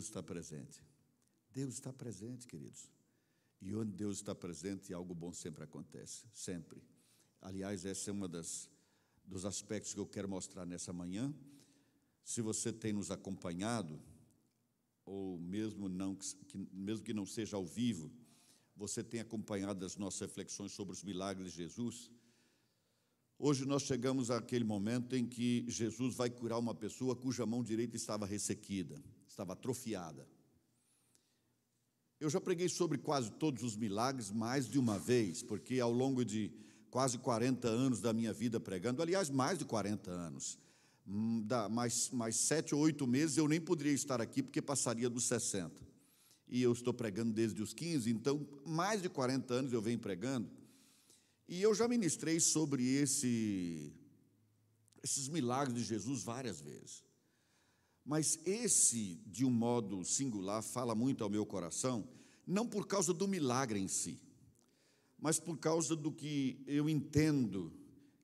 Deus 0.00 0.06
está 0.06 0.22
presente. 0.22 0.82
Deus 1.52 1.74
está 1.74 1.92
presente, 1.92 2.46
queridos. 2.46 2.90
E 3.60 3.74
onde 3.74 3.92
Deus 3.92 4.16
está 4.16 4.34
presente, 4.34 4.94
algo 4.94 5.14
bom 5.14 5.30
sempre 5.30 5.62
acontece, 5.62 6.24
sempre. 6.32 6.82
Aliás, 7.42 7.84
essa 7.84 8.08
é 8.08 8.12
uma 8.12 8.26
das 8.26 8.70
dos 9.26 9.44
aspectos 9.44 9.92
que 9.92 10.00
eu 10.00 10.06
quero 10.06 10.28
mostrar 10.28 10.64
nessa 10.64 10.92
manhã. 10.92 11.32
Se 12.24 12.40
você 12.40 12.72
tem 12.72 12.94
nos 12.94 13.10
acompanhado, 13.10 14.00
ou 15.04 15.38
mesmo 15.38 15.86
não 15.88 16.16
que, 16.16 16.56
mesmo 16.72 17.04
que 17.04 17.12
não 17.12 17.26
seja 17.26 17.56
ao 17.56 17.66
vivo, 17.66 18.10
você 18.74 19.04
tem 19.04 19.20
acompanhado 19.20 19.84
as 19.84 19.96
nossas 19.98 20.20
reflexões 20.22 20.72
sobre 20.72 20.94
os 20.94 21.04
milagres 21.04 21.52
de 21.52 21.58
Jesus. 21.58 22.10
Hoje 23.38 23.66
nós 23.66 23.82
chegamos 23.82 24.30
àquele 24.30 24.64
momento 24.64 25.14
em 25.14 25.26
que 25.26 25.64
Jesus 25.68 26.14
vai 26.16 26.30
curar 26.30 26.58
uma 26.58 26.74
pessoa 26.74 27.14
cuja 27.14 27.44
mão 27.44 27.62
direita 27.62 27.96
estava 27.96 28.24
ressequida, 28.24 29.00
estava 29.30 29.52
atrofiada. 29.52 30.26
Eu 32.18 32.28
já 32.28 32.40
preguei 32.40 32.68
sobre 32.68 32.98
quase 32.98 33.30
todos 33.30 33.62
os 33.62 33.76
milagres 33.76 34.30
mais 34.30 34.68
de 34.68 34.78
uma 34.78 34.98
vez, 34.98 35.42
porque 35.42 35.80
ao 35.80 35.90
longo 35.90 36.24
de 36.24 36.52
quase 36.90 37.16
40 37.16 37.66
anos 37.68 38.00
da 38.00 38.12
minha 38.12 38.32
vida 38.32 38.60
pregando, 38.60 39.00
aliás, 39.00 39.30
mais 39.30 39.58
de 39.58 39.64
40 39.64 40.10
anos, 40.10 40.58
hum, 41.06 41.46
mais, 41.70 42.10
mais 42.10 42.36
sete 42.36 42.74
ou 42.74 42.80
oito 42.82 43.06
meses 43.06 43.36
eu 43.36 43.48
nem 43.48 43.60
poderia 43.60 43.92
estar 43.92 44.20
aqui 44.20 44.42
porque 44.42 44.60
passaria 44.60 45.08
dos 45.08 45.24
60. 45.24 45.88
E 46.48 46.60
eu 46.60 46.72
estou 46.72 46.92
pregando 46.92 47.32
desde 47.32 47.62
os 47.62 47.72
15, 47.72 48.10
então 48.10 48.46
mais 48.66 49.00
de 49.00 49.08
40 49.08 49.54
anos 49.54 49.72
eu 49.72 49.80
venho 49.80 49.98
pregando. 49.98 50.50
E 51.48 51.62
eu 51.62 51.74
já 51.74 51.86
ministrei 51.88 52.38
sobre 52.40 52.84
esse, 52.84 53.92
esses 55.02 55.28
milagres 55.28 55.76
de 55.76 55.84
Jesus 55.84 56.22
várias 56.22 56.60
vezes. 56.60 57.09
Mas 58.10 58.40
esse, 58.44 59.20
de 59.24 59.44
um 59.44 59.52
modo 59.52 60.04
singular, 60.04 60.64
fala 60.64 60.96
muito 60.96 61.22
ao 61.22 61.30
meu 61.30 61.46
coração, 61.46 62.08
não 62.44 62.66
por 62.66 62.84
causa 62.88 63.14
do 63.14 63.28
milagre 63.28 63.78
em 63.78 63.86
si, 63.86 64.20
mas 65.16 65.38
por 65.38 65.56
causa 65.56 65.94
do 65.94 66.10
que 66.10 66.60
eu 66.66 66.88
entendo 66.88 67.72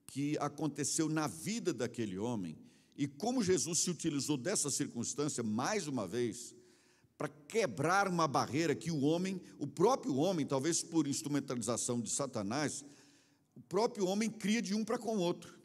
que 0.05 0.37
aconteceu 0.39 1.09
na 1.09 1.29
vida 1.29 1.73
daquele 1.73 2.19
homem 2.19 2.59
e 2.97 3.07
como 3.07 3.45
Jesus 3.45 3.79
se 3.79 3.89
utilizou 3.89 4.37
dessa 4.37 4.73
circunstância 4.73 5.45
mais 5.45 5.87
uma 5.87 6.05
vez 6.05 6.53
para 7.17 7.29
quebrar 7.29 8.09
uma 8.09 8.27
barreira 8.27 8.75
que 8.75 8.91
o 8.91 9.03
homem, 9.03 9.41
o 9.57 9.69
próprio 9.69 10.17
homem, 10.17 10.45
talvez 10.45 10.83
por 10.83 11.07
instrumentalização 11.07 12.01
de 12.01 12.11
Satanás, 12.11 12.85
o 13.55 13.61
próprio 13.61 14.09
homem 14.09 14.29
cria 14.29 14.61
de 14.61 14.75
um 14.75 14.85
para 14.85 14.99
com 14.99 15.17
o 15.17 15.21
outro. 15.21 15.57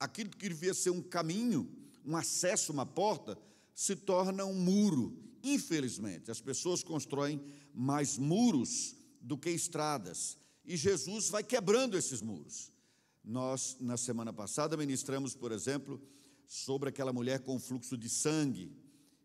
Aquilo 0.00 0.30
que 0.30 0.48
devia 0.48 0.72
ser 0.72 0.88
um 0.88 1.02
caminho, 1.02 1.85
um 2.06 2.16
acesso, 2.16 2.72
uma 2.72 2.86
porta, 2.86 3.36
se 3.74 3.96
torna 3.96 4.44
um 4.44 4.54
muro. 4.54 5.18
Infelizmente, 5.42 6.30
as 6.30 6.40
pessoas 6.40 6.82
constroem 6.82 7.42
mais 7.74 8.16
muros 8.16 8.96
do 9.20 9.36
que 9.36 9.50
estradas. 9.50 10.38
E 10.64 10.76
Jesus 10.76 11.28
vai 11.28 11.42
quebrando 11.42 11.96
esses 11.96 12.22
muros. 12.22 12.72
Nós, 13.24 13.76
na 13.80 13.96
semana 13.96 14.32
passada, 14.32 14.76
ministramos, 14.76 15.34
por 15.34 15.50
exemplo, 15.50 16.00
sobre 16.46 16.88
aquela 16.88 17.12
mulher 17.12 17.40
com 17.40 17.58
fluxo 17.58 17.96
de 17.96 18.08
sangue. 18.08 18.72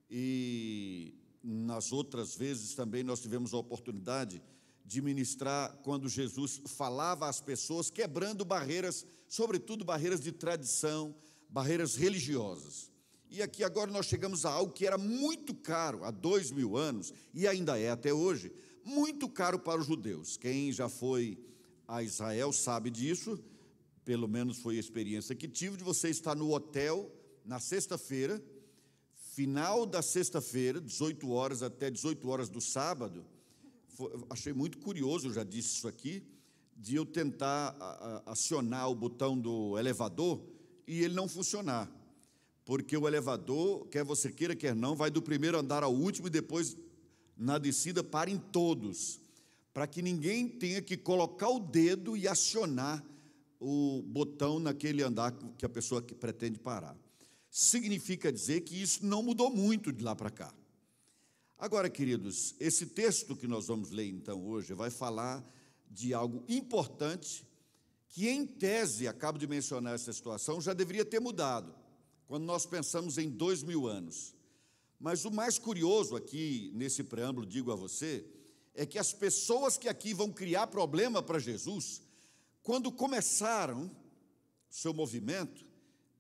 E 0.10 1.14
nas 1.44 1.92
outras 1.92 2.36
vezes 2.36 2.76
também 2.76 3.04
nós 3.04 3.22
tivemos 3.22 3.54
a 3.54 3.58
oportunidade 3.58 4.42
de 4.84 5.02
ministrar 5.02 5.72
quando 5.84 6.10
Jesus 6.10 6.62
falava 6.66 7.30
às 7.30 7.40
pessoas, 7.40 7.90
quebrando 7.90 8.44
barreiras, 8.44 9.06
sobretudo 9.28 9.86
barreiras 9.86 10.20
de 10.20 10.32
tradição, 10.32 11.16
barreiras 11.52 11.96
religiosas. 11.96 12.90
E 13.30 13.42
aqui 13.42 13.64
agora 13.64 13.92
nós 13.92 14.06
chegamos 14.06 14.46
a 14.46 14.52
algo 14.52 14.74
que 14.74 14.88
era 14.88 14.98
muito 14.98 15.54
caro 15.54 16.04
há 16.04 16.12
dois 16.12 16.50
mil 16.52 16.76
anos, 16.78 17.14
e 17.34 17.48
ainda 17.48 17.78
é 17.78 17.90
até 17.90 18.14
hoje, 18.14 18.52
muito 18.84 19.30
caro 19.30 19.60
para 19.60 19.80
os 19.80 19.88
judeus. 19.88 20.38
Quem 20.38 20.72
já 20.72 20.90
foi 20.90 21.38
a 21.88 22.02
Israel 22.02 22.52
sabe 22.52 22.90
disso, 22.90 23.40
pelo 24.04 24.28
menos 24.28 24.58
foi 24.58 24.78
a 24.78 24.80
experiência 24.80 25.36
que 25.36 25.48
tive, 25.48 25.78
de 25.78 25.84
você 25.84 26.10
estar 26.10 26.36
no 26.36 26.54
hotel 26.54 27.12
na 27.46 27.60
sexta-feira, 27.60 28.42
final 29.14 29.86
da 29.86 30.02
sexta-feira, 30.02 30.82
18 30.82 31.30
horas 31.30 31.64
até 31.64 31.90
18 31.90 32.28
horas 32.28 32.50
do 32.50 32.60
sábado, 32.60 33.26
achei 34.30 34.52
muito 34.52 34.78
curioso, 34.80 35.28
eu 35.28 35.34
já 35.34 35.44
disse 35.44 35.78
isso 35.78 35.88
aqui, 35.88 36.24
de 36.76 36.96
eu 36.96 37.06
tentar 37.06 37.78
acionar 38.26 38.90
o 38.90 38.96
botão 38.96 39.40
do 39.40 39.78
elevador 39.78 40.42
e 40.88 41.04
ele 41.04 41.14
não 41.14 41.28
funcionar. 41.28 41.90
Porque 42.66 42.96
o 42.96 43.08
elevador, 43.08 43.88
quer 43.88 44.04
você 44.04 44.32
queira, 44.32 44.56
quer 44.56 44.76
não, 44.76 44.96
vai 44.96 45.10
do 45.10 45.22
primeiro 45.22 45.58
andar 45.58 45.84
ao 45.84 45.94
último 45.94 46.28
e 46.28 46.30
depois, 46.30 46.78
na 47.36 47.58
descida, 47.58 48.04
para 48.04 48.30
em 48.30 48.38
todos. 48.38 49.20
Para 49.74 49.88
que 49.88 50.02
ninguém 50.02 50.48
tenha 50.48 50.82
que 50.82 50.98
colocar 50.98 51.50
o 51.50 51.60
dedo 51.60 52.16
e 52.16 52.28
acionar 52.28 53.04
o 53.60 54.02
botão 54.04 54.60
naquele 54.60 55.04
andar 55.04 55.32
que 55.58 55.66
a 55.66 55.70
pessoa 55.70 56.02
pretende 56.02 56.60
parar. 56.60 56.98
Significa 57.50 58.32
dizer 58.32 58.62
que 58.62 58.82
isso 58.82 59.06
não 59.06 59.22
mudou 59.22 59.50
muito 59.50 59.92
de 59.92 60.04
lá 60.04 60.16
para 60.16 60.30
cá. 60.30 60.54
Agora, 61.58 61.90
queridos, 61.90 62.56
esse 62.60 62.88
texto 62.88 63.36
que 63.36 63.48
nós 63.48 63.68
vamos 63.68 63.92
ler 63.92 64.08
então 64.08 64.44
hoje 64.48 64.74
vai 64.74 64.90
falar 64.90 65.46
de 65.90 66.14
algo 66.14 66.44
importante 66.48 67.46
que, 68.12 68.28
em 68.28 68.46
tese, 68.46 69.08
acabo 69.08 69.40
de 69.40 69.48
mencionar 69.48 69.96
essa 69.96 70.12
situação, 70.12 70.62
já 70.62 70.74
deveria 70.74 71.06
ter 71.06 71.20
mudado, 71.20 71.74
quando 72.28 72.44
nós 72.44 72.66
pensamos 72.66 73.18
em 73.18 73.30
dois 73.30 73.64
mil 73.64 73.88
anos. 73.88 74.36
Mas 75.00 75.26
o 75.26 75.32
mais 75.32 75.58
curioso 75.58 76.16
aqui, 76.16 76.72
nesse 76.76 77.04
preâmbulo, 77.04 77.46
digo 77.46 77.72
a 77.72 77.76
você, 77.76 78.26
é 78.76 78.86
que 78.86 79.00
as 79.00 79.14
pessoas 79.14 79.78
que 79.78 79.90
aqui 79.90 80.14
vão 80.14 80.32
criar 80.32 80.68
problema 80.68 81.24
para 81.24 81.40
Jesus, 81.40 82.02
quando 82.62 82.92
começaram 82.92 83.90
seu 84.70 84.94
movimento, 84.94 85.66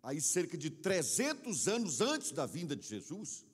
aí 0.01 0.19
cerca 0.19 0.57
de 0.57 0.69
300 0.69 1.67
anos 1.67 2.01
antes 2.01 2.31
da 2.31 2.45
vinda 2.45 2.75
de 2.75 2.87
Jesus, 2.87 3.45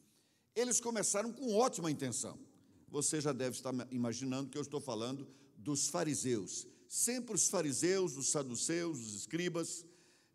eles 0.55 0.79
começaram 0.79 1.33
com 1.33 1.55
ótima 1.55 1.91
intenção. 1.91 2.39
Você 2.87 3.19
já 3.19 3.33
deve 3.33 3.57
estar 3.57 3.73
imaginando 3.91 4.49
que 4.49 4.57
eu 4.57 4.61
estou 4.61 4.79
falando 4.79 5.27
dos 5.57 5.87
fariseus. 5.87 6.65
Sempre 6.87 7.35
os 7.35 7.47
fariseus, 7.47 8.15
os 8.17 8.29
saduceus, 8.29 8.99
os 8.99 9.13
escribas, 9.13 9.85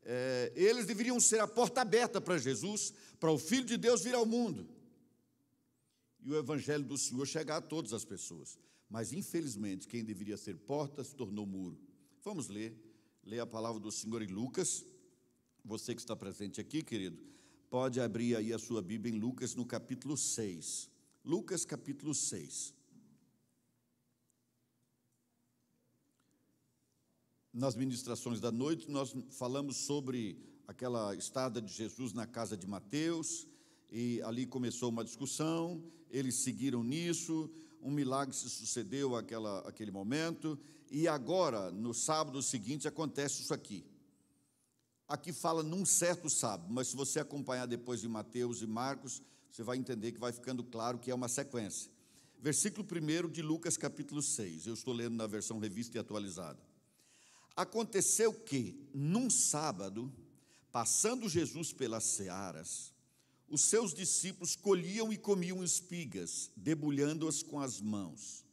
é, 0.03 0.53
eles 0.55 0.87
deveriam 0.87 1.19
ser 1.21 1.41
a 1.41 1.49
porta 1.49 1.81
aberta 1.81 2.21
para 2.21 2.39
Jesus, 2.39 2.93
para 3.19 3.31
o 3.31 3.39
Filho 3.39 3.65
de 3.65 3.77
Deus 3.77 4.03
vir 4.03 4.15
ao 4.15 4.27
mundo. 4.27 4.69
E 6.21 6.31
o 6.31 6.37
Evangelho 6.37 6.85
do 6.85 6.99
Senhor 6.99 7.27
chegar 7.27 7.57
a 7.57 7.63
todas 7.63 7.93
as 7.93 8.05
pessoas. 8.05 8.59
Mas, 8.89 9.13
infelizmente, 9.13 9.89
quem 9.89 10.05
deveria 10.05 10.37
ser 10.37 10.57
porta 10.57 11.03
se 11.03 11.15
tornou 11.15 11.47
muro. 11.47 11.79
Vamos 12.23 12.49
ler, 12.49 12.77
ler 13.25 13.41
a 13.41 13.47
palavra 13.47 13.81
do 13.81 13.91
Senhor 13.91 14.23
em 14.23 14.27
Lucas. 14.27 14.85
Você 15.65 15.95
que 15.95 16.01
está 16.01 16.15
presente 16.15 16.61
aqui, 16.61 16.83
querido, 16.83 17.33
Pode 17.73 18.03
abrir 18.03 18.37
aí 18.37 18.53
a 18.53 18.59
sua 18.59 18.83
Bíblia 18.83 19.15
em 19.15 19.19
Lucas 19.19 19.55
no 19.55 19.65
capítulo 19.65 20.15
6. 20.15 20.91
Lucas 21.25 21.65
capítulo 21.65 22.15
6. 22.15 22.75
Nas 27.53 27.75
ministrações 27.75 28.41
da 28.41 28.51
noite, 28.51 28.91
nós 28.91 29.15
falamos 29.31 29.77
sobre 29.77 30.39
aquela 30.67 31.15
estada 31.15 31.61
de 31.61 31.73
Jesus 31.73 32.13
na 32.13 32.27
casa 32.27 32.57
de 32.57 32.67
Mateus, 32.67 33.47
e 33.91 34.23
ali 34.23 34.47
começou 34.47 34.89
uma 34.89 35.05
discussão, 35.05 35.83
eles 36.11 36.37
seguiram 36.37 36.83
nisso, 36.83 37.51
um 37.83 37.91
milagre 37.91 38.35
se 38.35 38.49
sucedeu 38.49 39.15
àquela, 39.15 39.61
àquele 39.69 39.91
momento, 39.91 40.59
e 40.91 41.07
agora, 41.07 41.71
no 41.71 41.93
sábado 41.93 42.41
seguinte, 42.43 42.89
acontece 42.89 43.43
isso 43.43 43.53
aqui 43.53 43.85
aqui 45.13 45.31
fala 45.31 45.63
num 45.63 45.85
certo 45.85 46.31
sábado, 46.31 46.73
mas 46.73 46.89
se 46.89 46.97
você 46.97 47.21
acompanhar 47.21 47.67
depois 47.67 48.01
de 48.01 48.09
Mateus 48.09 48.63
e 48.63 48.67
Marcos, 48.67 49.23
você 49.51 49.63
vai 49.63 49.77
entender 49.77 50.13
que 50.13 50.19
vai 50.19 50.33
ficando 50.33 50.65
claro 50.65 50.99
que 50.99 51.11
é 51.11 51.15
uma 51.15 51.29
sequência. 51.29 51.91
Versículo 52.41 52.87
1 52.91 53.29
de 53.31 53.43
Lucas, 53.43 53.77
capítulo 53.77 54.23
6. 54.23 54.67
Eu 54.67 54.75
estou 54.75 54.95
lendo 54.95 55.15
na 55.15 55.27
versão 55.27 55.59
revista 55.59 55.99
e 55.99 56.01
atualizada. 56.01 56.59
Aconteceu 57.57 58.33
que, 58.33 58.89
num 58.95 59.29
sábado, 59.29 60.13
passando 60.71 61.29
Jesus 61.29 61.73
pelas 61.73 62.05
searas, 62.05 62.93
os 63.49 63.63
seus 63.63 63.93
discípulos 63.93 64.57
colhiam 64.57 65.13
e 65.13 65.19
comiam 65.19 65.63
espigas, 65.63 66.51
debulhando-as 66.57 67.43
com 67.43 67.61
as 67.61 67.81
mãos. 67.81 68.45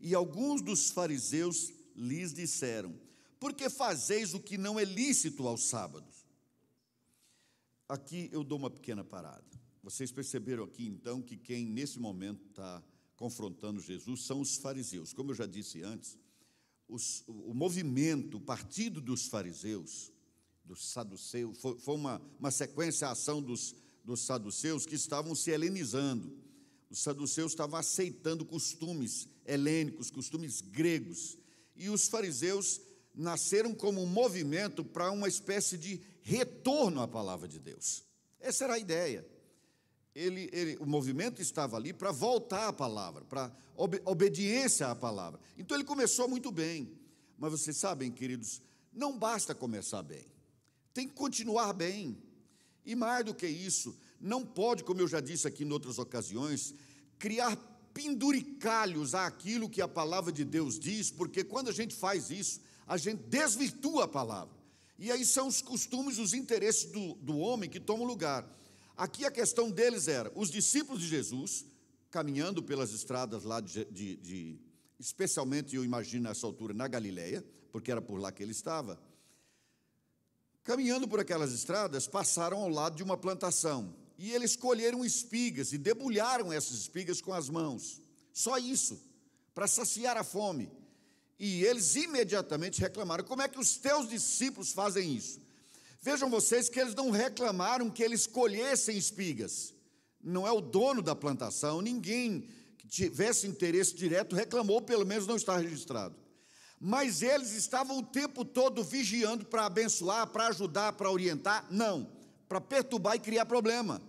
E 0.00 0.14
alguns 0.14 0.60
dos 0.60 0.90
fariseus 0.90 1.72
lhes 1.94 2.32
disseram: 2.32 2.98
porque 3.38 3.70
fazeis 3.70 4.34
o 4.34 4.40
que 4.40 4.58
não 4.58 4.78
é 4.78 4.84
lícito 4.84 5.46
aos 5.46 5.64
sábados. 5.64 6.26
Aqui 7.88 8.28
eu 8.32 8.42
dou 8.42 8.58
uma 8.58 8.70
pequena 8.70 9.04
parada. 9.04 9.44
Vocês 9.82 10.10
perceberam 10.10 10.64
aqui 10.64 10.86
então 10.86 11.22
que 11.22 11.36
quem 11.36 11.64
nesse 11.64 11.98
momento 11.98 12.44
está 12.48 12.82
confrontando 13.16 13.80
Jesus 13.80 14.24
são 14.24 14.40
os 14.40 14.56
fariseus. 14.56 15.12
Como 15.12 15.30
eu 15.30 15.34
já 15.34 15.46
disse 15.46 15.82
antes, 15.82 16.18
os, 16.88 17.22
o 17.26 17.52
movimento, 17.52 18.38
o 18.38 18.40
partido 18.40 19.00
dos 19.00 19.26
fariseus, 19.26 20.12
dos 20.64 20.90
saduceus, 20.90 21.58
foi, 21.58 21.78
foi 21.78 21.94
uma, 21.94 22.20
uma 22.38 22.50
sequência, 22.50 23.08
a 23.08 23.12
ação 23.12 23.42
dos, 23.42 23.74
dos 24.04 24.20
saduceus 24.20 24.86
que 24.86 24.94
estavam 24.94 25.34
se 25.34 25.50
helenizando. 25.50 26.32
Os 26.90 27.00
saduceus 27.00 27.52
estavam 27.52 27.78
aceitando 27.78 28.44
costumes 28.44 29.28
helênicos, 29.44 30.10
costumes 30.10 30.60
gregos. 30.60 31.36
E 31.76 31.90
os 31.90 32.08
fariseus 32.08 32.80
nasceram 33.14 33.74
como 33.74 34.02
um 34.02 34.06
movimento 34.06 34.84
para 34.84 35.10
uma 35.10 35.28
espécie 35.28 35.76
de 35.76 36.00
retorno 36.22 37.00
à 37.02 37.08
palavra 37.08 37.46
de 37.46 37.58
Deus. 37.58 38.04
Essa 38.40 38.64
era 38.64 38.74
a 38.74 38.78
ideia. 38.78 39.26
Ele, 40.18 40.50
ele, 40.52 40.76
o 40.80 40.86
movimento 40.86 41.40
estava 41.40 41.76
ali 41.76 41.92
para 41.92 42.10
voltar 42.10 42.68
à 42.68 42.72
palavra, 42.72 43.24
para 43.24 43.52
ob, 43.76 44.00
obediência 44.04 44.88
à 44.88 44.94
palavra. 44.94 45.38
Então 45.56 45.76
ele 45.76 45.84
começou 45.84 46.28
muito 46.28 46.50
bem. 46.50 46.92
Mas 47.38 47.52
vocês 47.52 47.76
sabem, 47.76 48.10
queridos, 48.10 48.60
não 48.92 49.16
basta 49.16 49.54
começar 49.54 50.02
bem, 50.02 50.26
tem 50.92 51.06
que 51.06 51.14
continuar 51.14 51.72
bem. 51.72 52.20
E 52.84 52.96
mais 52.96 53.24
do 53.24 53.32
que 53.32 53.46
isso, 53.46 53.96
não 54.20 54.44
pode, 54.44 54.82
como 54.82 55.00
eu 55.00 55.06
já 55.06 55.20
disse 55.20 55.46
aqui 55.46 55.62
em 55.62 55.70
outras 55.70 55.98
ocasiões, 55.98 56.74
criar 57.18 57.56
penduricalhos 57.94 59.14
àquilo 59.14 59.68
que 59.68 59.80
a 59.80 59.86
palavra 59.86 60.32
de 60.32 60.44
Deus 60.44 60.78
diz, 60.78 61.10
porque 61.10 61.44
quando 61.44 61.68
a 61.68 61.72
gente 61.72 61.94
faz 61.94 62.30
isso, 62.30 62.60
a 62.86 62.96
gente 62.96 63.22
desvirtua 63.24 64.04
a 64.04 64.08
palavra. 64.08 64.56
E 64.98 65.12
aí 65.12 65.24
são 65.24 65.46
os 65.46 65.62
costumes, 65.62 66.18
os 66.18 66.34
interesses 66.34 66.90
do, 66.90 67.14
do 67.14 67.38
homem 67.38 67.70
que 67.70 67.78
tomam 67.78 68.04
lugar. 68.04 68.44
Aqui 68.98 69.24
a 69.24 69.30
questão 69.30 69.70
deles 69.70 70.08
era: 70.08 70.32
os 70.34 70.50
discípulos 70.50 71.00
de 71.00 71.06
Jesus, 71.06 71.64
caminhando 72.10 72.60
pelas 72.60 72.92
estradas 72.92 73.44
lá 73.44 73.60
de, 73.60 73.84
de, 73.84 74.16
de 74.16 74.60
especialmente 74.98 75.76
eu 75.76 75.84
imagino 75.84 76.24
nessa 76.24 76.44
altura 76.44 76.74
na 76.74 76.88
Galileia, 76.88 77.46
porque 77.70 77.92
era 77.92 78.02
por 78.02 78.18
lá 78.18 78.32
que 78.32 78.42
ele 78.42 78.50
estava. 78.50 79.00
Caminhando 80.64 81.06
por 81.06 81.20
aquelas 81.20 81.52
estradas, 81.52 82.08
passaram 82.08 82.58
ao 82.58 82.68
lado 82.68 82.96
de 82.96 83.04
uma 83.04 83.16
plantação 83.16 83.94
e 84.18 84.32
eles 84.32 84.56
colheram 84.56 85.04
espigas 85.04 85.72
e 85.72 85.78
debulharam 85.78 86.52
essas 86.52 86.76
espigas 86.76 87.20
com 87.20 87.32
as 87.32 87.48
mãos. 87.48 88.02
Só 88.32 88.58
isso, 88.58 89.00
para 89.54 89.68
saciar 89.68 90.16
a 90.16 90.24
fome. 90.24 90.72
E 91.38 91.64
eles 91.64 91.94
imediatamente 91.94 92.80
reclamaram: 92.80 93.22
como 93.22 93.42
é 93.42 93.48
que 93.48 93.60
os 93.60 93.76
teus 93.76 94.08
discípulos 94.08 94.72
fazem 94.72 95.14
isso? 95.14 95.40
Vejam 96.00 96.30
vocês 96.30 96.68
que 96.68 96.78
eles 96.78 96.94
não 96.94 97.10
reclamaram 97.10 97.90
que 97.90 98.02
eles 98.02 98.26
colhessem 98.26 98.96
espigas. 98.96 99.74
Não 100.22 100.46
é 100.46 100.52
o 100.52 100.60
dono 100.60 101.02
da 101.02 101.14
plantação, 101.14 101.80
ninguém 101.80 102.48
que 102.78 102.86
tivesse 102.86 103.46
interesse 103.46 103.94
direto 103.94 104.36
reclamou, 104.36 104.80
pelo 104.80 105.06
menos 105.06 105.26
não 105.26 105.36
está 105.36 105.56
registrado. 105.56 106.14
Mas 106.80 107.22
eles 107.22 107.52
estavam 107.52 107.98
o 107.98 108.06
tempo 108.06 108.44
todo 108.44 108.84
vigiando 108.84 109.44
para 109.44 109.66
abençoar, 109.66 110.28
para 110.28 110.48
ajudar, 110.48 110.92
para 110.92 111.10
orientar? 111.10 111.66
Não, 111.70 112.08
para 112.48 112.60
perturbar 112.60 113.16
e 113.16 113.20
criar 113.20 113.46
problema. 113.46 114.00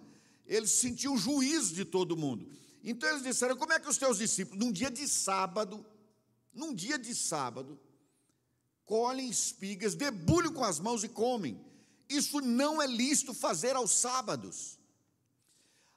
Eles 0.45 0.71
sentiam 0.71 1.15
o 1.15 1.18
juízo 1.18 1.74
de 1.74 1.85
todo 1.85 2.18
mundo. 2.18 2.47
Então 2.83 3.09
eles 3.09 3.24
disseram: 3.24 3.56
como 3.56 3.74
é 3.74 3.80
que 3.80 3.89
os 3.89 3.97
teus 3.97 4.19
discípulos, 4.19 4.63
num 4.63 4.71
dia 4.71 4.92
de 4.92 5.07
sábado, 5.07 5.83
num 6.53 6.74
dia 6.74 7.00
de 7.00 7.15
sábado, 7.15 7.80
colhem 8.85 9.30
espigas, 9.30 9.95
debulham 9.95 10.53
com 10.53 10.63
as 10.63 10.80
mãos 10.80 11.03
e 11.03 11.09
comem? 11.09 11.59
Isso 12.09 12.41
não 12.41 12.81
é 12.81 12.88
lícito 12.88 13.33
fazer 13.33 13.75
aos 13.75 13.91
sábados. 13.91 14.79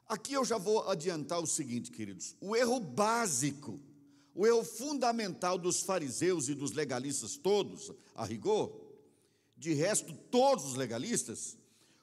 Aqui 0.07 0.33
eu 0.33 0.45
já 0.45 0.59
vou 0.59 0.87
adiantar 0.87 1.39
o 1.39 1.47
seguinte, 1.47 1.89
queridos: 1.89 2.35
o 2.39 2.55
erro 2.55 2.79
básico, 2.79 3.79
o 4.35 4.45
erro 4.45 4.63
fundamental 4.63 5.57
dos 5.57 5.81
fariseus 5.81 6.47
e 6.49 6.53
dos 6.53 6.71
legalistas 6.71 7.35
todos, 7.35 7.91
a 8.13 8.23
rigor, 8.23 8.79
de 9.57 9.73
resto, 9.73 10.13
todos 10.29 10.65
os 10.65 10.75
legalistas, 10.75 11.57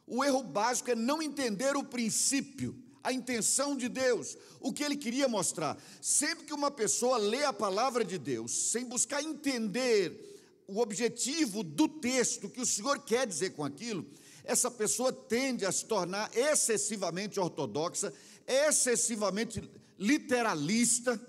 o 0.07 0.25
erro 0.25 0.43
básico 0.43 0.91
é 0.91 0.97
não 0.97 1.23
entender 1.23 1.77
o 1.77 1.85
princípio, 1.85 2.77
a 3.03 3.13
intenção 3.13 3.77
de 3.77 3.89
Deus, 3.89 4.37
o 4.61 4.73
que 4.73 4.83
ele 4.83 4.97
queria 4.97 5.29
mostrar. 5.29 5.81
Sempre 6.03 6.47
que 6.47 6.53
uma 6.53 6.71
pessoa 6.71 7.17
lê 7.17 7.45
a 7.45 7.53
palavra 7.53 8.05
de 8.05 8.19
Deus, 8.19 8.51
sem 8.51 8.87
buscar 8.87 9.23
entender 9.23 10.30
o 10.71 10.79
objetivo 10.81 11.63
do 11.63 11.89
texto, 11.89 12.49
que 12.49 12.61
o 12.61 12.67
Senhor 12.67 13.01
quer 13.01 13.27
dizer 13.27 13.51
com 13.51 13.65
aquilo, 13.65 14.07
essa 14.45 14.71
pessoa 14.71 15.13
tende 15.13 15.67
a 15.67 15.73
se 15.73 15.85
tornar 15.85 16.31
excessivamente 16.37 17.39
ortodoxa, 17.39 18.13
excessivamente 18.47 19.63
literalista 19.99 21.21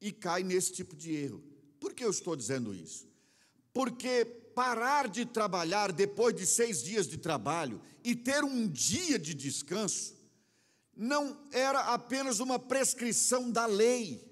e 0.00 0.12
cai 0.12 0.42
nesse 0.42 0.72
tipo 0.72 0.94
de 0.94 1.14
erro. 1.14 1.42
Por 1.80 1.92
que 1.92 2.04
eu 2.04 2.10
estou 2.10 2.36
dizendo 2.36 2.74
isso? 2.74 3.06
Porque 3.72 4.24
parar 4.54 5.08
de 5.08 5.26
trabalhar 5.26 5.92
depois 5.92 6.34
de 6.34 6.46
seis 6.46 6.82
dias 6.82 7.08
de 7.08 7.18
trabalho 7.18 7.80
e 8.04 8.14
ter 8.14 8.44
um 8.44 8.68
dia 8.68 9.18
de 9.18 9.34
descanso 9.34 10.14
não 10.96 11.36
era 11.50 11.80
apenas 11.80 12.38
uma 12.38 12.58
prescrição 12.58 13.50
da 13.50 13.66
lei. 13.66 14.24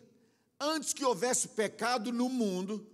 Antes 0.61 0.93
que 0.93 1.05
houvesse 1.05 1.49
pecado 1.49 2.13
no 2.13 2.29
mundo, 2.29 2.87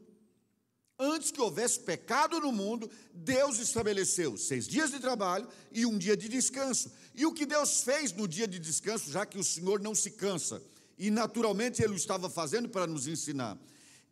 Antes 1.01 1.31
que 1.31 1.41
houvesse 1.41 1.79
pecado 1.79 2.41
no 2.41 2.51
mundo, 2.51 2.91
Deus 3.15 3.61
estabeleceu 3.61 4.37
seis 4.37 4.67
dias 4.67 4.91
de 4.91 4.99
trabalho 4.99 5.47
e 5.71 5.87
um 5.87 5.97
dia 5.97 6.17
de 6.17 6.29
descanso. 6.29 6.91
E 7.15 7.25
o 7.25 7.33
que 7.33 7.47
Deus 7.47 7.85
fez 7.85 8.13
no 8.13 8.27
dia 8.27 8.49
de 8.49 8.59
descanso, 8.59 9.09
já 9.09 9.25
que 9.25 9.39
o 9.39 9.45
Senhor 9.45 9.81
não 9.81 9.95
se 9.95 10.11
cansa, 10.11 10.61
e 10.99 11.09
naturalmente 11.09 11.81
Ele 11.81 11.93
o 11.93 11.97
estava 11.97 12.29
fazendo 12.29 12.69
para 12.69 12.85
nos 12.85 13.07
ensinar, 13.07 13.57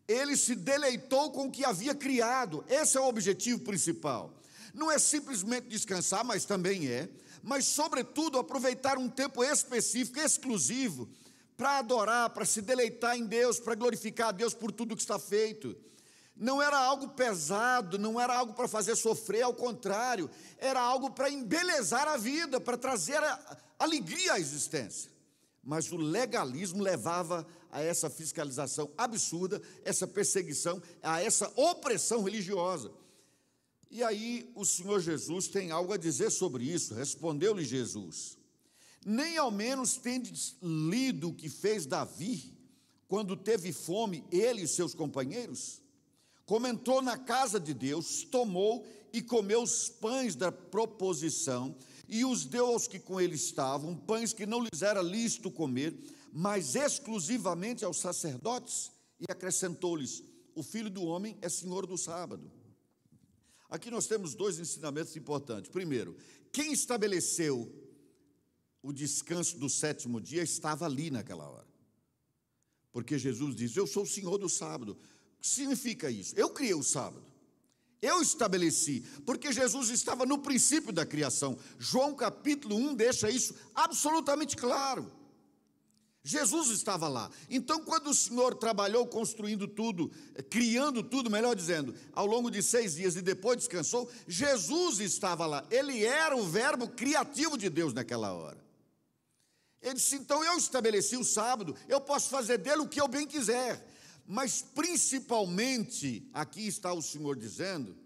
Ele 0.07 0.37
se 0.37 0.55
deleitou 0.55 1.33
com 1.33 1.49
o 1.49 1.51
que 1.51 1.65
havia 1.65 1.93
criado. 1.93 2.65
Esse 2.69 2.97
é 2.97 3.01
o 3.01 3.09
objetivo 3.09 3.59
principal. 3.63 4.33
Não 4.73 4.89
é 4.89 4.97
simplesmente 4.97 5.67
descansar, 5.67 6.25
mas 6.25 6.45
também 6.45 6.87
é, 6.87 7.09
mas, 7.43 7.65
sobretudo, 7.65 8.39
aproveitar 8.39 8.97
um 8.97 9.09
tempo 9.09 9.43
específico, 9.43 10.21
exclusivo, 10.21 11.09
para 11.57 11.79
adorar, 11.79 12.31
para 12.31 12.45
se 12.45 12.63
deleitar 12.63 13.17
em 13.17 13.27
Deus, 13.27 13.59
para 13.59 13.75
glorificar 13.75 14.29
a 14.29 14.33
Deus 14.33 14.55
por 14.55 14.71
tudo 14.71 14.95
que 14.95 15.03
está 15.03 15.19
feito 15.19 15.77
não 16.37 16.61
era 16.61 16.79
algo 16.79 17.09
pesado, 17.09 17.99
não 17.99 18.21
era 18.21 18.37
algo 18.37 18.53
para 18.53 18.69
fazer 18.69 18.95
sofrer, 18.95 19.43
ao 19.43 19.55
contrário, 19.55 20.31
era 20.59 20.81
algo 20.81 21.11
para 21.11 21.31
embelezar 21.31 22.07
a 22.07 22.19
vida, 22.19 22.61
para 22.61 22.77
trazer 22.77 23.19
alegria 23.79 24.35
à 24.35 24.41
existência. 24.41 25.11
Mas 25.65 25.91
o 25.91 25.97
legalismo 25.97 26.83
levava 26.83 27.47
a 27.73 27.81
essa 27.81 28.11
fiscalização 28.11 28.91
absurda, 28.97 29.61
essa 29.85 30.07
perseguição, 30.07 30.81
a 31.03 31.23
essa 31.23 31.51
opressão 31.57 32.23
religiosa. 32.23 32.93
E 33.91 34.03
aí 34.03 34.51
o 34.55 34.65
Senhor 34.65 35.01
Jesus 35.01 35.49
tem 35.49 35.71
algo 35.71 35.93
a 35.93 35.97
dizer 35.97 36.31
sobre 36.31 36.65
isso. 36.65 36.95
Respondeu-lhe 36.95 37.65
Jesus: 37.65 38.37
Nem 39.05 39.39
ao 39.39 39.51
menos 39.51 39.97
tendes 39.97 40.57
lido 40.63 41.31
o 41.31 41.35
que 41.35 41.49
fez 41.49 41.87
Davi 41.87 42.55
quando 43.09 43.37
teve 43.37 43.73
fome, 43.73 44.25
ele 44.31 44.63
e 44.63 44.69
seus 44.69 44.95
companheiros? 44.95 45.86
Como 46.47 46.67
entrou 46.69 47.03
na 47.03 47.19
casa 47.19 47.59
de 47.59 47.75
Deus, 47.75 48.23
tomou 48.23 48.87
e 49.13 49.21
comeu 49.21 49.63
os 49.63 49.89
pães 49.89 50.37
da 50.37 50.53
proposição 50.53 51.77
e 52.09 52.25
os 52.25 52.45
deu 52.45 52.67
aos 52.67 52.87
que 52.87 53.01
com 53.01 53.21
ele 53.21 53.35
estavam, 53.35 53.97
pães 53.97 54.33
que 54.33 54.47
não 54.47 54.63
lhes 54.63 54.81
era 54.81 55.03
lícito 55.03 55.51
comer, 55.51 55.93
mas 56.33 56.77
exclusivamente 56.77 57.85
aos 57.85 57.99
sacerdotes, 57.99 58.93
e 59.19 59.25
acrescentou-lhes: 59.29 60.23
O 60.55 60.63
filho 60.63 60.89
do 60.91 61.05
homem 61.05 61.37
é 61.43 61.49
senhor 61.49 61.85
do 61.87 61.99
sábado. 61.99 62.51
Aqui 63.69 63.91
nós 63.91 64.07
temos 64.07 64.35
dois 64.35 64.61
ensinamentos 64.61 65.17
importantes. 65.17 65.69
Primeiro, 65.71 66.17
quem 66.53 66.73
estabeleceu 66.73 67.73
o 68.83 68.93
descanso 68.93 69.59
do 69.59 69.69
sétimo 69.69 70.21
dia 70.21 70.45
estava 70.45 70.85
ali 70.85 71.11
naquela 71.11 71.49
hora. 71.49 71.67
Porque 72.93 73.19
Jesus 73.19 73.57
diz: 73.57 73.77
Eu 73.77 73.87
sou 73.87 74.05
o 74.05 74.07
senhor 74.07 74.39
do 74.39 74.49
sábado 74.49 74.97
significa 75.47 76.11
isso? 76.11 76.35
Eu 76.37 76.51
criei 76.51 76.75
o 76.75 76.83
sábado. 76.83 77.25
Eu 78.03 78.21
estabeleci, 78.21 79.05
porque 79.25 79.53
Jesus 79.53 79.89
estava 79.89 80.27
no 80.27 80.39
princípio 80.39 80.93
da 80.93 81.07
criação. 81.07 81.59
João 81.79 82.15
capítulo 82.15 82.77
1 82.77 82.95
deixa 82.95 83.31
isso 83.31 83.55
absolutamente 83.75 84.57
claro. 84.57 85.11
Jesus 86.23 86.71
estava 86.71 87.07
lá. 87.07 87.31
Então, 87.49 87.85
quando 87.85 88.11
o 88.11 88.15
Senhor 88.15 88.53
trabalhou 88.57 89.07
construindo 89.07 89.69
tudo, 89.69 90.11
criando 90.51 91.01
tudo, 91.01 91.31
melhor 91.31 91.55
dizendo, 91.55 91.95
ao 92.13 92.27
longo 92.27 92.51
de 92.51 92.63
seis 92.65 92.97
dias 92.97 93.15
e 93.15 93.23
depois 93.23 93.59
descansou, 93.59 94.11
Jesus 94.27 94.99
estava 94.99 95.47
lá. 95.47 95.65
Ele 95.71 96.05
era 96.05 96.37
o 96.37 96.45
verbo 96.45 96.89
criativo 96.89 97.57
de 97.57 97.71
Deus 97.71 97.95
naquela 97.95 98.33
hora. 98.33 98.59
Ele 99.81 99.95
disse: 99.95 100.17
então 100.17 100.43
eu 100.43 100.57
estabeleci 100.57 101.17
o 101.17 101.25
sábado, 101.25 101.77
eu 101.89 102.01
posso 102.01 102.29
fazer 102.29 102.59
dele 102.59 102.83
o 102.83 102.89
que 102.89 103.01
eu 103.01 103.07
bem 103.07 103.25
quiser. 103.25 103.87
Mas 104.27 104.61
principalmente, 104.63 106.29
aqui 106.33 106.67
está 106.67 106.93
o 106.93 107.01
Senhor 107.01 107.37
dizendo, 107.37 107.97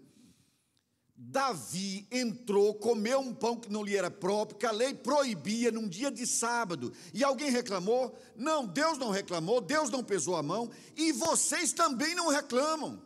Davi 1.23 2.07
entrou, 2.11 2.73
comeu 2.73 3.19
um 3.19 3.33
pão 3.33 3.55
que 3.55 3.71
não 3.71 3.83
lhe 3.83 3.95
era 3.95 4.09
próprio, 4.09 4.57
que 4.57 4.65
a 4.65 4.71
lei 4.71 4.93
proibia 4.93 5.71
num 5.71 5.87
dia 5.87 6.09
de 6.11 6.25
sábado. 6.25 6.91
E 7.13 7.23
alguém 7.23 7.51
reclamou? 7.51 8.17
Não, 8.35 8.65
Deus 8.65 8.97
não 8.97 9.11
reclamou, 9.11 9.61
Deus 9.61 9.89
não 9.89 10.03
pesou 10.03 10.35
a 10.35 10.43
mão, 10.43 10.69
e 10.95 11.11
vocês 11.11 11.73
também 11.73 12.15
não 12.15 12.29
reclamam. 12.29 13.01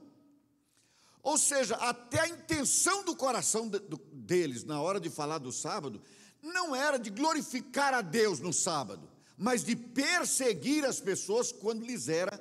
Ou 1.22 1.38
seja, 1.38 1.75
até 1.75 2.22
a 2.22 2.29
intenção 2.29 3.03
do 3.03 3.15
coração 3.15 3.69
deles 4.13 4.63
na 4.63 4.81
hora 4.81 5.00
de 5.00 5.10
falar 5.10 5.39
do 5.39 5.51
sábado 5.51 6.01
não 6.41 6.75
era 6.75 6.98
de 6.98 7.10
glorificar 7.10 7.93
a 7.93 8.01
Deus 8.01 8.39
no 8.39 8.53
sábado, 8.53 9.10
mas 9.38 9.63
de 9.63 9.75
perseguir 9.75 10.86
as 10.86 11.00
pessoas 11.00 11.51
quando 11.51 11.86
lhes 11.86 12.07
era 12.07 12.39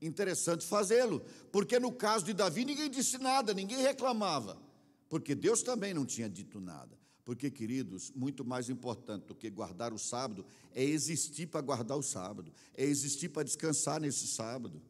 interessante 0.00 0.64
fazê-lo. 0.66 1.24
Porque 1.52 1.78
no 1.78 1.92
caso 1.92 2.24
de 2.24 2.32
Davi, 2.32 2.64
ninguém 2.64 2.90
disse 2.90 3.18
nada, 3.18 3.52
ninguém 3.52 3.82
reclamava, 3.82 4.60
porque 5.08 5.34
Deus 5.34 5.62
também 5.62 5.92
não 5.92 6.06
tinha 6.06 6.28
dito 6.28 6.60
nada. 6.60 6.98
Porque, 7.24 7.50
queridos, 7.50 8.10
muito 8.10 8.44
mais 8.44 8.68
importante 8.68 9.26
do 9.26 9.34
que 9.34 9.48
guardar 9.50 9.92
o 9.92 9.98
sábado 9.98 10.44
é 10.74 10.82
existir 10.82 11.46
para 11.46 11.60
guardar 11.60 11.96
o 11.96 12.02
sábado, 12.02 12.52
é 12.74 12.84
existir 12.84 13.28
para 13.28 13.44
descansar 13.44 14.00
nesse 14.00 14.26
sábado, 14.26 14.82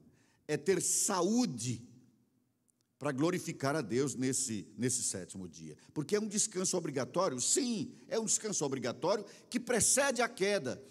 é 0.48 0.56
ter 0.56 0.80
saúde 0.80 1.86
para 2.98 3.12
glorificar 3.12 3.74
a 3.74 3.80
Deus 3.80 4.14
nesse, 4.14 4.68
nesse 4.76 5.02
sétimo 5.02 5.48
dia. 5.48 5.76
Porque 5.92 6.16
é 6.16 6.20
um 6.20 6.28
descanso 6.28 6.76
obrigatório? 6.76 7.40
Sim, 7.40 7.92
é 8.06 8.18
um 8.18 8.26
descanso 8.26 8.64
obrigatório 8.64 9.24
que 9.48 9.58
precede 9.58 10.20
a 10.20 10.28
queda. 10.28 10.82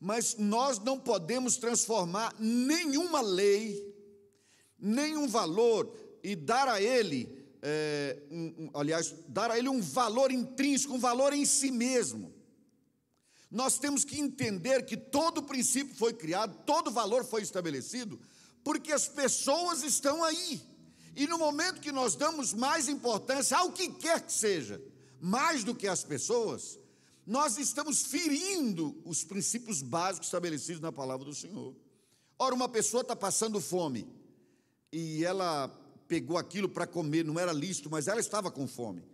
Mas 0.00 0.36
nós 0.36 0.78
não 0.78 0.98
podemos 0.98 1.56
transformar 1.56 2.34
nenhuma 2.38 3.20
lei, 3.20 3.84
nenhum 4.78 5.26
valor 5.26 5.92
e 6.22 6.36
dar 6.36 6.68
a 6.68 6.80
ele, 6.80 7.46
é, 7.60 8.22
um, 8.30 8.54
um, 8.58 8.70
aliás, 8.74 9.14
dar 9.26 9.50
a 9.50 9.58
ele 9.58 9.68
um 9.68 9.80
valor 9.80 10.30
intrínseco, 10.30 10.94
um 10.94 10.98
valor 10.98 11.32
em 11.32 11.44
si 11.44 11.70
mesmo. 11.70 12.32
Nós 13.50 13.78
temos 13.78 14.04
que 14.04 14.20
entender 14.20 14.84
que 14.84 14.96
todo 14.96 15.42
princípio 15.42 15.94
foi 15.94 16.12
criado, 16.12 16.62
todo 16.64 16.90
valor 16.90 17.24
foi 17.24 17.42
estabelecido, 17.42 18.20
porque 18.62 18.92
as 18.92 19.08
pessoas 19.08 19.82
estão 19.82 20.22
aí. 20.22 20.60
E 21.16 21.26
no 21.26 21.38
momento 21.38 21.80
que 21.80 21.90
nós 21.90 22.14
damos 22.14 22.52
mais 22.52 22.88
importância 22.88 23.56
ao 23.56 23.72
que 23.72 23.88
quer 23.88 24.20
que 24.20 24.32
seja, 24.32 24.80
mais 25.20 25.64
do 25.64 25.74
que 25.74 25.88
às 25.88 26.04
pessoas, 26.04 26.78
nós 27.28 27.58
estamos 27.58 28.06
ferindo 28.06 28.96
os 29.04 29.22
princípios 29.22 29.82
básicos 29.82 30.28
estabelecidos 30.28 30.80
na 30.80 30.90
palavra 30.90 31.26
do 31.26 31.34
Senhor. 31.34 31.76
Ora, 32.38 32.54
uma 32.54 32.70
pessoa 32.70 33.02
está 33.02 33.14
passando 33.14 33.60
fome 33.60 34.08
e 34.90 35.22
ela 35.26 35.68
pegou 36.08 36.38
aquilo 36.38 36.70
para 36.70 36.86
comer, 36.86 37.26
não 37.26 37.38
era 37.38 37.52
lícito, 37.52 37.90
mas 37.90 38.08
ela 38.08 38.18
estava 38.18 38.50
com 38.50 38.66
fome. 38.66 39.04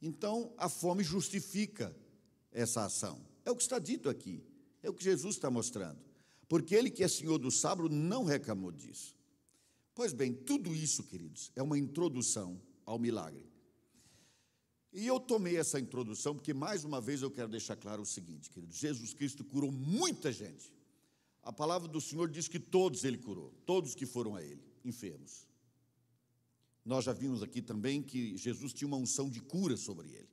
Então, 0.00 0.54
a 0.56 0.68
fome 0.68 1.02
justifica 1.02 1.92
essa 2.52 2.84
ação. 2.84 3.20
É 3.44 3.50
o 3.50 3.56
que 3.56 3.62
está 3.62 3.80
dito 3.80 4.08
aqui, 4.08 4.44
é 4.80 4.88
o 4.88 4.94
que 4.94 5.02
Jesus 5.02 5.34
está 5.34 5.50
mostrando. 5.50 5.98
Porque 6.48 6.72
ele 6.72 6.88
que 6.88 7.02
é 7.02 7.08
Senhor 7.08 7.38
do 7.38 7.50
sábado 7.50 7.88
não 7.88 8.22
reclamou 8.22 8.70
disso. 8.70 9.16
Pois 9.92 10.12
bem, 10.12 10.32
tudo 10.32 10.72
isso, 10.72 11.02
queridos, 11.02 11.50
é 11.56 11.62
uma 11.64 11.76
introdução 11.76 12.62
ao 12.86 12.96
milagre. 12.96 13.49
E 14.92 15.06
eu 15.06 15.20
tomei 15.20 15.56
essa 15.56 15.78
introdução 15.78 16.34
porque, 16.34 16.52
mais 16.52 16.84
uma 16.84 17.00
vez, 17.00 17.22
eu 17.22 17.30
quero 17.30 17.48
deixar 17.48 17.76
claro 17.76 18.02
o 18.02 18.06
seguinte, 18.06 18.50
queridos: 18.50 18.76
Jesus 18.76 19.14
Cristo 19.14 19.44
curou 19.44 19.70
muita 19.70 20.32
gente. 20.32 20.74
A 21.42 21.52
palavra 21.52 21.88
do 21.88 22.00
Senhor 22.00 22.28
diz 22.28 22.48
que 22.48 22.58
todos 22.58 23.04
ele 23.04 23.18
curou, 23.18 23.52
todos 23.64 23.94
que 23.94 24.04
foram 24.04 24.34
a 24.34 24.42
ele, 24.42 24.62
enfermos. 24.84 25.46
Nós 26.84 27.04
já 27.04 27.12
vimos 27.12 27.42
aqui 27.42 27.62
também 27.62 28.02
que 28.02 28.36
Jesus 28.36 28.72
tinha 28.72 28.88
uma 28.88 28.96
unção 28.96 29.30
de 29.30 29.40
cura 29.40 29.76
sobre 29.76 30.08
ele. 30.08 30.28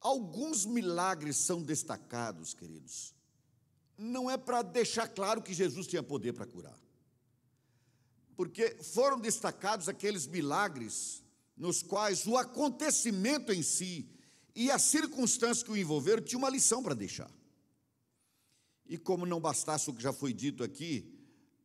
Alguns 0.00 0.66
milagres 0.66 1.36
são 1.36 1.62
destacados, 1.62 2.52
queridos, 2.52 3.14
não 3.96 4.30
é 4.30 4.36
para 4.36 4.60
deixar 4.60 5.08
claro 5.08 5.40
que 5.42 5.54
Jesus 5.54 5.86
tinha 5.86 6.02
poder 6.02 6.34
para 6.34 6.46
curar 6.46 6.78
porque 8.36 8.76
foram 8.82 9.18
destacados 9.18 9.88
aqueles 9.88 10.26
milagres 10.26 11.22
nos 11.56 11.82
quais 11.82 12.26
o 12.26 12.36
acontecimento 12.36 13.52
em 13.52 13.62
si 13.62 14.08
e 14.54 14.70
as 14.70 14.82
circunstâncias 14.82 15.62
que 15.62 15.70
o 15.70 15.76
envolveram 15.76 16.22
tinha 16.22 16.38
uma 16.38 16.50
lição 16.50 16.82
para 16.82 16.94
deixar. 16.94 17.30
E 18.86 18.98
como 18.98 19.24
não 19.24 19.40
bastasse 19.40 19.88
o 19.88 19.94
que 19.94 20.02
já 20.02 20.12
foi 20.12 20.32
dito 20.32 20.62
aqui, 20.62 21.10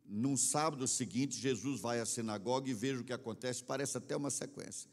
num 0.05 0.35
sábado 0.35 0.87
seguinte, 0.87 1.37
Jesus 1.37 1.81
vai 1.81 1.99
à 1.99 2.05
sinagoga 2.05 2.69
e 2.69 2.73
veja 2.73 3.01
o 3.01 3.03
que 3.03 3.13
acontece, 3.13 3.63
parece 3.63 3.97
até 3.97 4.15
uma 4.15 4.31
sequência. 4.31 4.89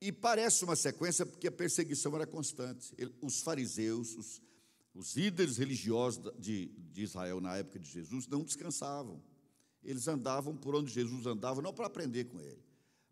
E 0.00 0.10
parece 0.10 0.64
uma 0.64 0.76
sequência 0.76 1.26
porque 1.26 1.48
a 1.48 1.52
perseguição 1.52 2.14
era 2.14 2.26
constante. 2.26 2.92
Os 3.20 3.40
fariseus, 3.40 4.16
os, 4.16 4.42
os 4.94 5.14
líderes 5.14 5.56
religiosos 5.56 6.32
de, 6.38 6.66
de 6.92 7.02
Israel 7.02 7.40
na 7.40 7.56
época 7.56 7.78
de 7.78 7.90
Jesus 7.90 8.26
não 8.26 8.42
descansavam. 8.42 9.22
Eles 9.82 10.08
andavam 10.08 10.56
por 10.56 10.74
onde 10.74 10.92
Jesus 10.92 11.26
andava, 11.26 11.62
não 11.62 11.72
para 11.72 11.86
aprender 11.86 12.24
com 12.24 12.40
ele, 12.40 12.62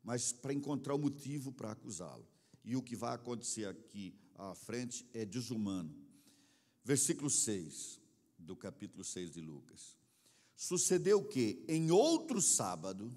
mas 0.06 0.30
para 0.30 0.54
encontrar 0.54 0.94
o 0.94 0.98
motivo 0.98 1.50
para 1.50 1.72
acusá-lo. 1.72 2.24
E 2.64 2.76
o 2.76 2.82
que 2.82 2.94
vai 2.94 3.16
acontecer 3.16 3.66
aqui 3.66 4.14
à 4.36 4.54
frente 4.54 5.04
é 5.12 5.24
desumano. 5.24 5.92
Versículo 6.84 7.28
6 7.28 8.00
do 8.38 8.54
capítulo 8.54 9.02
6 9.02 9.32
de 9.32 9.40
Lucas. 9.40 9.96
Sucedeu 10.54 11.24
que, 11.24 11.64
em 11.66 11.90
outro 11.90 12.40
sábado, 12.40 13.12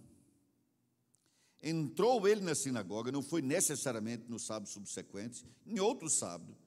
entrou 1.62 2.28
ele 2.28 2.42
na 2.42 2.56
sinagoga, 2.56 3.12
não 3.12 3.22
foi 3.22 3.44
necessariamente 3.44 4.24
no 4.28 4.40
sábado 4.40 4.68
subsequente, 4.68 5.46
em 5.68 5.80
outro 5.80 6.10
sábado, 6.10 6.58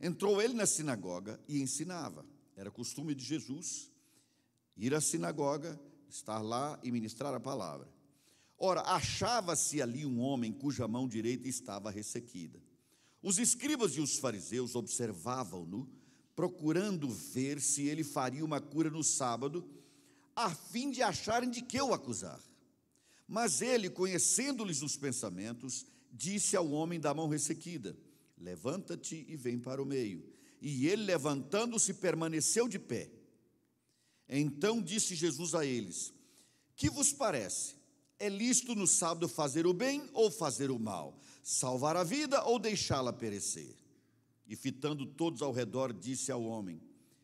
entrou 0.00 0.40
ele 0.40 0.54
na 0.54 0.64
sinagoga 0.64 1.38
e 1.46 1.60
ensinava. 1.60 2.24
Era 2.56 2.70
costume 2.70 3.14
de 3.14 3.22
Jesus 3.22 3.92
ir 4.74 4.94
à 4.94 5.02
sinagoga 5.02 5.78
estar 6.08 6.40
lá 6.40 6.80
e 6.82 6.90
ministrar 6.90 7.34
a 7.34 7.40
palavra. 7.40 7.94
Ora, 8.58 8.80
achava-se 8.82 9.82
ali 9.82 10.06
um 10.06 10.20
homem 10.20 10.52
cuja 10.52 10.88
mão 10.88 11.06
direita 11.06 11.48
estava 11.48 11.90
ressequida. 11.90 12.62
Os 13.22 13.38
escribas 13.38 13.96
e 13.96 14.00
os 14.00 14.18
fariseus 14.18 14.74
observavam-no, 14.74 15.88
procurando 16.34 17.08
ver 17.08 17.60
se 17.60 17.82
ele 17.82 18.04
faria 18.04 18.44
uma 18.44 18.60
cura 18.60 18.90
no 18.90 19.02
sábado, 19.02 19.68
a 20.34 20.54
fim 20.54 20.90
de 20.90 21.02
acharem 21.02 21.50
de 21.50 21.62
que 21.62 21.80
o 21.80 21.92
acusar. 21.92 22.40
Mas 23.26 23.60
ele, 23.60 23.90
conhecendo-lhes 23.90 24.82
os 24.82 24.96
pensamentos, 24.96 25.86
disse 26.12 26.56
ao 26.56 26.70
homem 26.70 27.00
da 27.00 27.12
mão 27.12 27.28
ressequida: 27.28 27.96
Levanta-te 28.38 29.24
e 29.28 29.36
vem 29.36 29.58
para 29.58 29.82
o 29.82 29.86
meio. 29.86 30.24
E 30.60 30.86
ele, 30.86 31.04
levantando-se, 31.04 31.94
permaneceu 31.94 32.68
de 32.68 32.78
pé. 32.78 33.10
Então 34.28 34.82
disse 34.82 35.14
Jesus 35.14 35.54
a 35.54 35.64
eles: 35.64 36.12
Que 36.74 36.88
vos 36.90 37.12
parece? 37.12 37.75
É 38.18 38.28
lícito 38.28 38.74
no 38.74 38.86
sábado 38.86 39.28
fazer 39.28 39.66
o 39.66 39.74
bem 39.74 40.08
ou 40.12 40.30
fazer 40.30 40.70
o 40.70 40.78
mal? 40.78 41.18
Salvar 41.42 41.96
a 41.96 42.02
vida 42.02 42.42
ou 42.44 42.58
deixá-la 42.58 43.12
perecer? 43.12 43.76
E 44.48 44.56
fitando 44.56 45.04
todos 45.04 45.42
ao 45.42 45.52
redor, 45.52 45.92
disse 45.92 46.32
ao 46.32 46.42
homem: 46.42 46.80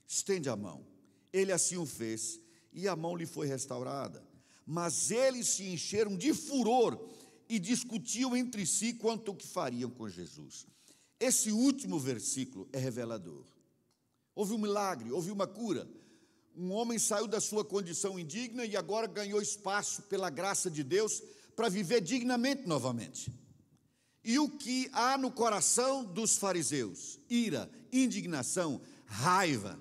Estende 0.07 0.49
a 0.49 0.57
mão. 0.57 0.85
Ele 1.33 1.51
assim 1.51 1.79
o 1.79 1.87
fez, 1.87 2.39
e 2.73 2.87
a 2.87 2.95
mão 2.95 3.17
lhe 3.17 3.25
foi 3.25 3.47
restaurada. 3.47 4.23
Mas 4.67 5.11
eles 5.11 5.49
se 5.49 5.65
encheram 5.65 6.17
de 6.17 6.35
furor 6.35 7.09
e 7.49 7.59
discutiam 7.59 8.37
entre 8.37 8.67
si 8.67 8.93
quanto 8.95 9.33
o 9.33 9.35
que 9.35 9.47
fariam 9.47 9.91
com 9.91 10.09
Jesus. 10.09 10.67
Esse 11.19 11.51
último 11.53 11.99
versículo 11.99 12.69
é 12.73 12.79
revelador. 12.79 13.45
Houve 14.35 14.55
um 14.55 14.59
milagre, 14.59 15.11
houve 15.11 15.31
uma 15.31 15.47
cura, 15.47 15.89
um 16.57 16.73
homem 16.73 16.99
saiu 16.99 17.27
da 17.27 17.41
sua 17.41 17.65
condição 17.65 18.19
indigna 18.19 18.65
e 18.65 18.77
agora 18.77 19.07
ganhou 19.07 19.41
espaço 19.41 20.03
pela 20.03 20.31
graça 20.31 20.71
de 20.71 20.83
Deus 20.83 21.23
para 21.57 21.69
viver 21.69 22.01
dignamente 22.01 22.67
novamente. 22.67 23.33
E 24.25 24.39
o 24.39 24.49
que 24.49 24.89
há 24.93 25.19
no 25.19 25.31
coração 25.31 26.05
dos 26.05 26.37
fariseus? 26.37 27.19
Ira, 27.29 27.71
indignação, 27.93 28.81
raiva. 29.07 29.79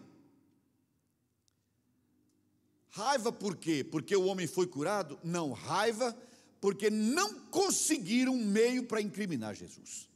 Raiva 2.90 3.32
por 3.32 3.56
quê? 3.56 3.84
Porque 3.84 4.16
o 4.16 4.26
homem 4.26 4.48
foi 4.48 4.68
curado? 4.68 5.20
Não, 5.24 5.52
raiva 5.52 6.18
porque 6.60 6.92
não 6.92 7.48
conseguiram 7.50 8.34
um 8.34 8.46
meio 8.46 8.86
para 8.86 9.02
incriminar 9.02 9.56
Jesus. 9.56 10.08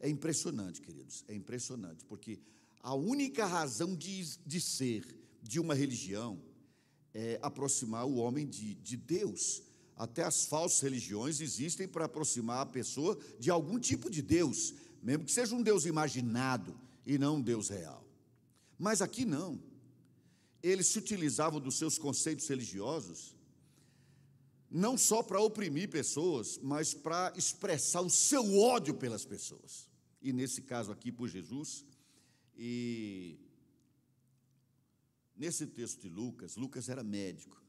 É 0.00 0.08
impressionante, 0.08 0.80
queridos, 0.80 1.24
é 1.28 1.34
impressionante, 1.34 2.04
porque 2.04 2.38
a 2.82 2.94
única 2.94 3.46
razão 3.46 3.94
de, 3.94 4.38
de 4.46 4.60
ser 4.60 5.04
de 5.42 5.60
uma 5.60 5.74
religião 5.74 6.40
é 7.12 7.38
aproximar 7.42 8.06
o 8.06 8.16
homem 8.16 8.46
de, 8.46 8.74
de 8.74 8.96
Deus. 8.96 9.62
Até 9.96 10.22
as 10.22 10.44
falsas 10.44 10.80
religiões 10.80 11.40
existem 11.40 11.88
para 11.88 12.04
aproximar 12.04 12.60
a 12.60 12.66
pessoa 12.66 13.18
de 13.38 13.50
algum 13.50 13.78
tipo 13.78 14.10
de 14.10 14.20
Deus, 14.20 14.74
mesmo 15.02 15.24
que 15.24 15.32
seja 15.32 15.54
um 15.54 15.62
Deus 15.62 15.86
imaginado 15.86 16.78
e 17.06 17.16
não 17.16 17.36
um 17.36 17.42
Deus 17.42 17.68
real. 17.68 18.06
Mas 18.78 19.00
aqui 19.00 19.24
não. 19.24 19.58
Eles 20.62 20.88
se 20.88 20.98
utilizavam 20.98 21.60
dos 21.60 21.78
seus 21.78 21.96
conceitos 21.96 22.46
religiosos 22.46 23.36
não 24.70 24.98
só 24.98 25.22
para 25.22 25.40
oprimir 25.40 25.88
pessoas, 25.88 26.58
mas 26.62 26.92
para 26.92 27.32
expressar 27.36 28.00
o 28.00 28.10
seu 28.10 28.58
ódio 28.58 28.94
pelas 28.94 29.24
pessoas. 29.24 29.88
E 30.20 30.32
nesse 30.32 30.62
caso 30.62 30.90
aqui, 30.90 31.12
por 31.12 31.28
Jesus, 31.28 31.84
e 32.56 33.38
nesse 35.36 35.66
texto 35.66 36.00
de 36.00 36.08
Lucas, 36.08 36.56
Lucas 36.56 36.88
era 36.88 37.04
médico. 37.04 37.62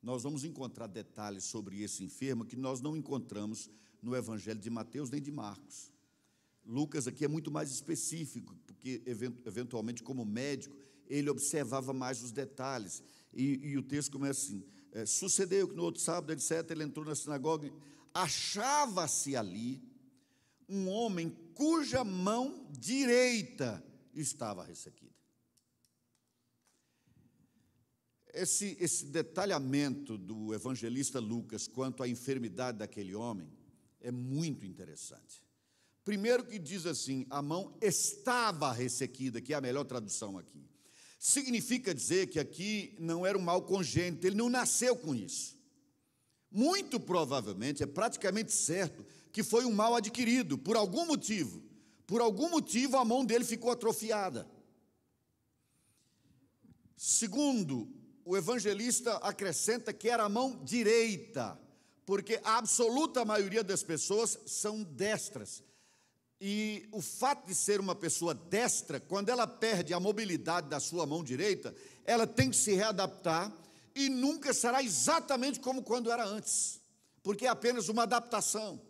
Nós 0.00 0.22
vamos 0.22 0.44
encontrar 0.44 0.86
detalhes 0.86 1.44
sobre 1.44 1.82
esse 1.82 2.04
enfermo 2.04 2.44
que 2.44 2.56
nós 2.56 2.80
não 2.80 2.96
encontramos 2.96 3.68
no 4.00 4.14
Evangelho 4.14 4.60
de 4.60 4.70
Mateus 4.70 5.10
nem 5.10 5.20
de 5.20 5.32
Marcos. 5.32 5.92
Lucas 6.64 7.08
aqui 7.08 7.24
é 7.24 7.28
muito 7.28 7.50
mais 7.50 7.70
específico, 7.70 8.54
porque 8.66 9.02
eventualmente, 9.44 10.02
como 10.02 10.24
médico, 10.24 10.76
ele 11.08 11.30
observava 11.30 11.92
mais 11.92 12.22
os 12.22 12.30
detalhes. 12.30 13.02
E, 13.32 13.58
e 13.70 13.78
o 13.78 13.82
texto 13.82 14.12
começa 14.12 14.40
assim: 14.40 14.64
é, 14.92 15.04
sucedeu 15.04 15.66
que 15.66 15.74
no 15.74 15.82
outro 15.82 16.00
sábado, 16.00 16.32
etc., 16.32 16.70
ele 16.70 16.84
entrou 16.84 17.04
na 17.04 17.14
sinagoga, 17.14 17.72
achava-se 18.14 19.34
ali 19.34 19.82
um 20.68 20.88
homem 20.88 21.30
cuja 21.54 22.04
mão 22.04 22.68
direita 22.70 23.82
estava 24.20 24.64
ressequida. 24.64 25.14
Esse, 28.32 28.76
esse 28.78 29.06
detalhamento 29.06 30.18
do 30.18 30.54
evangelista 30.54 31.18
Lucas 31.18 31.66
quanto 31.66 32.02
à 32.02 32.08
enfermidade 32.08 32.78
daquele 32.78 33.14
homem 33.14 33.50
é 34.00 34.10
muito 34.10 34.66
interessante. 34.66 35.42
Primeiro 36.04 36.44
que 36.44 36.58
diz 36.58 36.86
assim, 36.86 37.26
a 37.28 37.42
mão 37.42 37.76
estava 37.82 38.72
ressequida, 38.72 39.40
que 39.40 39.52
é 39.52 39.56
a 39.56 39.60
melhor 39.60 39.84
tradução 39.84 40.38
aqui. 40.38 40.64
Significa 41.18 41.94
dizer 41.94 42.28
que 42.28 42.38
aqui 42.38 42.96
não 42.98 43.26
era 43.26 43.36
um 43.36 43.42
mal 43.42 43.62
congênito, 43.62 44.26
ele 44.26 44.36
não 44.36 44.48
nasceu 44.48 44.96
com 44.96 45.14
isso. 45.14 45.58
Muito 46.50 46.98
provavelmente, 46.98 47.82
é 47.82 47.86
praticamente 47.86 48.52
certo, 48.52 49.04
que 49.32 49.42
foi 49.42 49.64
um 49.64 49.72
mal 49.72 49.96
adquirido, 49.96 50.56
por 50.56 50.76
algum 50.76 51.04
motivo. 51.04 51.62
Por 52.08 52.22
algum 52.22 52.48
motivo 52.48 52.96
a 52.96 53.04
mão 53.04 53.22
dele 53.22 53.44
ficou 53.44 53.70
atrofiada. 53.70 54.48
Segundo, 56.96 57.86
o 58.24 58.34
evangelista 58.34 59.18
acrescenta 59.18 59.92
que 59.92 60.08
era 60.08 60.24
a 60.24 60.28
mão 60.28 60.64
direita, 60.64 61.60
porque 62.06 62.40
a 62.42 62.56
absoluta 62.56 63.26
maioria 63.26 63.62
das 63.62 63.82
pessoas 63.82 64.38
são 64.46 64.82
destras. 64.82 65.62
E 66.40 66.88
o 66.92 67.02
fato 67.02 67.46
de 67.46 67.54
ser 67.54 67.78
uma 67.78 67.94
pessoa 67.94 68.32
destra, 68.32 68.98
quando 68.98 69.28
ela 69.28 69.46
perde 69.46 69.92
a 69.92 70.00
mobilidade 70.00 70.66
da 70.66 70.80
sua 70.80 71.04
mão 71.04 71.22
direita, 71.22 71.74
ela 72.06 72.26
tem 72.26 72.48
que 72.48 72.56
se 72.56 72.72
readaptar 72.72 73.52
e 73.94 74.08
nunca 74.08 74.54
será 74.54 74.82
exatamente 74.82 75.60
como 75.60 75.82
quando 75.82 76.10
era 76.10 76.24
antes, 76.24 76.80
porque 77.22 77.44
é 77.44 77.50
apenas 77.50 77.90
uma 77.90 78.04
adaptação. 78.04 78.87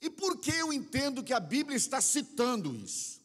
E 0.00 0.10
por 0.10 0.38
que 0.38 0.50
eu 0.50 0.72
entendo 0.72 1.24
que 1.24 1.32
a 1.32 1.40
Bíblia 1.40 1.76
está 1.76 2.00
citando 2.00 2.74
isso? 2.74 3.20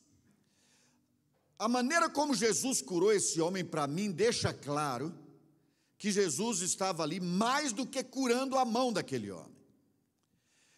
A 1.60 1.68
maneira 1.68 2.10
como 2.10 2.34
Jesus 2.34 2.82
curou 2.82 3.12
esse 3.12 3.40
homem, 3.40 3.64
para 3.64 3.86
mim, 3.86 4.12
deixa 4.12 4.52
claro 4.52 5.14
que 5.98 6.12
Jesus 6.12 6.62
estava 6.62 7.04
ali 7.04 7.20
mais 7.20 7.72
do 7.72 7.86
que 7.86 8.04
curando 8.04 8.58
a 8.58 8.66
mão 8.66 8.92
daquele 8.92 9.30
homem. 9.30 9.56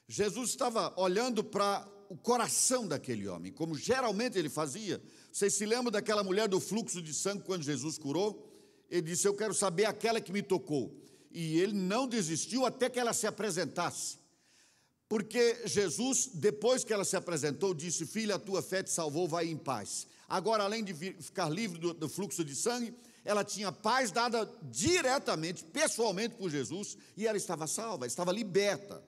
Jesus 0.07 0.49
estava 0.49 0.93
olhando 0.99 1.43
para 1.43 1.87
o 2.09 2.17
coração 2.17 2.85
daquele 2.85 3.27
homem, 3.27 3.51
como 3.51 3.75
geralmente 3.75 4.37
ele 4.37 4.49
fazia. 4.49 5.01
Vocês 5.31 5.53
se 5.53 5.65
lembram 5.65 5.91
daquela 5.91 6.23
mulher 6.23 6.49
do 6.49 6.59
fluxo 6.59 7.01
de 7.01 7.13
sangue 7.13 7.43
quando 7.43 7.63
Jesus 7.63 7.97
curou? 7.97 8.51
Ele 8.89 9.01
disse: 9.03 9.27
Eu 9.27 9.33
quero 9.33 9.53
saber 9.53 9.85
aquela 9.85 10.19
que 10.19 10.33
me 10.33 10.41
tocou. 10.41 10.95
E 11.31 11.57
ele 11.59 11.73
não 11.73 12.07
desistiu 12.07 12.65
até 12.65 12.89
que 12.89 12.99
ela 12.99 13.13
se 13.13 13.25
apresentasse. 13.25 14.19
Porque 15.13 15.61
Jesus, 15.65 16.31
depois 16.33 16.83
que 16.83 16.91
ela 16.91 17.05
se 17.05 17.15
apresentou, 17.15 17.71
disse: 17.71 18.03
Filha, 18.03 18.33
a 18.33 18.39
tua 18.39 18.63
fé 18.63 18.81
te 18.81 18.89
salvou, 18.89 19.27
vai 19.27 19.45
em 19.45 19.55
paz. 19.55 20.07
Agora, 20.27 20.63
além 20.63 20.83
de 20.83 20.91
ficar 20.91 21.49
livre 21.49 21.77
do, 21.77 21.93
do 21.93 22.09
fluxo 22.09 22.43
de 22.43 22.55
sangue, 22.55 22.95
ela 23.23 23.43
tinha 23.43 23.71
paz 23.71 24.09
dada 24.09 24.51
diretamente, 24.63 25.65
pessoalmente 25.65 26.33
por 26.33 26.49
Jesus, 26.49 26.97
e 27.15 27.27
ela 27.27 27.37
estava 27.37 27.67
salva, 27.67 28.07
estava 28.07 28.31
liberta. 28.31 29.03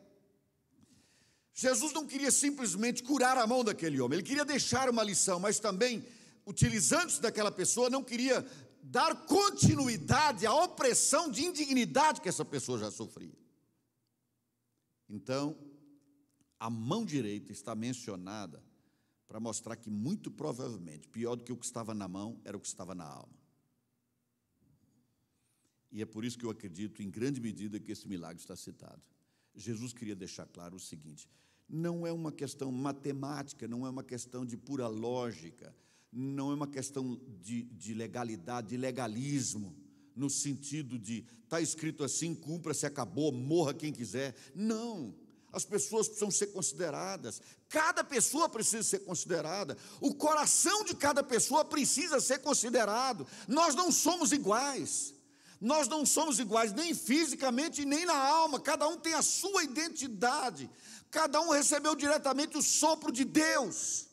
Jesus 1.56 1.92
não 1.92 2.06
queria 2.06 2.30
simplesmente 2.30 3.02
curar 3.02 3.36
a 3.40 3.48
mão 3.48 3.64
daquele 3.64 4.00
homem, 4.00 4.20
ele 4.20 4.28
queria 4.28 4.46
deixar 4.46 4.88
uma 4.88 5.02
lição, 5.02 5.40
mas 5.40 5.58
também, 5.58 6.06
utilizando-se 6.46 7.20
daquela 7.20 7.50
pessoa, 7.50 7.90
não 7.90 8.04
queria 8.04 8.46
dar 8.84 9.26
continuidade 9.26 10.46
à 10.46 10.54
opressão 10.54 11.32
de 11.32 11.44
indignidade 11.44 12.22
que 12.22 12.30
essa 12.30 12.46
pessoa 12.46 12.78
já 12.78 12.92
sofria. 12.92 13.34
Então, 15.10 15.58
a 16.66 16.70
mão 16.70 17.06
direita 17.06 17.52
está 17.52 17.76
mencionada 17.76 18.60
para 19.28 19.40
mostrar 19.40 19.76
que, 19.76 19.88
muito 19.88 20.32
provavelmente, 20.32 21.08
pior 21.08 21.36
do 21.36 21.44
que 21.44 21.54
o 21.54 21.58
que 21.58 21.64
estava 21.64 21.94
na 21.94 22.08
mão 22.08 22.42
era 22.44 22.58
o 22.58 22.60
que 22.60 22.66
estava 22.66 22.96
na 22.96 23.06
alma. 23.06 23.38
E 25.92 26.02
é 26.02 26.08
por 26.08 26.26
isso 26.26 26.40
que 26.40 26.44
eu 26.44 26.50
acredito, 26.50 27.04
em 27.04 27.10
grande 27.12 27.40
medida, 27.40 27.80
que 27.80 27.92
esse 27.92 28.08
milagre 28.08 28.42
está 28.42 28.56
citado. 28.56 29.04
Jesus 29.54 29.94
queria 29.94 30.16
deixar 30.16 30.48
claro 30.48 30.78
o 30.78 30.80
seguinte: 30.80 31.30
não 31.70 32.06
é 32.08 32.12
uma 32.12 32.32
questão 32.32 32.72
matemática, 32.72 33.68
não 33.68 33.86
é 33.86 33.90
uma 33.92 34.04
questão 34.04 34.44
de 34.44 34.58
pura 34.58 34.88
lógica, 34.88 35.72
não 36.12 36.50
é 36.50 36.56
uma 36.56 36.68
questão 36.68 37.22
de, 37.44 37.62
de 37.66 37.94
legalidade, 37.94 38.70
de 38.70 38.78
legalismo, 38.78 39.78
no 40.16 40.32
sentido 40.32 40.98
de 40.98 41.26
está 41.44 41.62
escrito 41.62 42.04
assim, 42.04 42.34
cumpra-se, 42.34 42.88
acabou, 42.88 43.32
morra 43.32 43.72
quem 43.72 43.94
quiser. 43.94 44.36
Não. 44.56 45.14
As 45.56 45.64
pessoas 45.64 46.08
precisam 46.08 46.30
ser 46.30 46.48
consideradas, 46.48 47.42
cada 47.70 48.04
pessoa 48.04 48.50
precisa 48.50 48.84
ser 48.84 49.00
considerada, 49.00 49.78
o 50.02 50.14
coração 50.14 50.84
de 50.84 50.94
cada 50.94 51.24
pessoa 51.24 51.64
precisa 51.64 52.20
ser 52.20 52.40
considerado. 52.40 53.26
Nós 53.48 53.74
não 53.74 53.90
somos 53.90 54.34
iguais. 54.34 55.14
Nós 55.62 55.88
não 55.88 56.06
somos 56.06 56.38
iguais 56.40 56.74
nem 56.74 56.94
fisicamente 56.94 57.86
nem 57.86 58.06
na 58.06 58.18
alma, 58.18 58.60
cada 58.60 58.86
um 58.88 58.98
tem 58.98 59.14
a 59.14 59.22
sua 59.22 59.64
identidade, 59.64 60.70
cada 61.10 61.40
um 61.40 61.50
recebeu 61.50 61.96
diretamente 61.96 62.58
o 62.58 62.62
sopro 62.62 63.10
de 63.10 63.24
Deus. 63.24 64.05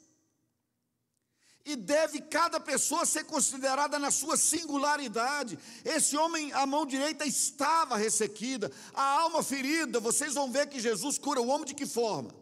E 1.64 1.76
deve 1.76 2.20
cada 2.20 2.58
pessoa 2.58 3.06
ser 3.06 3.24
considerada 3.24 3.98
na 3.98 4.10
sua 4.10 4.36
singularidade. 4.36 5.58
Esse 5.84 6.16
homem, 6.16 6.52
a 6.52 6.66
mão 6.66 6.84
direita 6.84 7.24
estava 7.24 7.96
ressequida, 7.96 8.70
a 8.92 9.20
alma 9.20 9.42
ferida. 9.42 10.00
Vocês 10.00 10.34
vão 10.34 10.50
ver 10.50 10.68
que 10.68 10.80
Jesus 10.80 11.18
cura 11.18 11.40
o 11.40 11.46
homem 11.46 11.66
de 11.66 11.74
que 11.74 11.86
forma? 11.86 12.34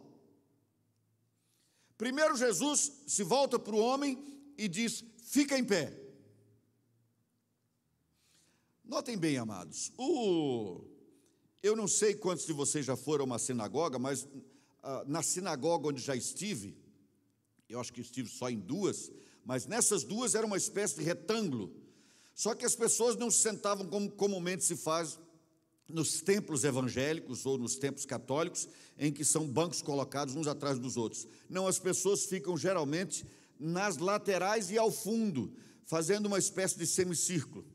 Primeiro, 1.97 2.35
Jesus 2.35 2.91
se 3.05 3.21
volta 3.21 3.59
para 3.59 3.75
o 3.75 3.79
homem 3.79 4.17
e 4.57 4.67
diz: 4.67 5.03
Fica 5.23 5.57
em 5.57 5.63
pé. 5.63 6.01
Notem 8.83 9.17
bem, 9.17 9.37
amados, 9.37 9.91
o, 9.97 10.83
eu 11.63 11.77
não 11.77 11.87
sei 11.87 12.13
quantos 12.13 12.45
de 12.45 12.51
vocês 12.51 12.85
já 12.85 12.97
foram 12.97 13.23
a 13.23 13.25
uma 13.25 13.39
sinagoga, 13.39 13.97
mas 13.97 14.27
ah, 14.83 15.03
na 15.07 15.21
sinagoga 15.23 15.87
onde 15.87 16.01
já 16.01 16.15
estive, 16.15 16.75
eu 17.71 17.79
acho 17.79 17.93
que 17.93 18.01
estive 18.01 18.29
só 18.29 18.49
em 18.49 18.59
duas, 18.59 19.11
mas 19.45 19.65
nessas 19.65 20.03
duas 20.03 20.35
era 20.35 20.45
uma 20.45 20.57
espécie 20.57 20.97
de 20.97 21.03
retângulo. 21.03 21.73
Só 22.35 22.53
que 22.53 22.65
as 22.65 22.75
pessoas 22.75 23.15
não 23.15 23.31
se 23.31 23.41
sentavam 23.41 23.87
como 23.87 24.11
comumente 24.11 24.63
se 24.63 24.75
faz 24.75 25.17
nos 25.87 26.21
templos 26.21 26.63
evangélicos 26.63 27.45
ou 27.45 27.57
nos 27.57 27.75
templos 27.75 28.05
católicos, 28.05 28.67
em 28.97 29.11
que 29.11 29.25
são 29.25 29.47
bancos 29.47 29.81
colocados 29.81 30.35
uns 30.35 30.47
atrás 30.47 30.79
dos 30.79 30.97
outros. 30.97 31.27
Não, 31.49 31.67
as 31.67 31.79
pessoas 31.79 32.25
ficam 32.25 32.57
geralmente 32.57 33.25
nas 33.59 33.97
laterais 33.97 34.69
e 34.71 34.77
ao 34.77 34.91
fundo, 34.91 35.53
fazendo 35.85 36.25
uma 36.25 36.39
espécie 36.39 36.77
de 36.77 36.85
semicírculo. 36.85 37.65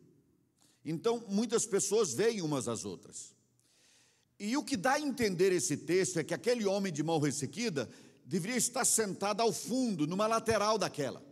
Então, 0.85 1.25
muitas 1.29 1.67
pessoas 1.67 2.13
veem 2.13 2.43
umas 2.43 2.69
às 2.69 2.85
outras. 2.85 3.35
E 4.39 4.57
o 4.57 4.65
que 4.65 4.77
dá 4.77 4.93
a 4.93 5.01
entender 5.01 5.53
esse 5.53 5.77
texto 5.77 6.19
é 6.19 6.25
que 6.25 6.35
aquele 6.35 6.67
homem 6.67 6.93
de 6.93 7.03
mão 7.03 7.19
ressequida 7.19 7.89
deveria 8.27 8.57
estar 8.57 8.85
sentado 8.85 9.41
ao 9.41 9.53
fundo, 9.53 10.07
numa 10.07 10.27
lateral 10.27 10.77
daquela. 10.77 11.25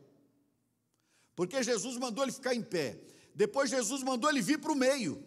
Porque 1.34 1.62
Jesus 1.62 1.96
mandou 1.96 2.24
ele 2.24 2.32
ficar 2.32 2.54
em 2.54 2.62
pé. 2.62 2.98
Depois 3.34 3.68
Jesus 3.68 4.02
mandou 4.02 4.30
ele 4.30 4.40
vir 4.40 4.60
para 4.60 4.72
o 4.72 4.76
meio. 4.76 5.22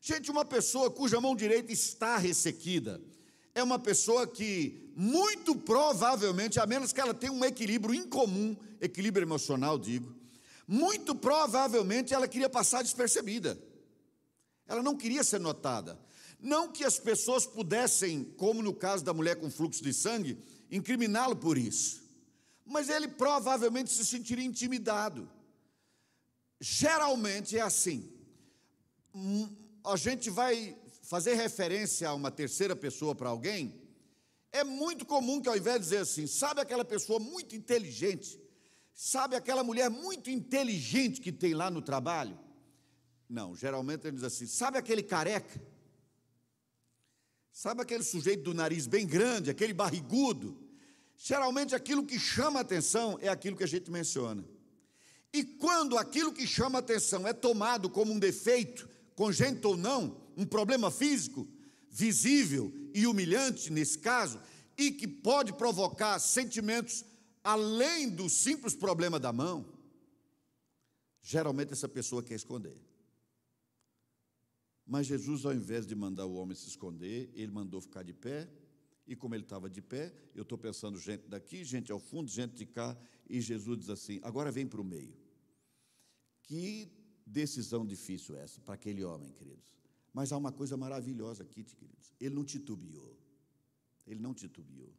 Gente, 0.00 0.30
uma 0.30 0.44
pessoa 0.44 0.90
cuja 0.90 1.20
mão 1.20 1.36
direita 1.36 1.72
está 1.72 2.16
ressequida, 2.16 3.02
é 3.54 3.62
uma 3.62 3.78
pessoa 3.78 4.26
que, 4.26 4.90
muito 4.96 5.54
provavelmente, 5.54 6.58
a 6.58 6.64
menos 6.64 6.92
que 6.92 7.00
ela 7.00 7.12
tenha 7.12 7.32
um 7.32 7.44
equilíbrio 7.44 7.94
incomum, 7.94 8.56
equilíbrio 8.80 9.24
emocional, 9.24 9.78
digo, 9.78 10.14
muito 10.66 11.14
provavelmente 11.14 12.14
ela 12.14 12.28
queria 12.28 12.48
passar 12.48 12.82
despercebida. 12.82 13.60
Ela 14.66 14.82
não 14.82 14.96
queria 14.96 15.24
ser 15.24 15.40
notada. 15.40 15.98
Não 16.40 16.70
que 16.72 16.84
as 16.84 16.98
pessoas 16.98 17.46
pudessem, 17.46 18.24
como 18.36 18.62
no 18.62 18.74
caso 18.74 19.04
da 19.04 19.12
mulher 19.12 19.36
com 19.36 19.50
fluxo 19.50 19.82
de 19.82 19.92
sangue, 19.92 20.38
incriminá-lo 20.70 21.36
por 21.36 21.58
isso. 21.58 22.02
Mas 22.64 22.88
ele 22.88 23.08
provavelmente 23.08 23.90
se 23.90 24.04
sentiria 24.06 24.44
intimidado. 24.44 25.28
Geralmente 26.60 27.56
é 27.56 27.60
assim. 27.60 28.10
Hum, 29.14 29.48
a 29.84 29.96
gente 29.96 30.30
vai 30.30 30.76
fazer 31.02 31.34
referência 31.34 32.08
a 32.08 32.14
uma 32.14 32.30
terceira 32.30 32.76
pessoa 32.76 33.14
para 33.14 33.28
alguém. 33.28 33.74
É 34.52 34.64
muito 34.64 35.04
comum 35.04 35.40
que 35.40 35.48
ao 35.48 35.56
invés 35.56 35.76
de 35.78 35.84
dizer 35.84 35.98
assim, 35.98 36.26
sabe 36.26 36.60
aquela 36.60 36.84
pessoa 36.84 37.18
muito 37.18 37.54
inteligente, 37.56 38.40
Sabe 39.02 39.34
aquela 39.34 39.64
mulher 39.64 39.88
muito 39.88 40.28
inteligente 40.28 41.22
que 41.22 41.32
tem 41.32 41.54
lá 41.54 41.70
no 41.70 41.80
trabalho? 41.80 42.38
Não, 43.26 43.56
geralmente 43.56 44.06
ele 44.06 44.16
diz 44.16 44.24
assim: 44.24 44.46
sabe 44.46 44.76
aquele 44.76 45.02
careca? 45.02 45.58
Sabe 47.52 47.82
aquele 47.82 48.02
sujeito 48.02 48.42
do 48.44 48.54
nariz 48.54 48.86
bem 48.86 49.06
grande, 49.06 49.50
aquele 49.50 49.72
barrigudo? 49.72 50.56
Geralmente 51.16 51.74
aquilo 51.74 52.06
que 52.06 52.18
chama 52.18 52.60
atenção 52.60 53.18
é 53.20 53.28
aquilo 53.28 53.56
que 53.56 53.64
a 53.64 53.68
gente 53.68 53.90
menciona. 53.90 54.44
E 55.32 55.44
quando 55.44 55.98
aquilo 55.98 56.32
que 56.32 56.46
chama 56.46 56.78
atenção 56.78 57.26
é 57.26 57.32
tomado 57.32 57.90
como 57.90 58.12
um 58.12 58.18
defeito, 58.18 58.88
congênito 59.14 59.68
ou 59.68 59.76
não, 59.76 60.20
um 60.36 60.46
problema 60.46 60.90
físico, 60.90 61.46
visível 61.88 62.72
e 62.94 63.06
humilhante 63.06 63.70
nesse 63.70 63.98
caso, 63.98 64.40
e 64.76 64.90
que 64.90 65.06
pode 65.06 65.52
provocar 65.52 66.18
sentimentos 66.18 67.04
além 67.44 68.08
do 68.08 68.28
simples 68.28 68.74
problema 68.74 69.20
da 69.20 69.32
mão, 69.32 69.66
geralmente 71.22 71.72
essa 71.72 71.88
pessoa 71.88 72.22
quer 72.22 72.34
esconder. 72.34 72.89
Mas 74.86 75.06
Jesus, 75.06 75.44
ao 75.44 75.52
invés 75.52 75.86
de 75.86 75.94
mandar 75.94 76.26
o 76.26 76.34
homem 76.34 76.56
se 76.56 76.68
esconder, 76.68 77.30
ele 77.34 77.52
mandou 77.52 77.80
ficar 77.80 78.02
de 78.02 78.12
pé, 78.12 78.48
e 79.06 79.16
como 79.16 79.34
ele 79.34 79.44
estava 79.44 79.68
de 79.68 79.82
pé, 79.82 80.14
eu 80.34 80.42
estou 80.42 80.56
pensando 80.56 80.98
gente 80.98 81.26
daqui, 81.28 81.64
gente 81.64 81.90
ao 81.90 81.98
fundo, 81.98 82.30
gente 82.30 82.54
de 82.54 82.66
cá, 82.66 82.96
e 83.28 83.40
Jesus 83.40 83.78
diz 83.78 83.90
assim: 83.90 84.20
agora 84.22 84.50
vem 84.50 84.66
para 84.66 84.80
o 84.80 84.84
meio. 84.84 85.16
Que 86.42 86.90
decisão 87.26 87.86
difícil 87.86 88.36
essa 88.36 88.60
para 88.60 88.74
aquele 88.74 89.04
homem, 89.04 89.30
queridos. 89.32 89.72
Mas 90.12 90.32
há 90.32 90.36
uma 90.36 90.52
coisa 90.52 90.76
maravilhosa 90.76 91.42
aqui, 91.44 91.62
queridos. 91.62 92.12
Ele 92.20 92.34
não 92.34 92.44
titubeou. 92.44 93.16
Ele 94.06 94.20
não 94.20 94.34
titubeou. 94.34 94.92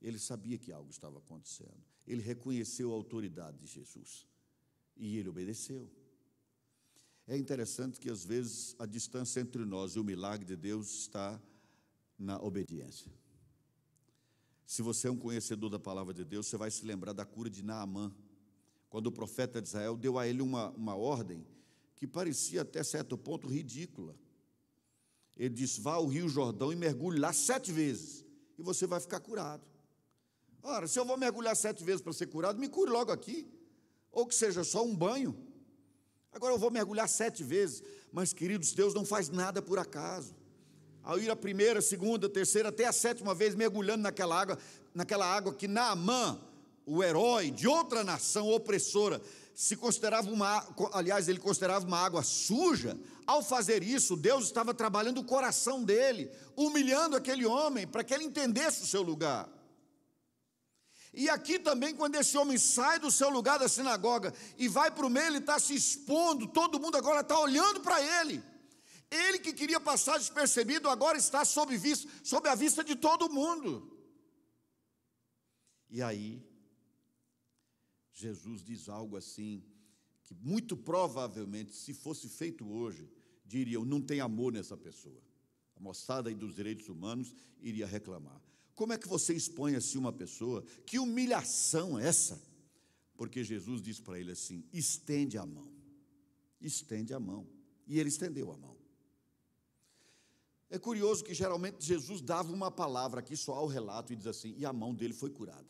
Ele 0.00 0.18
sabia 0.18 0.58
que 0.58 0.70
algo 0.72 0.90
estava 0.90 1.18
acontecendo. 1.18 1.82
Ele 2.06 2.22
reconheceu 2.22 2.92
a 2.92 2.94
autoridade 2.94 3.58
de 3.58 3.66
Jesus. 3.66 4.26
E 4.96 5.16
ele 5.16 5.28
obedeceu. 5.28 5.90
É 7.26 7.36
interessante 7.36 8.00
que 8.00 8.10
às 8.10 8.24
vezes 8.24 8.74
a 8.78 8.86
distância 8.86 9.40
entre 9.40 9.64
nós 9.64 9.92
e 9.92 10.00
o 10.00 10.04
milagre 10.04 10.44
de 10.44 10.56
Deus 10.56 10.90
está 11.02 11.40
na 12.18 12.40
obediência. 12.40 13.10
Se 14.66 14.82
você 14.82 15.08
é 15.08 15.10
um 15.10 15.18
conhecedor 15.18 15.70
da 15.70 15.78
palavra 15.78 16.14
de 16.14 16.24
Deus, 16.24 16.46
você 16.46 16.56
vai 16.56 16.70
se 16.70 16.84
lembrar 16.84 17.12
da 17.12 17.24
cura 17.24 17.50
de 17.50 17.62
Naamã, 17.62 18.12
quando 18.88 19.06
o 19.06 19.12
profeta 19.12 19.60
de 19.60 19.68
Israel 19.68 19.96
deu 19.96 20.18
a 20.18 20.26
ele 20.26 20.42
uma, 20.42 20.70
uma 20.70 20.94
ordem 20.94 21.46
que 21.96 22.06
parecia 22.06 22.62
até 22.62 22.82
certo 22.82 23.16
ponto 23.16 23.46
ridícula. 23.46 24.16
Ele 25.36 25.54
disse: 25.54 25.80
Vá 25.80 25.94
ao 25.94 26.06
Rio 26.06 26.28
Jordão 26.28 26.72
e 26.72 26.76
mergulhe 26.76 27.18
lá 27.18 27.32
sete 27.32 27.72
vezes, 27.72 28.24
e 28.58 28.62
você 28.62 28.86
vai 28.86 29.00
ficar 29.00 29.20
curado. 29.20 29.64
Ora, 30.62 30.86
se 30.86 30.98
eu 30.98 31.04
vou 31.04 31.16
mergulhar 31.16 31.56
sete 31.56 31.82
vezes 31.82 32.00
para 32.00 32.12
ser 32.12 32.26
curado, 32.26 32.58
me 32.58 32.68
cure 32.68 32.90
logo 32.90 33.10
aqui, 33.10 33.48
ou 34.10 34.26
que 34.26 34.34
seja 34.34 34.62
só 34.62 34.84
um 34.84 34.94
banho. 34.94 35.36
Agora 36.32 36.54
eu 36.54 36.58
vou 36.58 36.70
mergulhar 36.70 37.08
sete 37.08 37.44
vezes, 37.44 37.82
mas 38.10 38.32
queridos, 38.32 38.72
Deus 38.72 38.94
não 38.94 39.04
faz 39.04 39.28
nada 39.28 39.60
por 39.60 39.78
acaso. 39.78 40.34
Ao 41.02 41.18
ir 41.18 41.30
a 41.30 41.36
primeira, 41.36 41.82
segunda, 41.82 42.28
terceira, 42.28 42.70
até 42.70 42.86
a 42.86 42.92
sétima 42.92 43.34
vez 43.34 43.54
mergulhando 43.54 44.02
naquela 44.02 44.40
água, 44.40 44.58
naquela 44.94 45.26
água 45.26 45.52
que 45.52 45.68
Naamã, 45.68 46.40
o 46.86 47.02
herói 47.02 47.50
de 47.50 47.68
outra 47.68 48.02
nação 48.02 48.48
opressora, 48.48 49.20
se 49.54 49.76
considerava 49.76 50.30
uma, 50.30 50.66
aliás, 50.92 51.28
ele 51.28 51.38
considerava 51.38 51.86
uma 51.86 51.98
água 51.98 52.22
suja. 52.22 52.96
Ao 53.26 53.42
fazer 53.42 53.82
isso, 53.82 54.16
Deus 54.16 54.44
estava 54.44 54.72
trabalhando 54.72 55.18
o 55.18 55.24
coração 55.24 55.84
dele, 55.84 56.30
humilhando 56.56 57.14
aquele 57.14 57.44
homem 57.44 57.86
para 57.86 58.02
que 58.02 58.14
ele 58.14 58.24
entendesse 58.24 58.82
o 58.82 58.86
seu 58.86 59.02
lugar. 59.02 59.48
E 61.12 61.28
aqui 61.28 61.58
também, 61.58 61.94
quando 61.94 62.14
esse 62.14 62.38
homem 62.38 62.56
sai 62.56 62.98
do 62.98 63.10
seu 63.10 63.28
lugar 63.28 63.58
da 63.58 63.68
sinagoga 63.68 64.32
e 64.56 64.66
vai 64.66 64.90
para 64.90 65.06
o 65.06 65.10
meio, 65.10 65.26
ele 65.26 65.38
está 65.38 65.58
se 65.58 65.74
expondo, 65.74 66.46
todo 66.46 66.80
mundo 66.80 66.96
agora 66.96 67.20
está 67.20 67.38
olhando 67.38 67.80
para 67.80 68.00
ele. 68.20 68.42
Ele 69.10 69.38
que 69.38 69.52
queria 69.52 69.78
passar 69.78 70.16
despercebido, 70.16 70.88
agora 70.88 71.18
está 71.18 71.44
sob, 71.44 71.76
vista, 71.76 72.08
sob 72.24 72.48
a 72.48 72.54
vista 72.54 72.82
de 72.82 72.96
todo 72.96 73.28
mundo. 73.28 73.94
E 75.90 76.00
aí, 76.00 76.42
Jesus 78.14 78.64
diz 78.64 78.88
algo 78.88 79.14
assim, 79.14 79.62
que 80.22 80.34
muito 80.34 80.74
provavelmente, 80.74 81.74
se 81.74 81.92
fosse 81.92 82.26
feito 82.26 82.66
hoje, 82.66 83.06
diriam: 83.44 83.84
não 83.84 84.00
tem 84.00 84.20
amor 84.20 84.50
nessa 84.50 84.78
pessoa. 84.78 85.20
A 85.76 85.80
moçada 85.80 86.30
aí 86.30 86.34
dos 86.34 86.54
direitos 86.54 86.88
humanos 86.88 87.34
iria 87.60 87.86
reclamar. 87.86 88.40
Como 88.74 88.92
é 88.92 88.98
que 88.98 89.08
você 89.08 89.34
expõe 89.34 89.74
assim 89.76 89.98
uma 89.98 90.12
pessoa? 90.12 90.64
Que 90.86 90.98
humilhação 90.98 91.98
é 91.98 92.06
essa? 92.06 92.40
Porque 93.16 93.44
Jesus 93.44 93.82
disse 93.82 94.02
para 94.02 94.18
ele 94.18 94.32
assim: 94.32 94.64
estende 94.72 95.36
a 95.38 95.46
mão, 95.46 95.70
estende 96.60 97.12
a 97.12 97.20
mão. 97.20 97.46
E 97.86 97.98
ele 97.98 98.08
estendeu 98.08 98.50
a 98.50 98.56
mão. 98.56 98.76
É 100.70 100.78
curioso 100.78 101.22
que 101.22 101.34
geralmente 101.34 101.84
Jesus 101.84 102.22
dava 102.22 102.50
uma 102.50 102.70
palavra 102.70 103.20
aqui 103.20 103.36
só 103.36 103.52
ao 103.52 103.66
relato 103.66 104.12
e 104.12 104.16
diz 104.16 104.26
assim: 104.26 104.54
e 104.56 104.64
a 104.64 104.72
mão 104.72 104.94
dele 104.94 105.12
foi 105.12 105.30
curada. 105.30 105.68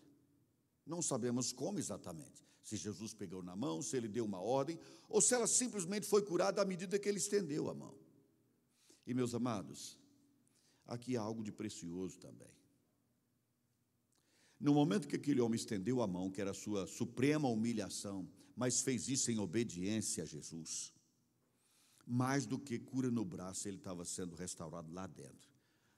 Não 0.87 1.03
sabemos 1.03 1.53
como 1.53 1.79
exatamente. 1.79 2.47
Se 2.63 2.77
Jesus 2.77 3.13
pegou 3.13 3.43
na 3.43 3.57
mão, 3.57 3.83
se 3.83 3.97
ele 3.97 4.07
deu 4.07 4.25
uma 4.25 4.41
ordem, 4.41 4.79
ou 5.09 5.21
se 5.21 5.35
ela 5.35 5.49
simplesmente 5.49 6.07
foi 6.07 6.23
curada 6.23 6.63
à 6.63 6.65
medida 6.65 6.99
que 6.99 7.09
ele 7.09 7.19
estendeu 7.19 7.69
a 7.69 7.75
mão. 7.75 7.95
E 9.05 9.13
meus 9.13 9.35
amados, 9.35 9.99
aqui 10.87 11.17
há 11.17 11.21
algo 11.21 11.43
de 11.43 11.51
precioso 11.51 12.19
também. 12.19 12.62
No 14.63 14.73
momento 14.73 15.09
que 15.09 15.17
aquele 15.17 15.41
homem 15.41 15.57
estendeu 15.57 16.01
a 16.01 16.07
mão, 16.07 16.31
que 16.31 16.41
era 16.41 16.53
a 16.53 16.55
sua 16.55 16.87
suprema 16.87 17.49
humilhação, 17.49 18.29
mas 18.55 18.81
fez 18.81 19.09
isso 19.09 19.29
em 19.33 19.41
obediência 19.41 20.23
a 20.23 20.27
Jesus, 20.27 20.95
mais 22.07 22.47
do 22.47 22.57
que 22.57 22.79
cura 22.79 23.11
no 23.11 23.25
braço, 23.25 23.67
ele 23.67 23.79
estava 23.79 24.05
sendo 24.05 24.37
restaurado 24.37 24.95
lá 24.95 25.09
dentro. 25.09 25.51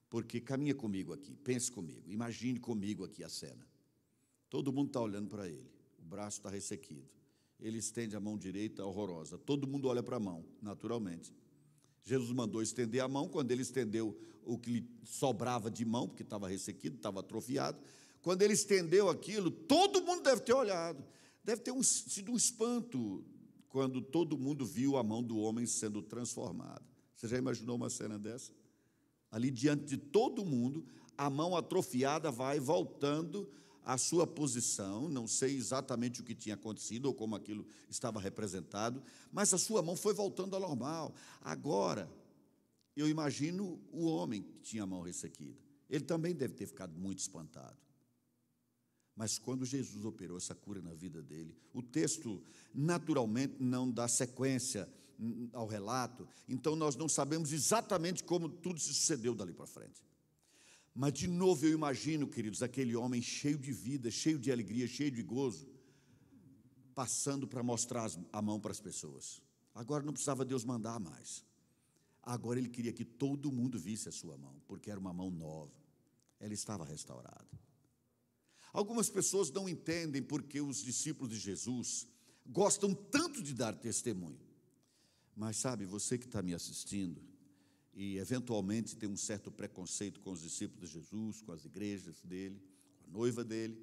Porque 0.09 0.40
caminha 0.40 0.74
comigo 0.74 1.12
aqui, 1.12 1.37
pense 1.37 1.70
comigo, 1.70 2.11
imagine 2.11 2.59
comigo 2.59 3.05
aqui 3.05 3.22
a 3.22 3.29
cena. 3.29 3.66
Todo 4.48 4.72
mundo 4.72 4.87
está 4.87 5.00
olhando 5.03 5.29
para 5.29 5.46
ele, 5.46 5.70
o 5.98 6.03
braço 6.03 6.38
está 6.38 6.48
ressequido. 6.48 7.11
Ele 7.61 7.77
estende 7.77 8.16
a 8.16 8.20
mão 8.20 8.38
direita, 8.38 8.83
horrorosa. 8.83 9.37
Todo 9.37 9.66
mundo 9.66 9.88
olha 9.88 10.03
para 10.03 10.16
a 10.16 10.20
mão, 10.20 10.42
naturalmente. 10.62 11.35
Jesus 12.03 12.33
mandou 12.33 12.62
estender 12.62 13.03
a 13.03 13.09
mão, 13.09 13.29
quando 13.29 13.50
ele 13.50 13.61
estendeu 13.61 14.18
o 14.42 14.59
que 14.59 14.70
lhe 14.70 14.90
sobrava 15.05 15.70
de 15.70 15.85
mão, 15.85 16.09
porque 16.09 16.22
estava 16.22 16.48
ressequido, 16.48 16.96
estava 16.96 17.20
atrofiado, 17.20 17.79
quando 18.24 18.40
ele 18.40 18.54
estendeu 18.54 19.10
aquilo, 19.10 19.50
todo 19.50 20.00
mundo 20.00 20.22
deve 20.22 20.40
ter 20.40 20.54
olhado. 20.54 21.04
Deve 21.44 21.60
ter 21.60 21.72
um, 21.72 21.82
sido 21.82 22.32
um 22.32 22.37
espanto 22.37 23.22
quando 23.68 24.00
todo 24.00 24.38
mundo 24.38 24.64
viu 24.64 24.96
a 24.96 25.02
mão 25.02 25.22
do 25.22 25.37
homem 25.37 25.66
sendo 25.66 26.00
transformada. 26.00 26.80
Você 27.14 27.28
já 27.28 27.37
imaginou 27.37 27.76
uma 27.76 27.90
cena 27.90 28.18
dessa? 28.18 28.50
Ali 29.30 29.50
diante 29.50 29.84
de 29.84 29.98
todo 29.98 30.42
mundo, 30.42 30.87
a 31.18 31.28
mão 31.28 31.54
atrofiada 31.54 32.30
vai 32.30 32.58
voltando 32.58 33.46
à 33.84 33.98
sua 33.98 34.26
posição, 34.26 35.06
não 35.06 35.26
sei 35.26 35.54
exatamente 35.54 36.22
o 36.22 36.24
que 36.24 36.34
tinha 36.34 36.54
acontecido 36.54 37.04
ou 37.04 37.12
como 37.12 37.37
aquilo 37.37 37.66
estava 37.90 38.18
representado, 38.18 39.02
mas 39.30 39.52
a 39.52 39.58
sua 39.58 39.82
mão 39.82 39.96
foi 39.96 40.14
voltando 40.14 40.54
ao 40.54 40.62
normal. 40.62 41.14
Agora, 41.42 42.10
eu 42.96 43.06
imagino 43.06 43.78
o 43.92 44.06
homem 44.06 44.40
que 44.40 44.58
tinha 44.60 44.84
a 44.84 44.87
mão 44.87 45.02
ressequida. 45.02 45.60
Ele 45.90 46.04
também 46.04 46.34
deve 46.34 46.54
ter 46.54 46.66
ficado 46.66 46.98
muito 46.98 47.18
espantado. 47.18 47.84
Mas 49.16 49.38
quando 49.38 49.64
Jesus 49.64 50.05
operou 50.05 50.37
essa 50.37 50.55
cura 50.55 50.83
na 50.83 50.92
vida 50.92 51.22
dele, 51.22 51.57
o 51.72 51.83
texto 51.83 52.42
naturalmente 52.74 53.57
não 53.61 53.90
dá 53.90 54.09
sequência 54.09 54.88
ao 55.53 55.66
relato, 55.66 56.27
então 56.48 56.74
nós 56.74 56.96
não 56.96 57.09
sabemos 57.09 57.53
exatamente 57.53 58.24
como 58.24 58.48
tudo 58.48 58.81
se 58.81 58.92
sucedeu 58.92 59.35
dali 59.35 59.53
para 59.53 59.66
frente. 59.66 60.03
Mas 60.92 61.12
de 61.12 61.29
novo 61.29 61.66
eu 61.66 61.72
imagino, 61.72 62.27
queridos, 62.27 62.62
aquele 62.62 62.96
homem 62.96 63.22
cheio 63.22 63.59
de 63.59 63.72
vida, 63.72 64.11
cheio 64.11 64.38
de 64.38 64.50
alegria, 64.50 64.87
cheio 64.87 65.11
de 65.11 65.22
gozo, 65.22 65.68
passando 66.94 67.46
para 67.46 67.62
mostrar 67.62 68.11
a 68.33 68.42
mão 68.42 68.61
para 68.61 68.70
as 68.70 68.81
pessoas. 68.81 69.42
Agora 69.74 70.05
não 70.05 70.12
precisava 70.12 70.44
Deus 70.44 70.64
mandar 70.64 71.00
mais. 71.00 71.44
Agora 72.22 72.59
ele 72.59 72.68
queria 72.68 72.92
que 72.92 73.05
todo 73.05 73.50
mundo 73.53 73.79
visse 73.79 74.09
a 74.09 74.12
sua 74.12 74.37
mão, 74.38 74.55
porque 74.66 74.90
era 74.90 74.98
uma 74.98 75.12
mão 75.12 75.31
nova. 75.31 75.72
Ela 76.38 76.55
estava 76.55 76.85
restaurada. 76.85 77.63
Algumas 78.74 79.08
pessoas 79.08 79.52
não 79.52 79.68
entendem 79.68 80.20
porque 80.20 80.60
os 80.60 80.82
discípulos 80.82 81.32
de 81.32 81.38
Jesus 81.38 82.08
gostam 82.44 82.92
tanto 82.92 83.40
de 83.40 83.54
dar 83.54 83.72
testemunho. 83.76 84.40
Mas 85.37 85.58
sabe, 85.58 85.87
você 85.87 86.18
que 86.18 86.26
está 86.26 86.42
me 86.42 86.52
assistindo 86.52 87.22
e 87.94 88.18
eventualmente 88.18 88.96
tem 88.96 89.08
um 89.08 89.16
certo 89.16 89.48
preconceito 89.48 90.18
com 90.18 90.32
os 90.32 90.42
discípulos 90.42 90.90
de 90.90 90.98
Jesus, 90.98 91.40
com 91.40 91.52
as 91.52 91.64
igrejas 91.64 92.20
dele, 92.22 92.60
com 92.98 93.04
a 93.04 93.12
noiva 93.12 93.44
dele, 93.44 93.80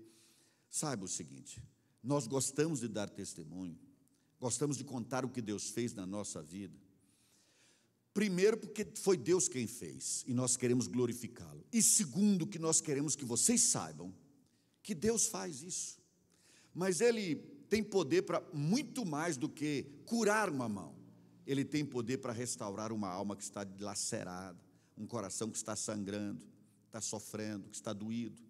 saiba 0.69 1.05
o 1.05 1.07
seguinte: 1.07 1.63
nós 2.03 2.27
gostamos 2.27 2.81
de 2.81 2.89
dar 2.89 3.09
testemunho, 3.09 3.79
gostamos 4.41 4.75
de 4.75 4.83
contar 4.83 5.23
o 5.23 5.29
que 5.29 5.41
Deus 5.41 5.69
fez 5.69 5.93
na 5.93 6.05
nossa 6.05 6.43
vida. 6.43 6.77
Primeiro, 8.13 8.57
porque 8.57 8.85
foi 8.95 9.15
Deus 9.15 9.47
quem 9.47 9.67
fez 9.67 10.25
e 10.27 10.33
nós 10.33 10.57
queremos 10.57 10.85
glorificá-lo. 10.85 11.65
E 11.71 11.81
segundo, 11.81 12.45
que 12.45 12.59
nós 12.59 12.81
queremos 12.81 13.15
que 13.15 13.23
vocês 13.23 13.61
saibam 13.61 14.13
que 14.81 14.95
Deus 14.95 15.27
faz 15.27 15.61
isso. 15.61 15.99
Mas 16.73 17.01
Ele 17.01 17.35
tem 17.69 17.83
poder 17.83 18.23
para 18.23 18.41
muito 18.53 19.05
mais 19.05 19.37
do 19.37 19.47
que 19.47 19.85
curar 20.05 20.49
uma 20.49 20.67
mão. 20.67 20.95
Ele 21.45 21.65
tem 21.65 21.85
poder 21.85 22.17
para 22.17 22.33
restaurar 22.33 22.91
uma 22.91 23.07
alma 23.07 23.35
que 23.35 23.43
está 23.43 23.63
dilacerada, 23.63 24.59
um 24.97 25.05
coração 25.05 25.49
que 25.49 25.57
está 25.57 25.75
sangrando, 25.75 26.45
está 26.85 27.01
sofrendo, 27.01 27.69
que 27.69 27.75
está 27.75 27.93
doído. 27.93 28.41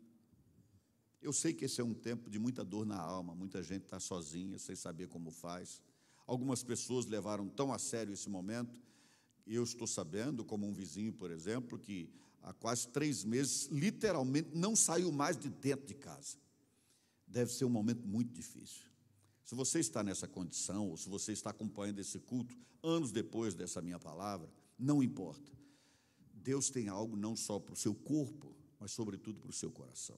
Eu 1.21 1.31
sei 1.31 1.53
que 1.53 1.65
esse 1.65 1.79
é 1.79 1.83
um 1.83 1.93
tempo 1.93 2.29
de 2.29 2.39
muita 2.39 2.65
dor 2.65 2.85
na 2.85 2.97
alma, 2.97 3.35
muita 3.35 3.61
gente 3.61 3.83
está 3.83 3.99
sozinha, 3.99 4.57
sem 4.57 4.75
saber 4.75 5.07
como 5.07 5.29
faz. 5.29 5.81
Algumas 6.25 6.63
pessoas 6.63 7.05
levaram 7.05 7.47
tão 7.47 7.71
a 7.71 7.77
sério 7.77 8.13
esse 8.13 8.27
momento. 8.27 8.75
Eu 9.45 9.63
estou 9.63 9.85
sabendo, 9.85 10.43
como 10.43 10.67
um 10.67 10.73
vizinho, 10.73 11.13
por 11.13 11.29
exemplo, 11.29 11.77
que 11.77 12.09
há 12.41 12.53
quase 12.53 12.87
três 12.87 13.23
meses, 13.23 13.67
literalmente, 13.71 14.49
não 14.53 14.75
saiu 14.75 15.11
mais 15.11 15.37
de 15.37 15.49
dentro 15.49 15.85
de 15.87 15.93
casa. 15.93 16.37
Deve 17.27 17.51
ser 17.51 17.65
um 17.65 17.69
momento 17.69 18.05
muito 18.05 18.31
difícil. 18.33 18.89
Se 19.43 19.55
você 19.55 19.79
está 19.79 20.03
nessa 20.03 20.27
condição, 20.27 20.89
ou 20.89 20.97
se 20.97 21.09
você 21.09 21.31
está 21.31 21.49
acompanhando 21.49 21.99
esse 21.99 22.19
culto, 22.19 22.55
anos 22.83 23.11
depois 23.11 23.53
dessa 23.53 23.81
minha 23.81 23.99
palavra, 23.99 24.49
não 24.77 25.03
importa. 25.03 25.51
Deus 26.33 26.69
tem 26.69 26.87
algo 26.87 27.15
não 27.15 27.35
só 27.35 27.59
para 27.59 27.73
o 27.73 27.77
seu 27.77 27.93
corpo, 27.93 28.55
mas 28.79 28.91
sobretudo 28.91 29.39
para 29.39 29.49
o 29.49 29.53
seu 29.53 29.69
coração. 29.69 30.17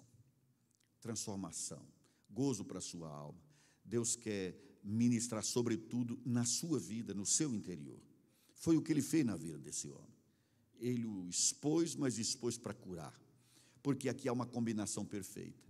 Transformação, 1.01 1.85
gozo 2.29 2.63
para 2.63 2.77
a 2.77 2.81
sua 2.81 3.09
alma. 3.09 3.41
Deus 3.83 4.15
quer 4.15 4.57
ministrar 4.83 5.43
sobretudo 5.43 6.19
na 6.25 6.45
sua 6.45 6.79
vida, 6.79 7.13
no 7.13 7.25
seu 7.25 7.53
interior. 7.53 7.99
Foi 8.53 8.77
o 8.77 8.81
que 8.81 8.91
ele 8.91 9.01
fez 9.01 9.25
na 9.25 9.35
vida 9.35 9.57
desse 9.57 9.89
homem. 9.89 10.13
Ele 10.79 11.05
o 11.05 11.27
expôs, 11.27 11.95
mas 11.95 12.17
expôs 12.17 12.57
para 12.57 12.73
curar. 12.73 13.13
Porque 13.81 14.09
aqui 14.09 14.27
há 14.27 14.33
uma 14.33 14.45
combinação 14.45 15.05
perfeita. 15.05 15.63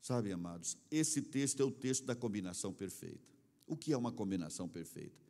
Sabe, 0.00 0.32
amados, 0.32 0.76
esse 0.90 1.22
texto 1.22 1.60
é 1.60 1.64
o 1.64 1.70
texto 1.70 2.04
da 2.04 2.14
combinação 2.14 2.72
perfeita. 2.72 3.26
O 3.66 3.76
que 3.76 3.92
é 3.92 3.96
uma 3.96 4.12
combinação 4.12 4.68
perfeita? 4.68 5.24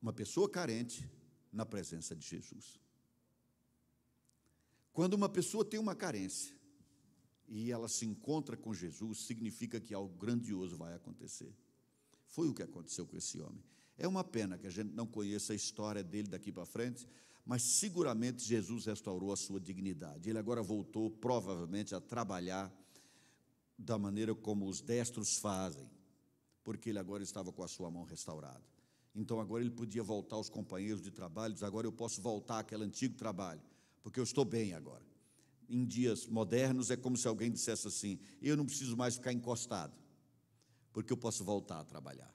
Uma 0.00 0.12
pessoa 0.12 0.48
carente 0.48 1.10
na 1.52 1.66
presença 1.66 2.14
de 2.14 2.24
Jesus. 2.24 2.78
Quando 4.92 5.14
uma 5.14 5.28
pessoa 5.28 5.64
tem 5.64 5.80
uma 5.80 5.94
carência 5.94 6.54
e 7.48 7.70
ela 7.70 7.88
se 7.88 8.06
encontra 8.06 8.56
com 8.56 8.72
Jesus, 8.72 9.26
significa 9.26 9.80
que 9.80 9.92
algo 9.92 10.16
grandioso 10.16 10.76
vai 10.76 10.94
acontecer. 10.94 11.52
Foi 12.28 12.48
o 12.48 12.54
que 12.54 12.62
aconteceu 12.62 13.06
com 13.06 13.16
esse 13.16 13.40
homem. 13.40 13.62
É 13.98 14.06
uma 14.06 14.22
pena 14.22 14.58
que 14.58 14.66
a 14.66 14.70
gente 14.70 14.92
não 14.92 15.06
conheça 15.06 15.52
a 15.52 15.56
história 15.56 16.04
dele 16.04 16.28
daqui 16.28 16.52
para 16.52 16.66
frente, 16.66 17.08
mas 17.46 17.62
seguramente 17.62 18.42
Jesus 18.42 18.86
restaurou 18.86 19.32
a 19.32 19.36
sua 19.36 19.60
dignidade. 19.60 20.28
Ele 20.28 20.38
agora 20.38 20.60
voltou, 20.60 21.08
provavelmente, 21.08 21.94
a 21.94 22.00
trabalhar 22.00 22.74
da 23.78 23.96
maneira 23.96 24.34
como 24.34 24.66
os 24.66 24.80
destros 24.80 25.38
fazem, 25.38 25.88
porque 26.64 26.90
ele 26.90 26.98
agora 26.98 27.22
estava 27.22 27.52
com 27.52 27.62
a 27.62 27.68
sua 27.68 27.88
mão 27.88 28.02
restaurada. 28.02 28.64
Então 29.14 29.38
agora 29.40 29.62
ele 29.62 29.70
podia 29.70 30.02
voltar 30.02 30.34
aos 30.34 30.48
companheiros 30.50 31.00
de 31.00 31.12
trabalho, 31.12 31.54
agora 31.62 31.86
eu 31.86 31.92
posso 31.92 32.20
voltar 32.20 32.58
àquele 32.58 32.82
antigo 32.82 33.14
trabalho, 33.16 33.62
porque 34.02 34.18
eu 34.18 34.24
estou 34.24 34.44
bem 34.44 34.74
agora. 34.74 35.04
Em 35.68 35.84
dias 35.84 36.26
modernos 36.26 36.90
é 36.90 36.96
como 36.96 37.16
se 37.16 37.28
alguém 37.28 37.50
dissesse 37.50 37.86
assim: 37.86 38.18
eu 38.42 38.56
não 38.56 38.66
preciso 38.66 38.96
mais 38.96 39.14
ficar 39.14 39.32
encostado, 39.32 39.94
porque 40.92 41.12
eu 41.12 41.16
posso 41.16 41.44
voltar 41.44 41.78
a 41.78 41.84
trabalhar. 41.84 42.34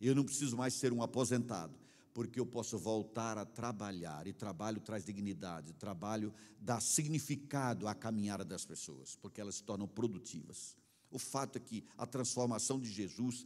Eu 0.00 0.14
não 0.14 0.24
preciso 0.24 0.56
mais 0.56 0.74
ser 0.74 0.92
um 0.92 1.02
aposentado, 1.02 1.74
porque 2.14 2.38
eu 2.38 2.46
posso 2.46 2.78
voltar 2.78 3.36
a 3.36 3.44
trabalhar, 3.44 4.28
e 4.28 4.32
trabalho 4.32 4.80
traz 4.80 5.04
dignidade, 5.04 5.72
trabalho 5.74 6.32
dá 6.60 6.80
significado 6.80 7.88
à 7.88 7.94
caminhada 7.94 8.44
das 8.44 8.64
pessoas, 8.64 9.16
porque 9.16 9.40
elas 9.40 9.56
se 9.56 9.64
tornam 9.64 9.88
produtivas. 9.88 10.76
O 11.10 11.18
fato 11.18 11.56
é 11.56 11.60
que 11.60 11.84
a 11.98 12.06
transformação 12.06 12.78
de 12.78 12.88
Jesus 12.88 13.44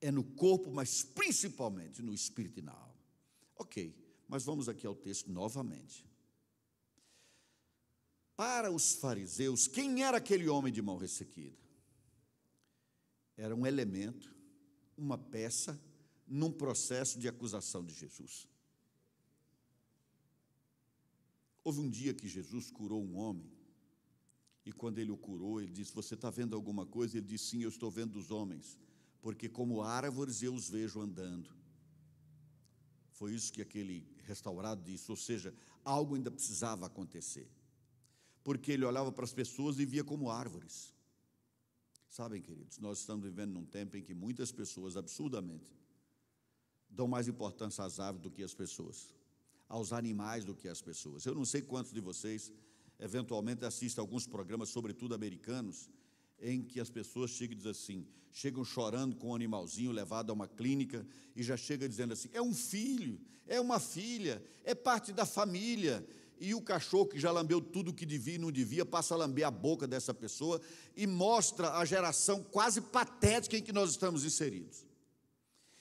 é 0.00 0.10
no 0.10 0.24
corpo, 0.24 0.72
mas 0.72 1.04
principalmente 1.04 2.00
no 2.02 2.14
espírito 2.14 2.58
e 2.58 2.62
na 2.62 2.72
alma. 2.72 2.94
Ok, 3.54 3.94
mas 4.26 4.44
vamos 4.44 4.66
aqui 4.66 4.86
ao 4.86 4.94
texto 4.94 5.30
novamente. 5.30 6.06
Para 8.34 8.70
os 8.72 8.94
fariseus, 8.94 9.66
quem 9.66 10.02
era 10.02 10.16
aquele 10.16 10.48
homem 10.48 10.72
de 10.72 10.80
mão 10.80 10.96
ressequida? 10.96 11.58
Era 13.36 13.54
um 13.54 13.66
elemento, 13.66 14.34
uma 14.96 15.18
peça 15.18 15.78
num 16.30 16.52
processo 16.52 17.18
de 17.18 17.26
acusação 17.26 17.84
de 17.84 17.92
Jesus. 17.92 18.46
Houve 21.64 21.80
um 21.80 21.90
dia 21.90 22.14
que 22.14 22.28
Jesus 22.28 22.70
curou 22.70 23.02
um 23.02 23.16
homem, 23.16 23.50
e 24.64 24.72
quando 24.72 24.98
ele 24.98 25.10
o 25.10 25.16
curou, 25.16 25.60
ele 25.60 25.72
disse: 25.72 25.92
Você 25.92 26.14
está 26.14 26.30
vendo 26.30 26.54
alguma 26.54 26.86
coisa? 26.86 27.18
Ele 27.18 27.26
disse: 27.26 27.46
Sim, 27.46 27.62
eu 27.62 27.68
estou 27.68 27.90
vendo 27.90 28.16
os 28.16 28.30
homens, 28.30 28.78
porque 29.20 29.48
como 29.48 29.82
árvores 29.82 30.42
eu 30.42 30.54
os 30.54 30.70
vejo 30.70 31.00
andando. 31.00 31.50
Foi 33.10 33.34
isso 33.34 33.52
que 33.52 33.60
aquele 33.60 34.06
restaurado 34.22 34.82
disse, 34.82 35.10
ou 35.10 35.16
seja, 35.16 35.52
algo 35.84 36.14
ainda 36.14 36.30
precisava 36.30 36.86
acontecer, 36.86 37.50
porque 38.42 38.72
ele 38.72 38.84
olhava 38.84 39.12
para 39.12 39.24
as 39.24 39.32
pessoas 39.32 39.78
e 39.78 39.84
via 39.84 40.04
como 40.04 40.30
árvores. 40.30 40.94
Sabem, 42.08 42.40
queridos, 42.40 42.78
nós 42.78 43.00
estamos 43.00 43.24
vivendo 43.24 43.52
num 43.52 43.64
tempo 43.64 43.96
em 43.96 44.02
que 44.02 44.14
muitas 44.14 44.50
pessoas, 44.50 44.96
absurdamente, 44.96 45.79
dão 46.90 47.06
mais 47.06 47.28
importância 47.28 47.84
às 47.84 48.00
aves 48.00 48.20
do 48.20 48.30
que 48.30 48.42
às 48.42 48.54
pessoas, 48.54 49.14
aos 49.68 49.92
animais 49.92 50.44
do 50.44 50.54
que 50.54 50.68
às 50.68 50.82
pessoas. 50.82 51.24
Eu 51.24 51.34
não 51.34 51.44
sei 51.44 51.62
quantos 51.62 51.92
de 51.92 52.00
vocês 52.00 52.52
eventualmente 52.98 53.64
assistem 53.64 54.02
alguns 54.02 54.26
programas, 54.26 54.68
sobretudo 54.68 55.14
americanos, 55.14 55.88
em 56.40 56.62
que 56.62 56.80
as 56.80 56.90
pessoas 56.90 57.30
chegam 57.30 57.52
e 57.52 57.56
dizem 57.56 57.70
assim, 57.70 58.06
chegam 58.32 58.64
chorando 58.64 59.16
com 59.16 59.28
um 59.28 59.34
animalzinho 59.34 59.92
levado 59.92 60.30
a 60.30 60.32
uma 60.32 60.48
clínica 60.48 61.06
e 61.36 61.42
já 61.42 61.56
chega 61.56 61.88
dizendo 61.88 62.12
assim: 62.12 62.28
é 62.32 62.42
um 62.42 62.54
filho, 62.54 63.20
é 63.46 63.60
uma 63.60 63.78
filha, 63.78 64.42
é 64.64 64.74
parte 64.74 65.12
da 65.12 65.24
família. 65.24 66.06
E 66.42 66.54
o 66.54 66.62
cachorro 66.62 67.04
que 67.04 67.20
já 67.20 67.30
lambeu 67.30 67.60
tudo 67.60 67.92
que 67.92 68.06
devia 68.06 68.36
e 68.36 68.38
não 68.38 68.50
devia, 68.50 68.86
passa 68.86 69.12
a 69.12 69.16
lamber 69.18 69.46
a 69.46 69.50
boca 69.50 69.86
dessa 69.86 70.14
pessoa 70.14 70.58
e 70.96 71.06
mostra 71.06 71.76
a 71.76 71.84
geração 71.84 72.42
quase 72.42 72.80
patética 72.80 73.58
em 73.58 73.62
que 73.62 73.74
nós 73.74 73.90
estamos 73.90 74.24
inseridos 74.24 74.86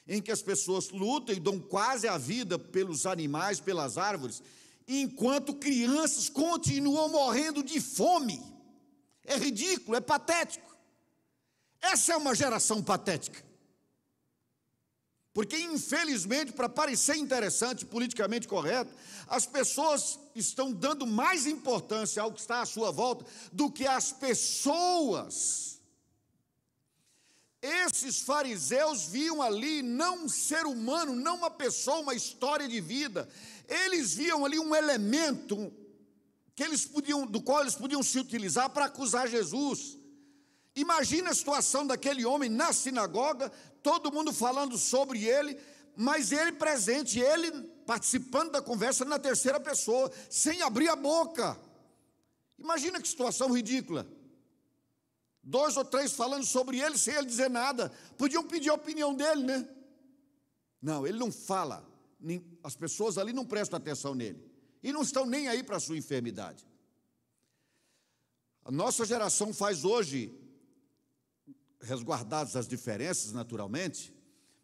em 0.10 0.20
que 0.20 0.32
as 0.32 0.42
pessoas 0.42 0.90
lutam 0.90 1.36
e 1.36 1.40
dão 1.40 1.60
quase 1.60 2.08
a 2.08 2.18
vida 2.18 2.58
pelos 2.58 3.06
animais, 3.06 3.60
pelas 3.60 3.96
árvores, 3.96 4.42
enquanto 4.88 5.54
crianças 5.54 6.28
continuam 6.28 7.10
morrendo 7.10 7.62
de 7.62 7.80
fome. 7.80 8.44
É 9.24 9.38
ridículo, 9.38 9.96
é 9.96 10.02
patético. 10.02 10.76
Essa 11.80 12.14
é 12.14 12.18
uma 12.18 12.34
geração 12.34 12.82
patética. 12.82 13.48
Porque, 15.32 15.58
infelizmente, 15.60 16.52
para 16.54 16.68
parecer 16.68 17.16
interessante, 17.16 17.86
politicamente 17.86 18.48
correto, 18.48 18.92
as 19.28 19.46
pessoas 19.46 20.20
estão 20.34 20.72
dando 20.72 21.06
mais 21.06 21.46
importância 21.46 22.24
ao 22.24 22.34
que 22.34 22.40
está 22.40 22.62
à 22.62 22.66
sua 22.66 22.90
volta 22.90 23.26
do 23.54 23.72
que 23.72 23.86
às 23.86 24.12
pessoas 24.12 25.79
esses 27.62 28.22
fariseus 28.22 29.06
viam 29.06 29.42
ali 29.42 29.82
não 29.82 30.24
um 30.24 30.30
ser 30.30 30.66
humano, 30.66 31.14
não 31.14 31.38
uma 31.38 31.52
pessoa, 31.52 32.00
uma 32.00 32.16
história 32.16 32.68
de 32.68 32.80
vida. 32.80 33.28
Eles 33.68 34.14
viam 34.14 34.46
ali 34.46 34.58
um 34.58 34.74
elemento 34.74 35.72
que 36.56 36.64
eles 36.64 36.86
podiam, 36.86 37.26
do 37.26 37.42
qual 37.42 37.62
eles 37.62 37.76
podiam 37.76 38.02
se 38.02 38.18
utilizar 38.18 38.70
para 38.70 38.86
acusar 38.86 39.28
Jesus. 39.28 39.98
Imagina 40.74 41.32
a 41.32 41.36
situação 41.36 41.86
daquele 41.86 42.26
homem 42.26 42.50
na 42.50 42.72
sinagoga, 42.72 43.52
todo 43.84 44.12
mundo 44.12 44.32
falando 44.32 44.78
sobre 44.78 45.26
ele, 45.26 45.58
mas 45.98 46.32
ele 46.32 46.54
presente, 46.54 47.20
ele 47.20 47.52
participando 47.86 48.52
da 48.52 48.62
conversa 48.62 49.04
na 49.04 49.20
terceira 49.20 49.60
pessoa, 49.60 50.10
sem 50.30 50.62
abrir 50.62 50.88
a 50.88 50.96
boca. 50.96 51.60
Imagina 52.58 53.02
que 53.02 53.08
situação 53.08 53.52
ridícula 53.52 54.08
dois 55.50 55.76
ou 55.76 55.84
três 55.84 56.14
falando 56.14 56.46
sobre 56.46 56.80
ele 56.80 56.98
sem 56.98 57.16
ele 57.16 57.26
dizer 57.26 57.50
nada. 57.50 57.92
Podiam 58.18 58.44
pedir 58.44 58.70
a 58.70 58.76
opinião 58.76 59.14
dele, 59.14 59.44
né? 59.44 59.68
Não, 60.82 61.06
ele 61.06 61.18
não 61.18 61.32
fala. 61.32 61.86
As 62.64 62.76
pessoas 62.76 63.18
ali 63.18 63.34
não 63.34 63.46
prestam 63.46 63.78
atenção 63.78 64.14
nele. 64.14 64.48
E 64.84 64.94
não 64.94 65.02
estão 65.02 65.26
nem 65.26 65.48
aí 65.48 65.64
para 65.64 65.78
a 65.78 65.80
sua 65.80 65.98
enfermidade. 65.98 66.66
A 68.64 68.72
nossa 68.72 69.04
geração 69.06 69.52
faz 69.54 69.84
hoje, 69.84 70.38
resguardadas 71.82 72.56
as 72.56 72.68
diferenças 72.68 73.34
naturalmente, 73.34 74.14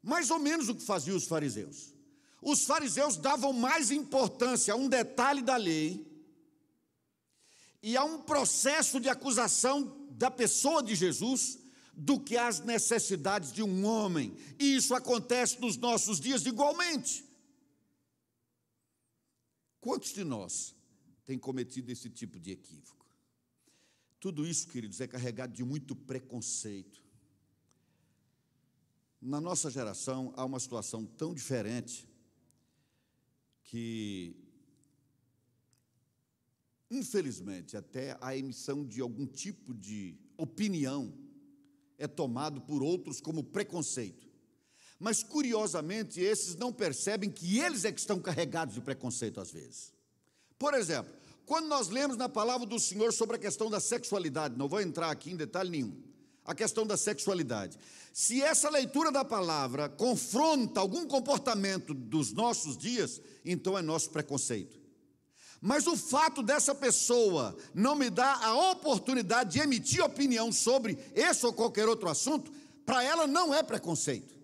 mais 0.04 0.30
ou 0.30 0.38
menos 0.38 0.70
o 0.70 0.76
que 0.76 0.84
faziam 0.84 1.18
os 1.18 1.26
fariseus. 1.26 1.94
Os 2.42 2.66
fariseus 2.66 3.18
davam 3.18 3.52
mais 3.52 3.90
importância 3.90 4.74
a 4.74 4.78
um 4.78 4.88
detalhe 4.88 5.42
da 5.42 5.56
lei 5.56 6.15
e 7.86 7.96
a 7.96 8.04
um 8.04 8.20
processo 8.20 9.00
de 9.00 9.08
acusação 9.08 10.10
da 10.10 10.32
pessoa 10.32 10.82
de 10.82 10.96
Jesus 10.96 11.60
do 11.94 12.20
que 12.20 12.36
as 12.36 12.60
necessidades 12.60 13.52
de 13.54 13.62
um 13.62 13.86
homem. 13.86 14.36
E 14.58 14.76
isso 14.76 14.96
acontece 14.96 15.62
nos 15.62 15.78
nossos 15.78 16.20
dias 16.20 16.48
igualmente. 16.48 17.24
Quantos 19.80 20.14
de 20.14 20.24
nós 20.24 20.76
têm 21.26 21.38
cometido 21.38 21.92
esse 21.92 22.10
tipo 22.10 22.40
de 22.40 22.54
equívoco? 22.54 23.06
Tudo 24.20 24.48
isso, 24.48 24.68
queridos, 24.68 25.00
é 25.00 25.06
carregado 25.06 25.54
de 25.54 25.64
muito 25.64 25.96
preconceito. 25.96 27.04
Na 29.22 29.40
nossa 29.40 29.70
geração 29.70 30.34
há 30.36 30.44
uma 30.44 30.60
situação 30.60 31.06
tão 31.06 31.36
diferente 31.36 32.10
que 33.64 34.45
infelizmente, 36.96 37.78
até 37.78 38.18
a 38.22 38.36
emissão 38.36 38.86
de 38.86 39.02
algum 39.02 39.26
tipo 39.26 39.74
de 39.74 40.18
opinião 40.38 41.14
é 41.98 42.08
tomado 42.08 42.62
por 42.62 42.82
outros 42.82 43.22
como 43.22 43.44
preconceito. 43.44 44.28
Mas, 45.00 45.22
curiosamente, 45.22 46.22
esses 46.22 46.56
não 46.56 46.72
percebem 46.72 47.30
que 47.30 47.60
eles 47.60 47.86
é 47.86 47.92
que 47.92 48.00
estão 48.00 48.20
carregados 48.20 48.76
de 48.76 48.82
preconceito 48.82 49.40
às 49.40 49.52
vezes. 49.52 49.94
Por 50.58 50.74
exemplo, 50.74 51.14
quando 51.46 51.68
nós 51.68 51.90
lemos 51.90 52.18
na 52.18 52.30
palavra 52.30 52.66
do 52.66 52.80
Senhor 52.80 53.14
sobre 53.14 53.36
a 53.36 53.40
questão 53.40 53.70
da 53.70 53.80
sexualidade, 53.80 54.58
não 54.58 54.68
vou 54.68 54.82
entrar 54.82 55.12
aqui 55.12 55.32
em 55.32 55.36
detalhe 55.36 55.70
nenhum, 55.70 56.02
a 56.46 56.56
questão 56.56 56.88
da 56.88 56.98
sexualidade. 56.98 57.78
Se 58.14 58.42
essa 58.42 58.70
leitura 58.70 59.12
da 59.12 59.26
palavra 59.26 59.90
confronta 59.90 60.80
algum 60.80 61.06
comportamento 61.06 61.94
dos 61.94 62.32
nossos 62.32 62.78
dias, 62.78 63.22
então 63.44 63.78
é 63.78 63.82
nosso 63.82 64.10
preconceito. 64.10 64.85
Mas 65.66 65.88
o 65.88 65.98
fato 65.98 66.44
dessa 66.44 66.76
pessoa 66.76 67.58
não 67.74 67.96
me 67.96 68.12
dar 68.12 68.40
a 68.44 68.70
oportunidade 68.70 69.54
de 69.54 69.60
emitir 69.60 70.00
opinião 70.04 70.52
sobre 70.52 70.96
esse 71.16 71.44
ou 71.44 71.52
qualquer 71.52 71.90
outro 71.90 72.08
assunto, 72.08 72.52
para 72.86 73.04
ela 73.04 73.26
não 73.26 73.52
é 73.52 73.64
preconceito. 73.64 74.38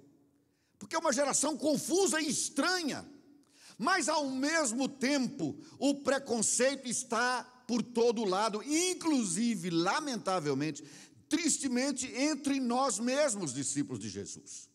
Porque 0.79 0.95
é 0.95 0.97
uma 0.97 1.13
geração 1.13 1.55
confusa 1.55 2.19
e 2.19 2.27
estranha. 2.27 3.05
Mas 3.77 4.09
ao 4.09 4.31
mesmo 4.31 4.89
tempo, 4.89 5.55
o 5.77 5.93
preconceito 5.93 6.89
está 6.89 7.43
por 7.67 7.83
todo 7.83 8.25
lado, 8.25 8.63
inclusive, 8.63 9.69
lamentavelmente, 9.69 10.83
tristemente, 11.29 12.11
entre 12.15 12.59
nós 12.59 12.97
mesmos, 12.97 13.53
discípulos 13.53 14.01
de 14.01 14.09
Jesus. 14.09 14.70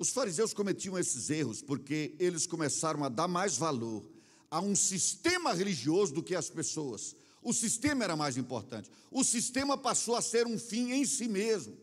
Os 0.00 0.08
fariseus 0.08 0.52
cometiam 0.52 0.98
esses 0.98 1.30
erros 1.30 1.62
porque 1.62 2.16
eles 2.18 2.46
começaram 2.46 3.04
a 3.04 3.08
dar 3.08 3.28
mais 3.28 3.56
valor 3.56 4.04
a 4.50 4.60
um 4.60 4.74
sistema 4.74 5.52
religioso 5.52 6.12
do 6.12 6.22
que 6.22 6.34
às 6.34 6.50
pessoas. 6.50 7.14
O 7.40 7.52
sistema 7.52 8.02
era 8.02 8.16
mais 8.16 8.36
importante. 8.36 8.90
O 9.12 9.22
sistema 9.22 9.78
passou 9.78 10.16
a 10.16 10.22
ser 10.22 10.46
um 10.46 10.58
fim 10.58 10.90
em 10.90 11.04
si 11.04 11.28
mesmo. 11.28 11.78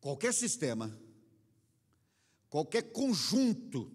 Qualquer 0.00 0.32
sistema 0.32 0.98
qualquer 2.52 2.92
conjunto 2.92 3.90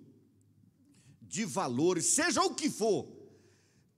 de 1.22 1.46
valores, 1.46 2.08
seja 2.08 2.42
o 2.42 2.56
que 2.56 2.72
for, 2.72 3.08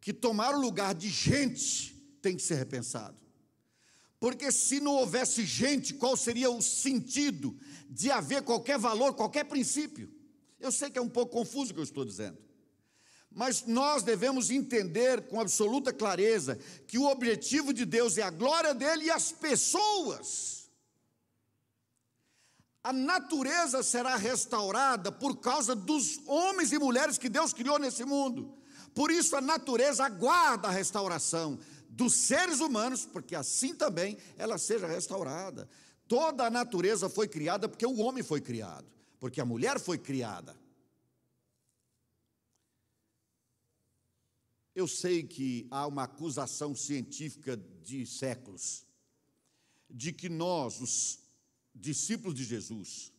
que 0.02 0.12
tomar 0.12 0.54
o 0.54 0.60
lugar 0.60 0.94
de 0.94 1.08
gente, 1.08 1.96
tem 2.22 2.36
que 2.36 2.42
ser 2.42 2.56
repensado. 2.56 3.18
Porque 4.20 4.52
se 4.52 4.80
não 4.80 4.96
houvesse 4.96 5.46
gente, 5.46 5.94
qual 5.94 6.18
seria 6.18 6.50
o 6.50 6.62
sentido 6.62 7.58
de 7.90 8.12
haver 8.12 8.44
qualquer 8.44 8.78
valor, 8.78 9.14
qualquer 9.14 9.46
princípio? 9.46 10.12
Eu 10.60 10.72
sei 10.72 10.90
que 10.90 11.00
é 11.00 11.02
um 11.02 11.10
pouco 11.10 11.32
confuso 11.32 11.72
o 11.72 11.74
que 11.74 11.80
eu 11.80 11.84
estou 11.84 12.04
dizendo. 12.04 12.38
Mas 13.32 13.66
nós 13.66 14.04
devemos 14.04 14.50
entender 14.50 15.28
com 15.28 15.40
absoluta 15.40 15.94
clareza 15.94 16.60
que 16.88 16.98
o 16.98 17.06
objetivo 17.06 17.72
de 17.72 17.86
Deus 17.86 18.18
é 18.18 18.24
a 18.24 18.30
glória 18.30 18.74
dele 18.74 19.06
e 19.06 19.12
as 19.12 19.32
pessoas 19.32 20.60
a 22.84 22.94
natureza 22.94 23.84
será 23.84 24.16
restaurada 24.16 25.12
por 25.12 25.38
causa 25.38 25.76
dos 25.76 26.20
homens 26.26 26.72
e 26.72 26.80
mulheres 26.80 27.18
que 27.18 27.28
Deus 27.28 27.54
criou 27.54 27.78
nesse 27.78 28.06
mundo. 28.06 28.58
Por 28.96 29.12
isso 29.12 29.36
a 29.36 29.42
natureza 29.42 30.06
aguarda 30.06 30.70
a 30.70 30.72
restauração 30.72 31.60
dos 32.00 32.14
seres 32.14 32.62
humanos, 32.62 33.06
porque 33.06 33.36
assim 33.36 33.76
também 33.76 34.18
ela 34.38 34.58
seja 34.58 34.88
restaurada. 34.88 35.70
Toda 36.08 36.46
a 36.46 36.50
natureza 36.50 37.10
foi 37.10 37.28
criada 37.28 37.68
porque 37.68 37.86
o 37.86 37.98
homem 37.98 38.24
foi 38.24 38.40
criado, 38.40 38.88
porque 39.20 39.42
a 39.42 39.46
mulher 39.46 39.78
foi 39.82 39.98
criada. 39.98 40.58
Eu 44.74 44.88
sei 44.88 45.24
que 45.24 45.68
há 45.70 45.86
uma 45.86 46.04
acusação 46.04 46.74
científica 46.74 47.58
de 47.58 48.06
séculos 48.06 48.86
de 49.90 50.14
que 50.14 50.30
nós, 50.30 50.80
os 50.80 51.20
discípulos 51.76 52.34
de 52.34 52.46
Jesus, 52.46 53.12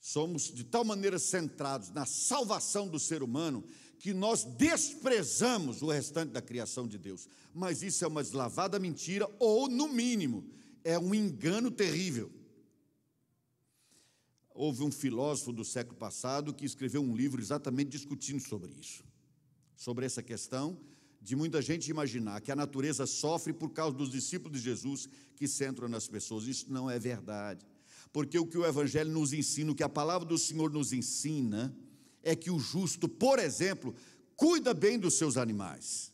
somos 0.00 0.52
de 0.52 0.64
tal 0.64 0.84
maneira 0.84 1.20
centrados 1.20 1.90
na 1.90 2.06
salvação 2.06 2.88
do 2.88 2.98
ser 2.98 3.22
humano 3.22 3.62
que 3.98 4.12
nós 4.12 4.44
desprezamos 4.44 5.82
o 5.82 5.90
restante 5.90 6.32
da 6.32 6.42
criação 6.42 6.86
de 6.86 6.98
Deus. 6.98 7.28
Mas 7.54 7.82
isso 7.82 8.04
é 8.04 8.08
uma 8.08 8.22
deslavada 8.22 8.78
mentira, 8.78 9.28
ou, 9.38 9.68
no 9.68 9.88
mínimo, 9.88 10.44
é 10.84 10.98
um 10.98 11.14
engano 11.14 11.70
terrível. 11.70 12.30
Houve 14.54 14.82
um 14.82 14.90
filósofo 14.90 15.52
do 15.52 15.64
século 15.64 15.96
passado 15.96 16.54
que 16.54 16.64
escreveu 16.64 17.02
um 17.02 17.14
livro 17.14 17.40
exatamente 17.40 17.90
discutindo 17.90 18.40
sobre 18.40 18.72
isso, 18.72 19.04
sobre 19.76 20.06
essa 20.06 20.22
questão 20.22 20.78
de 21.20 21.34
muita 21.34 21.60
gente 21.60 21.90
imaginar 21.90 22.40
que 22.40 22.52
a 22.52 22.56
natureza 22.56 23.04
sofre 23.04 23.52
por 23.52 23.70
causa 23.70 23.96
dos 23.96 24.10
discípulos 24.10 24.58
de 24.58 24.64
Jesus 24.64 25.08
que 25.34 25.48
centram 25.48 25.88
nas 25.88 26.06
pessoas. 26.06 26.46
Isso 26.46 26.72
não 26.72 26.88
é 26.88 26.98
verdade. 26.98 27.66
Porque 28.12 28.38
o 28.38 28.46
que 28.46 28.56
o 28.56 28.64
Evangelho 28.64 29.10
nos 29.10 29.32
ensina, 29.32 29.72
o 29.72 29.74
que 29.74 29.82
a 29.82 29.88
palavra 29.88 30.26
do 30.26 30.38
Senhor 30.38 30.70
nos 30.70 30.92
ensina, 30.92 31.76
é 32.26 32.34
que 32.34 32.50
o 32.50 32.58
justo, 32.58 33.08
por 33.08 33.38
exemplo, 33.38 33.94
cuida 34.34 34.74
bem 34.74 34.98
dos 34.98 35.14
seus 35.14 35.36
animais. 35.36 36.12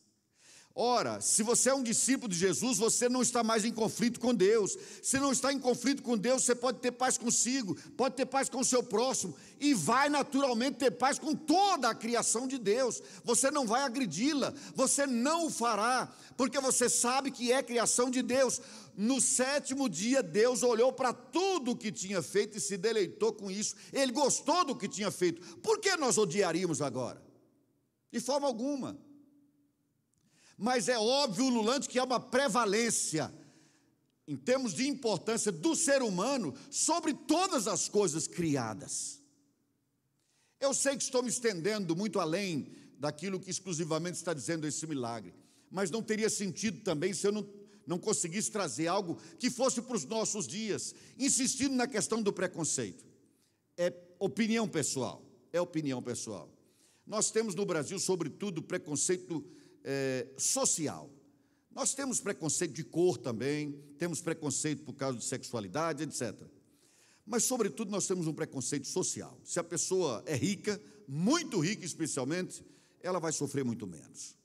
Ora, 0.74 1.20
se 1.20 1.42
você 1.42 1.68
é 1.68 1.74
um 1.74 1.82
discípulo 1.82 2.30
de 2.30 2.38
Jesus, 2.38 2.78
você 2.78 3.06
não 3.06 3.20
está 3.20 3.42
mais 3.42 3.62
em 3.64 3.72
conflito 3.72 4.18
com 4.18 4.34
Deus. 4.34 4.76
Se 5.02 5.18
não 5.18 5.30
está 5.30 5.52
em 5.52 5.58
conflito 5.58 6.02
com 6.02 6.16
Deus, 6.16 6.44
você 6.44 6.54
pode 6.54 6.78
ter 6.78 6.92
paz 6.92 7.18
consigo, 7.18 7.74
pode 7.94 8.14
ter 8.14 8.24
paz 8.24 8.48
com 8.48 8.60
o 8.60 8.64
seu 8.64 8.82
próximo 8.82 9.34
e 9.60 9.74
vai 9.74 10.08
naturalmente 10.08 10.78
ter 10.78 10.90
paz 10.92 11.18
com 11.18 11.34
toda 11.34 11.90
a 11.90 11.94
criação 11.94 12.46
de 12.46 12.56
Deus. 12.56 13.02
Você 13.22 13.50
não 13.50 13.66
vai 13.66 13.82
agredi-la, 13.82 14.54
você 14.74 15.06
não 15.06 15.46
o 15.46 15.50
fará, 15.50 16.10
porque 16.38 16.58
você 16.58 16.88
sabe 16.88 17.30
que 17.30 17.52
é 17.52 17.62
criação 17.62 18.10
de 18.10 18.22
Deus. 18.22 18.60
No 18.96 19.20
sétimo 19.20 19.88
dia, 19.88 20.22
Deus 20.22 20.62
olhou 20.62 20.92
para 20.92 21.12
tudo 21.12 21.72
o 21.72 21.76
que 21.76 21.90
tinha 21.90 22.20
feito 22.22 22.58
e 22.58 22.60
se 22.60 22.76
deleitou 22.76 23.32
com 23.32 23.50
isso. 23.50 23.74
Ele 23.92 24.12
gostou 24.12 24.64
do 24.64 24.76
que 24.76 24.88
tinha 24.88 25.10
feito. 25.10 25.58
Por 25.58 25.78
que 25.78 25.96
nós 25.96 26.18
odiaríamos 26.18 26.82
agora? 26.82 27.22
De 28.10 28.20
forma 28.20 28.46
alguma 28.46 28.98
mas 30.62 30.88
é 30.88 30.96
óbvio, 30.96 31.48
Lulante, 31.48 31.88
que 31.88 31.98
há 31.98 32.04
uma 32.04 32.20
prevalência 32.20 33.34
em 34.28 34.36
termos 34.36 34.72
de 34.72 34.86
importância 34.86 35.50
do 35.50 35.74
ser 35.74 36.02
humano 36.02 36.54
sobre 36.70 37.12
todas 37.12 37.66
as 37.66 37.88
coisas 37.88 38.28
criadas. 38.28 39.20
Eu 40.60 40.72
sei 40.72 40.96
que 40.96 41.02
estou 41.02 41.20
me 41.20 41.28
estendendo 41.28 41.96
muito 41.96 42.20
além 42.20 42.70
daquilo 42.96 43.40
que 43.40 43.50
exclusivamente 43.50 44.16
está 44.16 44.32
dizendo 44.32 44.64
esse 44.64 44.86
milagre, 44.86 45.34
mas 45.68 45.90
não 45.90 46.00
teria 46.00 46.30
sentido 46.30 46.80
também 46.82 47.12
se 47.12 47.26
eu 47.26 47.32
não, 47.32 47.44
não 47.86 47.98
conseguisse 47.98 48.50
trazer 48.50 48.86
algo 48.86 49.18
que 49.38 49.50
fosse 49.50 49.80
para 49.82 49.96
os 49.96 50.04
nossos 50.04 50.46
dias, 50.46 50.94
insistindo 51.18 51.74
na 51.74 51.86
questão 51.86 52.22
do 52.22 52.32
preconceito. 52.32 53.04
É 53.76 53.92
opinião 54.18 54.68
pessoal, 54.68 55.22
é 55.52 55.60
opinião 55.60 56.02
pessoal. 56.02 56.50
Nós 57.06 57.30
temos 57.30 57.54
no 57.54 57.66
Brasil, 57.66 57.98
sobretudo, 57.98 58.62
preconceito 58.62 59.44
é, 59.84 60.28
social. 60.36 61.10
Nós 61.74 61.94
temos 61.94 62.20
preconceito 62.20 62.72
de 62.72 62.84
cor 62.84 63.16
também, 63.16 63.72
temos 63.98 64.20
preconceito 64.20 64.82
por 64.82 64.94
causa 64.94 65.18
de 65.18 65.24
sexualidade, 65.24 66.02
etc. 66.02 66.34
Mas, 67.24 67.44
sobretudo, 67.44 67.90
nós 67.90 68.06
temos 68.06 68.26
um 68.26 68.34
preconceito 68.34 68.86
social. 68.86 69.38
Se 69.44 69.58
a 69.58 69.64
pessoa 69.64 70.22
é 70.26 70.34
rica, 70.34 70.80
muito 71.08 71.58
rica 71.58 71.84
especialmente, 71.84 72.64
ela 73.02 73.18
vai 73.18 73.32
sofrer 73.32 73.64
muito 73.64 73.86
menos. 73.86 74.36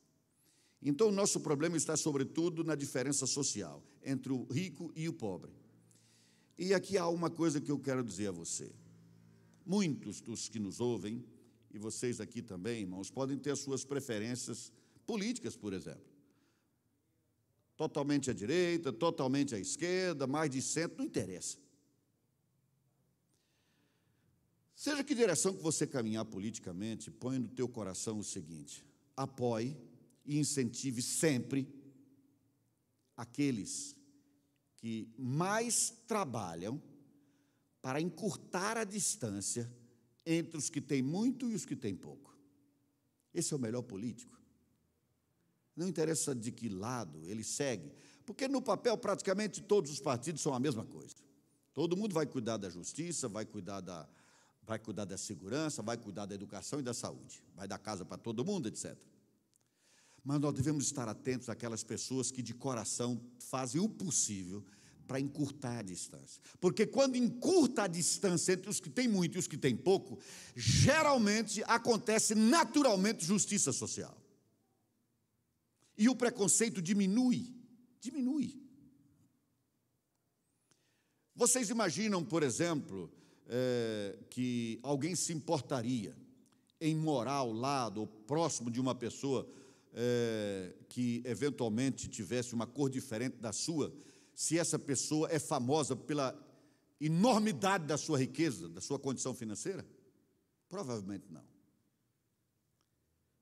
Então, 0.81 1.09
o 1.09 1.11
nosso 1.11 1.39
problema 1.39 1.75
está, 1.75 1.97
sobretudo, 1.97 2.63
na 2.63 2.75
diferença 2.75 3.25
social 3.25 3.83
entre 4.03 4.31
o 4.31 4.43
rico 4.45 4.91
e 4.95 5.09
o 5.09 5.13
pobre. 5.13 5.51
E 6.57 6.73
aqui 6.73 6.97
há 6.97 7.07
uma 7.07 7.29
coisa 7.29 7.59
que 7.59 7.71
eu 7.71 7.79
quero 7.79 8.03
dizer 8.03 8.27
a 8.27 8.31
você. 8.31 8.71
Muitos 9.65 10.21
dos 10.21 10.47
que 10.47 10.59
nos 10.59 10.79
ouvem, 10.79 11.23
e 11.71 11.77
vocês 11.77 12.21
aqui 12.21 12.41
também, 12.41 12.81
irmãos, 12.81 13.11
podem 13.11 13.37
ter 13.37 13.51
as 13.51 13.59
suas 13.59 13.83
preferências 13.83 14.71
políticas, 15.05 15.55
por 15.55 15.73
exemplo. 15.73 16.05
Totalmente 17.75 18.31
à 18.31 18.33
direita, 18.33 18.91
totalmente 18.91 19.53
à 19.53 19.59
esquerda, 19.59 20.25
mais 20.25 20.49
de 20.49 20.61
centro, 20.61 20.97
não 20.97 21.05
interessa. 21.05 21.57
Seja 24.73 25.03
que 25.03 25.13
direção 25.13 25.53
que 25.55 25.61
você 25.61 25.85
caminhar 25.85 26.25
politicamente, 26.25 27.11
põe 27.11 27.39
no 27.39 27.47
teu 27.47 27.67
coração 27.67 28.19
o 28.19 28.23
seguinte: 28.23 28.85
apoie 29.15 29.75
e 30.27 30.37
incentive 30.37 31.01
sempre 31.01 31.73
aqueles 33.15 33.95
que 34.75 35.09
mais 35.17 35.89
trabalham 36.05 36.79
para 37.81 38.01
encurtar 38.01 38.77
a 38.77 38.83
distância 38.83 39.71
entre 40.25 40.57
os 40.57 40.69
que 40.69 40.81
têm 40.81 41.01
muito 41.01 41.49
e 41.49 41.55
os 41.55 41.65
que 41.65 41.75
têm 41.75 41.95
pouco. 41.95 42.37
Esse 43.33 43.53
é 43.53 43.57
o 43.57 43.59
melhor 43.59 43.81
político. 43.81 44.37
Não 45.75 45.87
interessa 45.87 46.35
de 46.35 46.51
que 46.51 46.67
lado 46.67 47.23
ele 47.25 47.43
segue, 47.43 47.91
porque 48.25 48.47
no 48.47 48.61
papel 48.61 48.97
praticamente 48.97 49.61
todos 49.61 49.89
os 49.89 50.01
partidos 50.01 50.41
são 50.41 50.53
a 50.53 50.59
mesma 50.59 50.85
coisa. 50.85 51.15
Todo 51.73 51.95
mundo 51.95 52.13
vai 52.13 52.25
cuidar 52.25 52.57
da 52.57 52.69
justiça, 52.69 53.29
vai 53.29 53.45
cuidar 53.45 53.81
da, 53.81 54.09
vai 54.63 54.79
cuidar 54.79 55.05
da 55.05 55.17
segurança, 55.17 55.81
vai 55.81 55.95
cuidar 55.95 56.25
da 56.25 56.35
educação 56.35 56.79
e 56.79 56.83
da 56.83 56.93
saúde, 56.93 57.43
vai 57.55 57.67
dar 57.67 57.77
casa 57.77 58.03
para 58.03 58.17
todo 58.17 58.43
mundo, 58.43 58.67
etc. 58.67 58.97
Mas 60.27 60.41
nós 60.41 60.53
devemos 60.53 60.83
estar 60.83 61.07
atentos 61.07 61.47
àquelas 61.47 61.85
pessoas 61.85 62.29
que 62.29 62.41
de 62.41 62.53
coração 62.53 63.17
fazem 63.39 63.79
o 63.79 63.87
possível 63.87 64.61
para 65.07 65.21
encurtar 65.21 65.79
a 65.79 65.81
distância. 65.81 66.43
Porque 66.59 66.85
quando 66.85 67.15
encurta 67.15 67.83
a 67.83 67.87
distância 67.87 68.51
entre 68.51 68.69
os 68.69 68.81
que 68.81 68.89
têm 68.89 69.07
muito 69.07 69.37
e 69.37 69.39
os 69.39 69.47
que 69.47 69.57
têm 69.57 69.73
pouco, 69.73 70.19
geralmente 70.53 71.63
acontece 71.63 72.35
naturalmente 72.35 73.23
justiça 73.23 73.71
social. 73.71 74.21
E 75.97 76.09
o 76.09 76.15
preconceito 76.15 76.81
diminui, 76.81 77.55
diminui. 78.01 78.61
Vocês 81.33 81.69
imaginam, 81.69 82.21
por 82.21 82.43
exemplo, 82.43 83.09
é, 83.47 84.19
que 84.29 84.77
alguém 84.83 85.15
se 85.15 85.31
importaria 85.31 86.13
em 86.81 86.97
morar 86.97 87.35
ao 87.35 87.53
lado 87.53 88.01
ou 88.01 88.07
próximo 88.07 88.69
de 88.69 88.81
uma 88.81 88.93
pessoa 88.93 89.49
é, 89.93 90.75
que 90.89 91.21
eventualmente 91.25 92.07
tivesse 92.07 92.53
uma 92.53 92.67
cor 92.67 92.89
diferente 92.89 93.37
da 93.37 93.51
sua, 93.51 93.93
se 94.33 94.57
essa 94.57 94.77
pessoa 94.77 95.29
é 95.31 95.39
famosa 95.39 95.95
pela 95.95 96.37
enormidade 96.99 97.85
da 97.85 97.97
sua 97.97 98.17
riqueza, 98.17 98.69
da 98.69 98.81
sua 98.81 98.99
condição 98.99 99.33
financeira? 99.33 99.85
Provavelmente 100.69 101.25
não. 101.29 101.45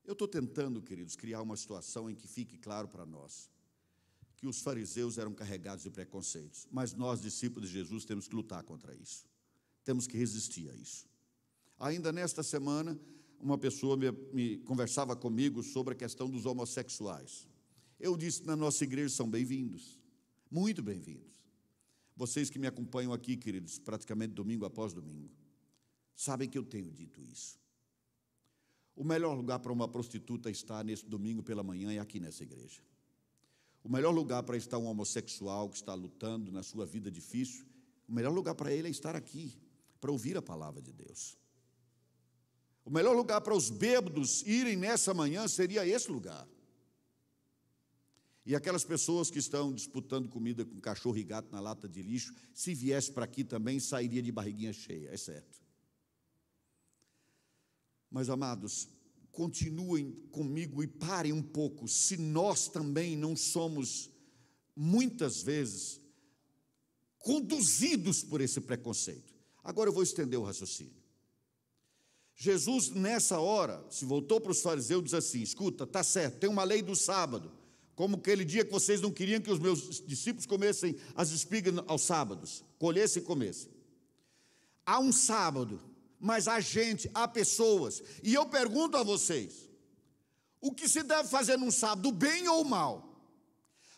Eu 0.04 0.12
estou 0.12 0.28
tentando, 0.28 0.80
queridos, 0.80 1.16
criar 1.16 1.42
uma 1.42 1.56
situação 1.56 2.08
em 2.08 2.14
que 2.14 2.28
fique 2.28 2.56
claro 2.58 2.86
para 2.86 3.04
nós 3.04 3.50
que 4.36 4.46
os 4.46 4.60
fariseus 4.60 5.18
eram 5.18 5.32
carregados 5.32 5.82
de 5.82 5.90
preconceitos, 5.90 6.68
mas 6.70 6.92
nós, 6.92 7.22
discípulos 7.22 7.70
de 7.70 7.78
Jesus, 7.78 8.04
temos 8.04 8.28
que 8.28 8.34
lutar 8.34 8.62
contra 8.62 8.94
isso. 8.94 9.26
Temos 9.82 10.06
que 10.06 10.16
resistir 10.16 10.68
a 10.70 10.74
isso. 10.74 11.06
Ainda 11.78 12.12
nesta 12.12 12.42
semana, 12.42 12.98
uma 13.40 13.58
pessoa 13.58 13.96
me, 13.96 14.10
me 14.32 14.58
conversava 14.58 15.14
comigo 15.14 15.62
sobre 15.62 15.94
a 15.94 15.96
questão 15.96 16.28
dos 16.28 16.46
homossexuais. 16.46 17.48
Eu 17.98 18.16
disse 18.16 18.44
na 18.44 18.56
nossa 18.56 18.84
igreja 18.84 19.14
são 19.14 19.28
bem-vindos, 19.28 20.00
muito 20.50 20.82
bem-vindos. 20.82 21.34
Vocês 22.16 22.48
que 22.48 22.58
me 22.58 22.66
acompanham 22.66 23.12
aqui, 23.12 23.36
queridos, 23.36 23.78
praticamente 23.78 24.32
domingo 24.32 24.64
após 24.64 24.92
domingo, 24.92 25.30
sabem 26.14 26.48
que 26.48 26.56
eu 26.56 26.64
tenho 26.64 26.90
dito 26.90 27.22
isso. 27.22 27.58
O 28.94 29.04
melhor 29.04 29.34
lugar 29.36 29.58
para 29.58 29.72
uma 29.72 29.86
prostituta 29.86 30.50
estar 30.50 30.82
nesse 30.82 31.04
domingo 31.04 31.42
pela 31.42 31.62
manhã 31.62 31.92
é 31.92 31.98
aqui 31.98 32.18
nessa 32.18 32.42
igreja. 32.42 32.80
O 33.84 33.88
melhor 33.90 34.10
lugar 34.10 34.42
para 34.42 34.56
estar 34.56 34.78
um 34.78 34.86
homossexual 34.86 35.68
que 35.68 35.76
está 35.76 35.92
lutando 35.92 36.50
na 36.50 36.62
sua 36.62 36.86
vida 36.86 37.10
difícil, 37.10 37.66
o 38.08 38.12
melhor 38.12 38.32
lugar 38.32 38.54
para 38.54 38.72
ele 38.72 38.88
é 38.88 38.90
estar 38.90 39.14
aqui, 39.14 39.54
para 40.00 40.10
ouvir 40.10 40.36
a 40.36 40.42
palavra 40.42 40.80
de 40.80 40.92
Deus. 40.92 41.38
O 42.86 42.90
melhor 42.90 43.16
lugar 43.16 43.40
para 43.40 43.52
os 43.52 43.68
bêbados 43.68 44.42
irem 44.46 44.76
nessa 44.76 45.12
manhã 45.12 45.48
seria 45.48 45.84
esse 45.84 46.08
lugar. 46.08 46.46
E 48.44 48.54
aquelas 48.54 48.84
pessoas 48.84 49.28
que 49.28 49.40
estão 49.40 49.74
disputando 49.74 50.28
comida 50.28 50.64
com 50.64 50.80
cachorro 50.80 51.18
e 51.18 51.24
gato 51.24 51.50
na 51.50 51.58
lata 51.58 51.88
de 51.88 52.00
lixo, 52.00 52.32
se 52.54 52.76
viesse 52.76 53.10
para 53.10 53.24
aqui 53.24 53.42
também, 53.42 53.80
sairia 53.80 54.22
de 54.22 54.30
barriguinha 54.30 54.72
cheia, 54.72 55.08
é 55.10 55.16
certo. 55.16 55.60
Mas, 58.08 58.30
amados, 58.30 58.88
continuem 59.32 60.12
comigo 60.30 60.80
e 60.80 60.86
parem 60.86 61.32
um 61.32 61.42
pouco. 61.42 61.88
Se 61.88 62.16
nós 62.16 62.68
também 62.68 63.16
não 63.16 63.34
somos, 63.34 64.08
muitas 64.76 65.42
vezes, 65.42 66.00
conduzidos 67.18 68.22
por 68.22 68.40
esse 68.40 68.60
preconceito. 68.60 69.34
Agora 69.64 69.90
eu 69.90 69.92
vou 69.92 70.04
estender 70.04 70.38
o 70.38 70.44
raciocínio. 70.44 71.05
Jesus, 72.38 72.90
nessa 72.90 73.40
hora, 73.40 73.82
se 73.88 74.04
voltou 74.04 74.38
para 74.38 74.52
os 74.52 74.60
fariseus 74.60 75.00
e 75.00 75.04
diz 75.04 75.14
assim: 75.14 75.40
escuta, 75.40 75.84
está 75.84 76.02
certo, 76.02 76.38
tem 76.38 76.50
uma 76.50 76.64
lei 76.64 76.82
do 76.82 76.94
sábado, 76.94 77.50
como 77.94 78.16
aquele 78.16 78.44
dia 78.44 78.62
que 78.62 78.70
vocês 78.70 79.00
não 79.00 79.10
queriam 79.10 79.40
que 79.40 79.50
os 79.50 79.58
meus 79.58 80.02
discípulos 80.06 80.44
comessem 80.44 80.96
as 81.14 81.30
espigas 81.30 81.74
aos 81.86 82.02
sábados, 82.02 82.62
colhessem 82.78 83.22
e 83.22 83.24
comessem. 83.24 83.70
Há 84.84 85.00
um 85.00 85.12
sábado, 85.12 85.80
mas 86.20 86.46
há 86.46 86.60
gente, 86.60 87.10
há 87.14 87.26
pessoas, 87.26 88.02
e 88.22 88.34
eu 88.34 88.44
pergunto 88.44 88.98
a 88.98 89.02
vocês: 89.02 89.70
o 90.60 90.72
que 90.72 90.86
se 90.90 91.02
deve 91.02 91.30
fazer 91.30 91.56
num 91.56 91.70
sábado, 91.70 92.12
bem 92.12 92.46
ou 92.48 92.62
mal? 92.64 93.14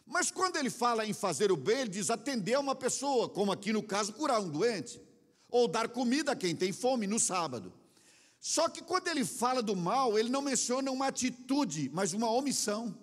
Mas 0.06 0.30
quando 0.30 0.56
ele 0.56 0.70
fala 0.70 1.04
em 1.04 1.12
fazer 1.12 1.50
o 1.50 1.56
bem, 1.56 1.80
ele 1.80 1.90
diz 1.90 2.08
atender 2.08 2.54
a 2.54 2.60
uma 2.60 2.76
pessoa, 2.76 3.28
como 3.28 3.50
aqui 3.50 3.72
no 3.72 3.82
caso, 3.82 4.12
curar 4.12 4.40
um 4.40 4.48
doente 4.48 5.00
ou 5.50 5.66
dar 5.66 5.88
comida 5.88 6.32
a 6.32 6.36
quem 6.36 6.54
tem 6.54 6.72
fome 6.72 7.06
no 7.06 7.18
sábado. 7.18 7.72
Só 8.40 8.68
que 8.68 8.82
quando 8.82 9.08
ele 9.08 9.24
fala 9.24 9.62
do 9.62 9.74
mal, 9.74 10.18
ele 10.18 10.28
não 10.28 10.40
menciona 10.40 10.90
uma 10.90 11.08
atitude, 11.08 11.90
mas 11.92 12.12
uma 12.12 12.30
omissão. 12.30 12.96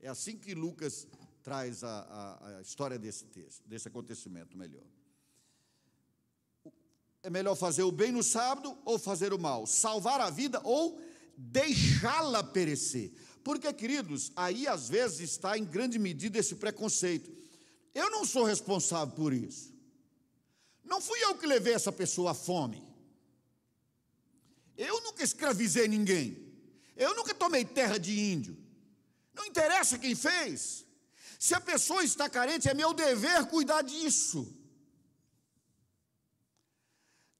É 0.00 0.08
assim 0.08 0.36
que 0.36 0.54
Lucas 0.54 1.06
traz 1.42 1.82
a, 1.82 1.88
a, 1.88 2.56
a 2.58 2.62
história 2.62 2.98
desse 2.98 3.24
texto, 3.26 3.66
desse 3.66 3.88
acontecimento 3.88 4.56
melhor. 4.56 4.84
É 7.22 7.28
melhor 7.28 7.56
fazer 7.56 7.82
o 7.82 7.90
bem 7.90 8.12
no 8.12 8.22
sábado 8.22 8.78
ou 8.84 8.98
fazer 8.98 9.32
o 9.32 9.38
mal? 9.38 9.66
Salvar 9.66 10.20
a 10.20 10.30
vida 10.30 10.60
ou 10.62 11.00
deixá-la 11.36 12.44
perecer? 12.44 13.12
Porque, 13.42 13.72
queridos, 13.72 14.30
aí 14.36 14.68
às 14.68 14.88
vezes 14.88 15.30
está 15.30 15.58
em 15.58 15.64
grande 15.64 15.98
medida 15.98 16.38
esse 16.38 16.54
preconceito. 16.54 17.30
Eu 17.94 18.10
não 18.10 18.24
sou 18.24 18.44
responsável 18.44 19.14
por 19.14 19.32
isso. 19.32 19.74
Não 20.84 21.00
fui 21.00 21.22
eu 21.24 21.34
que 21.34 21.46
levei 21.46 21.74
essa 21.74 21.90
pessoa 21.90 22.30
à 22.30 22.34
fome. 22.34 22.87
Eu 24.78 25.02
nunca 25.02 25.24
escravizei 25.24 25.88
ninguém. 25.88 26.48
Eu 26.96 27.14
nunca 27.16 27.34
tomei 27.34 27.64
terra 27.64 27.98
de 27.98 28.18
índio. 28.18 28.56
Não 29.34 29.44
interessa 29.44 29.98
quem 29.98 30.14
fez. 30.14 30.86
Se 31.38 31.52
a 31.54 31.60
pessoa 31.60 32.04
está 32.04 32.28
carente, 32.28 32.68
é 32.68 32.74
meu 32.74 32.94
dever 32.94 33.46
cuidar 33.46 33.82
disso. 33.82 34.54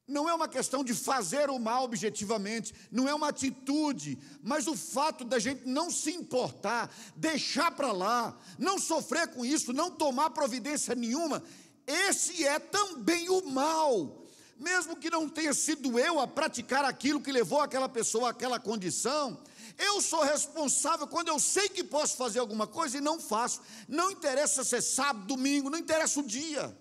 Não 0.05 0.27
é 0.27 0.33
uma 0.33 0.47
questão 0.47 0.83
de 0.83 0.93
fazer 0.93 1.49
o 1.49 1.59
mal 1.59 1.83
objetivamente, 1.83 2.73
não 2.91 3.07
é 3.07 3.13
uma 3.13 3.27
atitude, 3.29 4.17
mas 4.41 4.65
o 4.65 4.75
fato 4.75 5.23
da 5.23 5.37
gente 5.37 5.67
não 5.67 5.91
se 5.91 6.11
importar, 6.11 6.91
deixar 7.15 7.69
para 7.71 7.91
lá, 7.91 8.35
não 8.57 8.79
sofrer 8.79 9.27
com 9.27 9.45
isso, 9.45 9.71
não 9.71 9.91
tomar 9.91 10.31
providência 10.31 10.95
nenhuma, 10.95 11.43
esse 11.85 12.43
é 12.43 12.57
também 12.57 13.29
o 13.29 13.45
mal. 13.45 14.25
Mesmo 14.59 14.95
que 14.95 15.09
não 15.09 15.29
tenha 15.29 15.53
sido 15.53 15.97
eu 15.97 16.19
a 16.19 16.27
praticar 16.27 16.83
aquilo 16.83 17.21
que 17.21 17.31
levou 17.31 17.61
aquela 17.61 17.87
pessoa 17.87 18.31
àquela 18.31 18.59
condição, 18.59 19.41
eu 19.77 20.01
sou 20.01 20.21
responsável 20.21 21.07
quando 21.07 21.29
eu 21.29 21.39
sei 21.39 21.69
que 21.69 21.83
posso 21.83 22.17
fazer 22.17 22.39
alguma 22.39 22.67
coisa 22.67 22.97
e 22.97 23.01
não 23.01 23.19
faço. 23.19 23.61
Não 23.87 24.11
interessa 24.11 24.63
se 24.63 24.75
é 24.75 24.81
sábado, 24.81 25.27
domingo, 25.27 25.69
não 25.69 25.79
interessa 25.79 26.19
o 26.19 26.23
dia. 26.23 26.77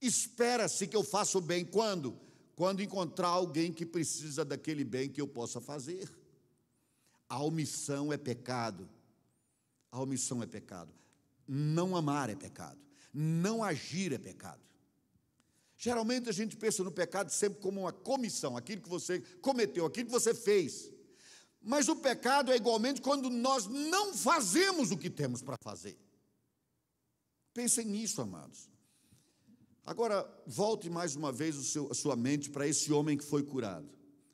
Espera-se 0.00 0.86
que 0.86 0.96
eu 0.96 1.04
faça 1.04 1.38
o 1.38 1.40
bem 1.40 1.64
quando? 1.64 2.18
Quando 2.54 2.82
encontrar 2.82 3.28
alguém 3.28 3.72
que 3.72 3.86
precisa 3.86 4.44
daquele 4.44 4.84
bem 4.84 5.08
que 5.08 5.20
eu 5.20 5.28
possa 5.28 5.60
fazer. 5.60 6.10
A 7.28 7.42
omissão 7.42 8.12
é 8.12 8.16
pecado. 8.16 8.88
A 9.92 10.00
omissão 10.00 10.42
é 10.42 10.46
pecado. 10.46 10.92
Não 11.46 11.96
amar 11.96 12.28
é 12.28 12.34
pecado 12.34 12.86
não 13.16 13.64
agir 13.64 14.12
é 14.12 14.18
pecado. 14.18 14.60
Geralmente 15.86 16.28
a 16.28 16.32
gente 16.32 16.56
pensa 16.56 16.82
no 16.82 16.90
pecado 16.90 17.30
sempre 17.30 17.60
como 17.60 17.82
uma 17.82 17.92
comissão, 17.92 18.56
aquilo 18.56 18.82
que 18.82 18.88
você 18.88 19.20
cometeu, 19.40 19.86
aquilo 19.86 20.06
que 20.06 20.12
você 20.12 20.34
fez. 20.34 20.90
Mas 21.62 21.88
o 21.88 21.94
pecado 21.94 22.50
é 22.50 22.56
igualmente 22.56 23.00
quando 23.00 23.30
nós 23.30 23.68
não 23.68 24.12
fazemos 24.12 24.90
o 24.90 24.98
que 24.98 25.08
temos 25.08 25.42
para 25.42 25.56
fazer. 25.62 25.96
Pensem 27.54 27.84
nisso, 27.84 28.20
amados. 28.20 28.68
Agora, 29.84 30.28
volte 30.44 30.90
mais 30.90 31.14
uma 31.14 31.30
vez 31.30 31.54
seu, 31.68 31.88
a 31.88 31.94
sua 31.94 32.16
mente 32.16 32.50
para 32.50 32.66
esse 32.66 32.92
homem 32.92 33.16
que 33.16 33.22
foi 33.22 33.44
curado. 33.44 33.88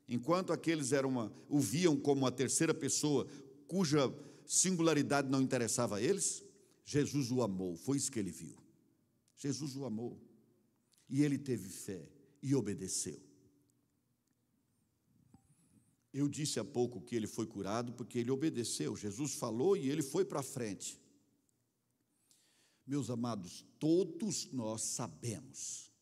Enquanto 0.09 0.55
aqueles 0.55 0.90
eram 0.90 1.11
uma, 1.11 1.32
o 1.50 1.61
viam 1.61 1.98
como 1.98 2.22
uma 2.22 2.32
terceira 2.32 2.72
pessoa, 2.72 3.26
cuja 3.68 4.11
singularidade 4.46 5.28
não 5.28 5.42
interessava 5.42 5.96
a 5.96 6.00
eles, 6.00 6.42
Jesus 6.82 7.30
o 7.30 7.42
amou, 7.42 7.76
foi 7.76 7.98
isso 7.98 8.11
que 8.11 8.18
ele 8.18 8.30
viu. 8.30 8.57
Jesus 9.36 9.76
o 9.76 9.84
amou. 9.84 10.32
E 11.12 11.22
ele 11.22 11.38
teve 11.38 11.68
fé 11.68 12.08
e 12.42 12.54
obedeceu. 12.54 13.20
Eu 16.10 16.26
disse 16.26 16.58
há 16.58 16.64
pouco 16.64 17.02
que 17.02 17.14
ele 17.14 17.26
foi 17.26 17.46
curado 17.46 17.92
porque 17.92 18.18
ele 18.18 18.30
obedeceu. 18.30 18.96
Jesus 18.96 19.34
falou 19.34 19.76
e 19.76 19.90
ele 19.90 20.02
foi 20.02 20.24
para 20.24 20.42
frente. 20.42 20.98
Meus 22.86 23.10
amados, 23.10 23.62
todos 23.78 24.50
nós 24.52 24.80
sabemos, 24.80 25.92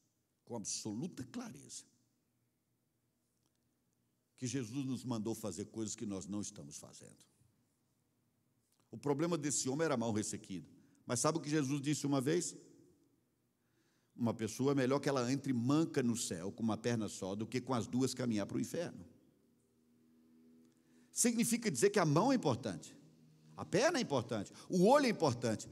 com 0.45 0.55
absoluta 0.55 1.25
clareza, 1.25 1.85
que 4.39 4.47
Jesus 4.47 4.87
nos 4.87 5.05
mandou 5.05 5.35
fazer 5.35 5.65
coisas 5.67 5.97
que 5.97 6.07
nós 6.07 6.29
não 6.29 6.41
estamos 6.41 6.77
fazendo. 6.77 7.19
O 8.93 8.97
problema 8.97 9.37
desse 9.37 9.69
homem 9.69 9.87
era 9.87 9.97
mal 9.97 10.13
ressequido. 10.13 10.71
Mas 11.05 11.19
sabe 11.19 11.39
o 11.39 11.41
que 11.41 11.51
Jesus 11.51 11.83
disse 11.83 12.07
uma 12.07 12.21
vez? 12.21 12.57
Uma 14.21 14.35
pessoa, 14.35 14.73
é 14.73 14.75
melhor 14.75 15.01
que 15.01 15.09
ela 15.09 15.33
entre 15.33 15.53
manca 15.53 16.03
no 16.03 16.17
céu 16.17 16.53
com 16.53 16.63
uma 16.63 16.77
perna 16.77 17.09
só 17.09 17.35
do 17.35 17.47
que 17.47 17.61
com 17.61 17.73
as 17.73 17.87
duas 17.87 18.13
caminhar 18.13 18.47
para 18.47 18.59
o 18.59 18.61
inferno. 18.61 19.05
Significa 21.11 21.71
dizer 21.71 21.91
que 21.91 21.99
a 21.99 22.05
mão 22.05 22.31
é 22.31 22.35
importante, 22.35 22.95
a 23.57 23.65
perna 23.65 23.99
é 23.99 24.03
importante, 24.03 24.53
o 24.69 24.87
olho 24.87 25.07
é 25.07 25.09
importante, 25.09 25.69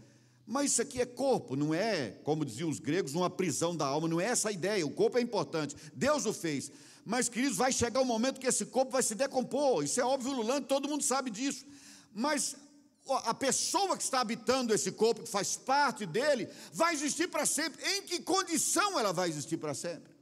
mas 0.47 0.73
isso 0.73 0.81
aqui 0.81 0.99
é 0.99 1.05
corpo, 1.05 1.55
não 1.55 1.75
é, 1.75 2.13
como 2.25 2.43
diziam 2.43 2.71
os 2.71 2.81
gregos, 2.81 3.15
uma 3.15 3.29
prisão 3.29 3.77
da 3.77 3.87
alma, 3.87 4.09
não 4.09 4.19
é 4.19 4.25
essa 4.25 4.49
a 4.49 4.53
ideia. 4.53 4.87
O 4.87 4.91
corpo 4.91 5.19
é 5.19 5.21
importante, 5.21 5.77
Deus 5.95 6.25
o 6.25 6.33
fez. 6.33 6.73
Mas, 7.05 7.29
queridos, 7.29 7.59
vai 7.59 7.71
chegar 7.71 8.01
o 8.01 8.03
um 8.03 8.07
momento 8.07 8.41
que 8.41 8.47
esse 8.47 8.65
corpo 8.65 8.91
vai 8.91 9.03
se 9.03 9.15
decompor, 9.15 9.85
isso 9.85 10.01
é 10.01 10.05
óbvio, 10.05 10.33
Lulante, 10.33 10.67
todo 10.67 10.89
mundo 10.89 11.03
sabe 11.03 11.31
disso. 11.31 11.67
Mas 12.15 12.57
a 13.09 13.35
pessoa 13.35 13.97
que 13.97 14.03
está 14.03 14.21
habitando 14.21 14.75
esse 14.75 14.93
corpo, 14.93 15.23
que 15.23 15.29
faz 15.29 15.57
parte 15.57 16.05
dele, 16.05 16.49
vai 16.73 16.95
existir 16.95 17.29
para 17.29 17.47
sempre. 17.47 17.85
Em 17.85 18.03
que 18.03 18.21
condição 18.21 18.99
ela 18.99 19.13
vai 19.13 19.29
existir 19.29 19.57
para 19.57 19.75
sempre? 19.75 20.13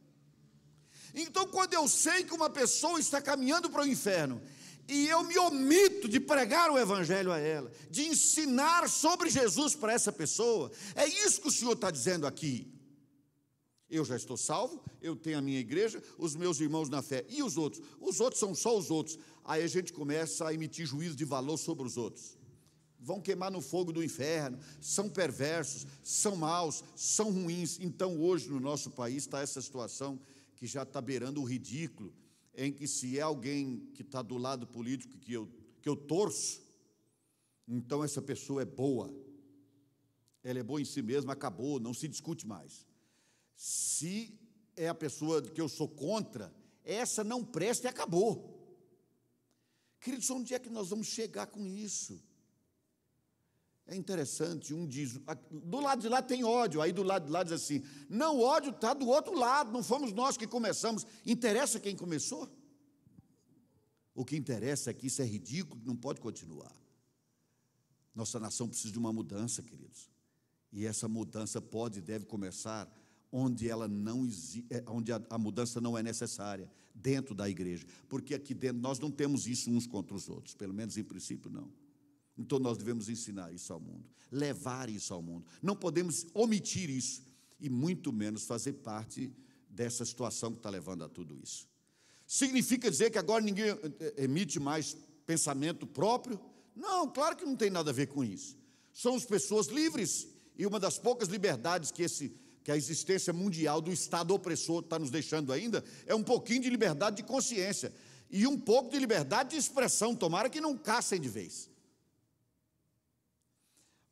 Então, 1.15 1.47
quando 1.47 1.73
eu 1.73 1.89
sei 1.89 2.25
que 2.25 2.35
uma 2.35 2.51
pessoa 2.51 3.01
está 3.01 3.21
caminhando 3.23 3.71
para 3.71 3.83
o 3.83 3.87
inferno, 3.87 4.41
e 4.89 5.09
eu 5.09 5.25
me 5.25 5.37
omito 5.39 6.09
de 6.09 6.21
pregar 6.21 6.71
o 6.71 6.79
Evangelho 6.79 7.33
a 7.33 7.39
ela, 7.39 7.73
de 7.91 8.07
ensinar 8.07 8.89
sobre 8.89 9.29
Jesus 9.29 9.75
para 9.75 9.93
essa 9.93 10.13
pessoa, 10.13 10.71
é 10.95 11.07
isso 11.07 11.41
que 11.41 11.49
o 11.49 11.53
Senhor 11.53 11.73
está 11.73 11.91
dizendo 11.91 12.27
aqui. 12.27 12.73
Eu 13.89 14.05
já 14.05 14.17
estou 14.17 14.37
salvo, 14.37 14.85
eu 15.01 15.17
tenho 15.17 15.39
a 15.39 15.41
minha 15.41 15.59
igreja, 15.59 16.03
os 16.19 16.35
meus 16.35 16.61
irmãos 16.61 16.89
na 16.89 17.03
fé, 17.03 17.25
e 17.29 17.43
os 17.43 17.57
outros? 17.57 17.85
Os 18.01 18.21
outros 18.21 18.39
são 18.39 18.55
só 18.55 18.77
os 18.77 18.91
outros. 18.91 19.19
Aí 19.45 19.63
a 19.63 19.69
gente 19.69 19.93
começa 19.93 20.47
a 20.47 20.53
emitir 20.53 20.87
juízo 20.87 21.17
de 21.17 21.25
valor 21.25 21.57
sobre 21.57 21.87
os 21.87 21.97
outros. 21.97 22.36
Vão 23.07 23.21
queimar 23.21 23.53
no 23.53 23.61
fogo 23.61 23.93
do 23.93 24.03
inferno, 24.03 24.59
são 24.81 25.09
perversos, 25.09 25.87
são 26.03 26.35
maus, 26.35 26.83
são 26.97 27.31
ruins. 27.31 27.79
Então, 27.81 28.21
hoje 28.21 28.49
no 28.51 28.59
nosso 28.59 28.91
país 28.91 29.23
está 29.23 29.41
essa 29.41 29.63
situação 29.63 30.19
que 30.57 30.67
já 30.67 30.83
está 30.83 31.01
beirando 31.01 31.41
o 31.41 31.45
ridículo 31.45 32.13
em 32.57 32.73
que 32.73 32.89
se 32.89 33.17
é 33.17 33.23
alguém 33.23 33.89
que 33.95 34.03
está 34.03 34.23
do 34.23 34.37
lado 34.37 34.67
político 34.67 35.17
que 35.19 35.33
eu, 35.33 35.49
que 35.81 35.89
eu 35.89 35.95
torço, 35.95 36.61
então 37.69 38.03
essa 38.03 38.21
pessoa 38.21 38.63
é 38.63 38.65
boa. 38.65 39.15
Ela 40.43 40.59
é 40.59 40.63
boa 40.65 40.81
em 40.81 40.85
si 40.85 41.01
mesma, 41.01 41.33
acabou, 41.33 41.79
não 41.79 41.95
se 41.95 42.09
discute 42.09 42.45
mais. 42.45 42.85
Se 43.55 44.37
é 44.75 44.89
a 44.89 44.95
pessoa 44.95 45.41
que 45.41 45.61
eu 45.61 45.69
sou 45.69 45.89
contra, 45.89 46.53
essa 46.83 47.23
não 47.23 47.45
presta 47.45 47.87
e 47.87 47.89
acabou. 47.89 48.53
Queridos, 50.01 50.29
onde 50.29 50.55
é 50.55 50.59
que 50.59 50.71
nós 50.71 50.89
vamos 50.89 51.07
chegar 51.07 51.47
com 51.47 51.65
isso? 51.65 52.21
É 53.89 53.95
interessante, 53.95 54.75
um 54.75 54.85
diz, 54.85 55.21
do 55.51 55.81
lado 55.81 56.01
de 56.01 56.09
lá 56.09 56.21
tem 56.21 56.43
ódio, 56.43 56.83
aí 56.83 56.93
do 56.93 57.05
lado 57.05 57.27
de 57.27 57.31
lá 57.31 57.45
diz 57.45 57.53
assim: 57.53 57.85
não, 58.09 58.41
ódio 58.41 58.71
está 58.71 58.93
do 58.93 59.07
outro 59.07 59.39
lado, 59.39 59.71
não 59.71 59.83
fomos 59.83 60.13
nós 60.13 60.37
que 60.37 60.47
começamos. 60.47 61.07
Interessa 61.25 61.79
quem 61.79 61.95
começou? 61.95 62.51
O 64.13 64.25
que 64.25 64.35
interessa 64.37 64.91
é 64.91 64.95
que 64.95 65.07
isso 65.07 65.23
é 65.23 65.25
ridículo, 65.25 65.81
não 65.85 65.95
pode 65.95 66.21
continuar. 66.21 66.75
Nossa 68.13 68.41
nação 68.41 68.67
precisa 68.67 68.93
de 68.93 68.99
uma 68.99 69.13
mudança, 69.13 69.63
queridos. 69.63 70.11
E 70.73 70.85
essa 70.85 71.07
mudança 71.07 71.61
pode 71.61 72.01
e 72.01 72.03
deve 72.03 72.25
começar 72.25 72.91
onde 73.31 73.69
ela 73.69 73.87
não 73.87 74.27
é, 74.71 74.83
onde 74.89 75.13
a 75.13 75.39
mudança 75.39 75.81
não 75.81 75.97
é 75.97 76.03
necessária, 76.03 76.69
dentro 76.95 77.35
da 77.35 77.49
igreja. 77.49 77.87
Porque 78.09 78.35
aqui 78.35 78.55
dentro 78.55 78.81
nós 78.81 78.99
não 78.99 79.11
temos 79.11 79.47
isso 79.47 79.71
uns 79.71 79.87
contra 79.87 80.17
os 80.17 80.29
outros, 80.29 80.55
pelo 80.55 80.75
menos 80.75 80.97
em 80.97 81.05
princípio 81.05 81.51
não. 81.51 81.71
Então 82.39 82.59
nós 82.59 82.77
devemos 82.77 83.09
ensinar 83.09 83.53
isso 83.53 83.73
ao 83.73 83.81
mundo, 83.81 84.05
levar 84.31 84.91
isso 84.91 85.15
ao 85.15 85.23
mundo. 85.23 85.47
Não 85.63 85.75
podemos 85.75 86.27
omitir 86.35 86.91
isso 86.91 87.23
e 87.59 87.69
muito 87.71 88.13
menos 88.13 88.45
fazer 88.45 88.75
parte 88.75 89.33
dessa 89.69 90.05
situação 90.05 90.53
que 90.53 90.59
está 90.59 90.71
levando 90.71 91.05
a 91.05 91.09
tudo 91.09 91.39
isso. 91.43 91.67
Significa 92.27 92.91
dizer 92.91 93.11
que 93.11 93.19
agora 93.19 93.43
ninguém 93.43 93.67
eh, 93.67 93.79
eh, 94.01 94.25
emite 94.25 94.59
mais 94.59 94.97
pensamento 95.25 95.87
próprio? 95.87 96.41
Não, 96.75 97.09
claro 97.09 97.37
que 97.37 97.45
não 97.45 97.57
tem 97.57 97.71
nada 97.71 97.91
a 97.91 97.95
ver 97.95 98.09
com 98.09 98.25
isso. 98.25 98.57
Somos 98.93 99.25
pessoas 99.25 99.69
livres 99.69 100.29
e 100.59 100.67
uma 100.67 100.81
das 100.81 100.99
poucas 100.99 101.29
liberdades 101.29 101.91
que 101.91 102.03
esse 102.03 102.35
que 102.65 102.73
a 102.73 102.77
existência 102.77 103.33
mundial 103.33 103.81
do 103.81 103.93
Estado 103.93 104.35
opressor 104.35 104.81
está 104.81 104.99
nos 104.99 105.09
deixando 105.09 105.53
ainda 105.53 105.85
é 106.05 106.13
um 106.17 106.23
pouquinho 106.25 106.63
de 106.63 106.69
liberdade 106.69 107.19
de 107.19 107.23
consciência 107.23 107.95
e 108.29 108.45
um 108.45 108.59
pouco 108.59 108.91
de 108.91 108.99
liberdade 108.99 109.51
de 109.51 109.57
expressão. 109.57 110.17
Tomara 110.17 110.51
que 110.51 110.61
não 110.61 110.77
caçem 110.77 111.21
de 111.21 111.29
vez. 111.29 111.71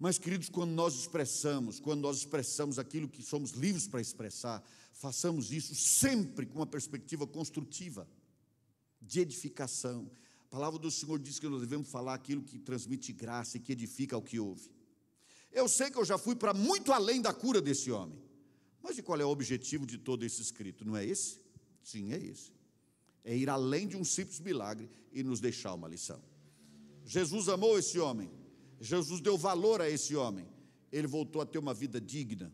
Mas, 0.04 0.18
queridos, 0.18 0.50
quando 0.50 0.72
nós 0.72 0.94
expressamos, 0.94 1.80
quando 1.80 2.02
nós 2.02 2.18
expressamos 2.18 2.78
aquilo 2.78 3.08
que 3.08 3.22
somos 3.22 3.52
livres 3.52 3.88
para 3.88 4.02
expressar, 4.02 4.62
façamos 4.92 5.50
isso 5.50 5.74
sempre 5.74 6.44
com 6.44 6.58
uma 6.58 6.66
perspectiva 6.66 7.26
construtiva, 7.26 8.06
de 9.00 9.20
edificação. 9.20 10.10
A 10.42 10.44
palavra 10.50 10.78
do 10.78 10.90
Senhor 10.90 11.18
diz 11.18 11.38
que 11.38 11.48
nós 11.48 11.62
devemos 11.62 11.88
falar 11.88 12.12
aquilo 12.12 12.42
que 12.42 12.58
transmite 12.58 13.14
graça 13.14 13.56
e 13.56 13.60
que 13.60 13.72
edifica 13.72 14.14
ao 14.14 14.20
que 14.20 14.38
ouve. 14.38 14.70
Eu 15.50 15.66
sei 15.70 15.90
que 15.90 15.96
eu 15.96 16.04
já 16.04 16.18
fui 16.18 16.36
para 16.36 16.52
muito 16.52 16.92
além 16.92 17.22
da 17.22 17.32
cura 17.32 17.62
desse 17.62 17.90
homem, 17.90 18.22
mas 18.82 18.98
e 18.98 19.02
qual 19.02 19.18
é 19.18 19.24
o 19.24 19.30
objetivo 19.30 19.86
de 19.86 19.96
todo 19.96 20.22
esse 20.22 20.42
escrito? 20.42 20.84
Não 20.84 20.94
é 20.94 21.06
esse? 21.06 21.40
Sim, 21.82 22.12
é 22.12 22.18
esse. 22.18 22.52
É 23.24 23.34
ir 23.34 23.48
além 23.48 23.88
de 23.88 23.96
um 23.96 24.04
simples 24.04 24.38
milagre 24.38 24.86
e 25.14 25.22
nos 25.22 25.40
deixar 25.40 25.72
uma 25.72 25.88
lição. 25.88 26.22
Jesus 27.06 27.48
amou 27.48 27.78
esse 27.78 27.98
homem 27.98 28.43
Jesus 28.84 29.22
deu 29.22 29.38
valor 29.38 29.80
a 29.80 29.88
esse 29.88 30.14
homem. 30.14 30.46
Ele 30.92 31.06
voltou 31.06 31.40
a 31.40 31.46
ter 31.46 31.58
uma 31.58 31.72
vida 31.72 31.98
digna. 31.98 32.52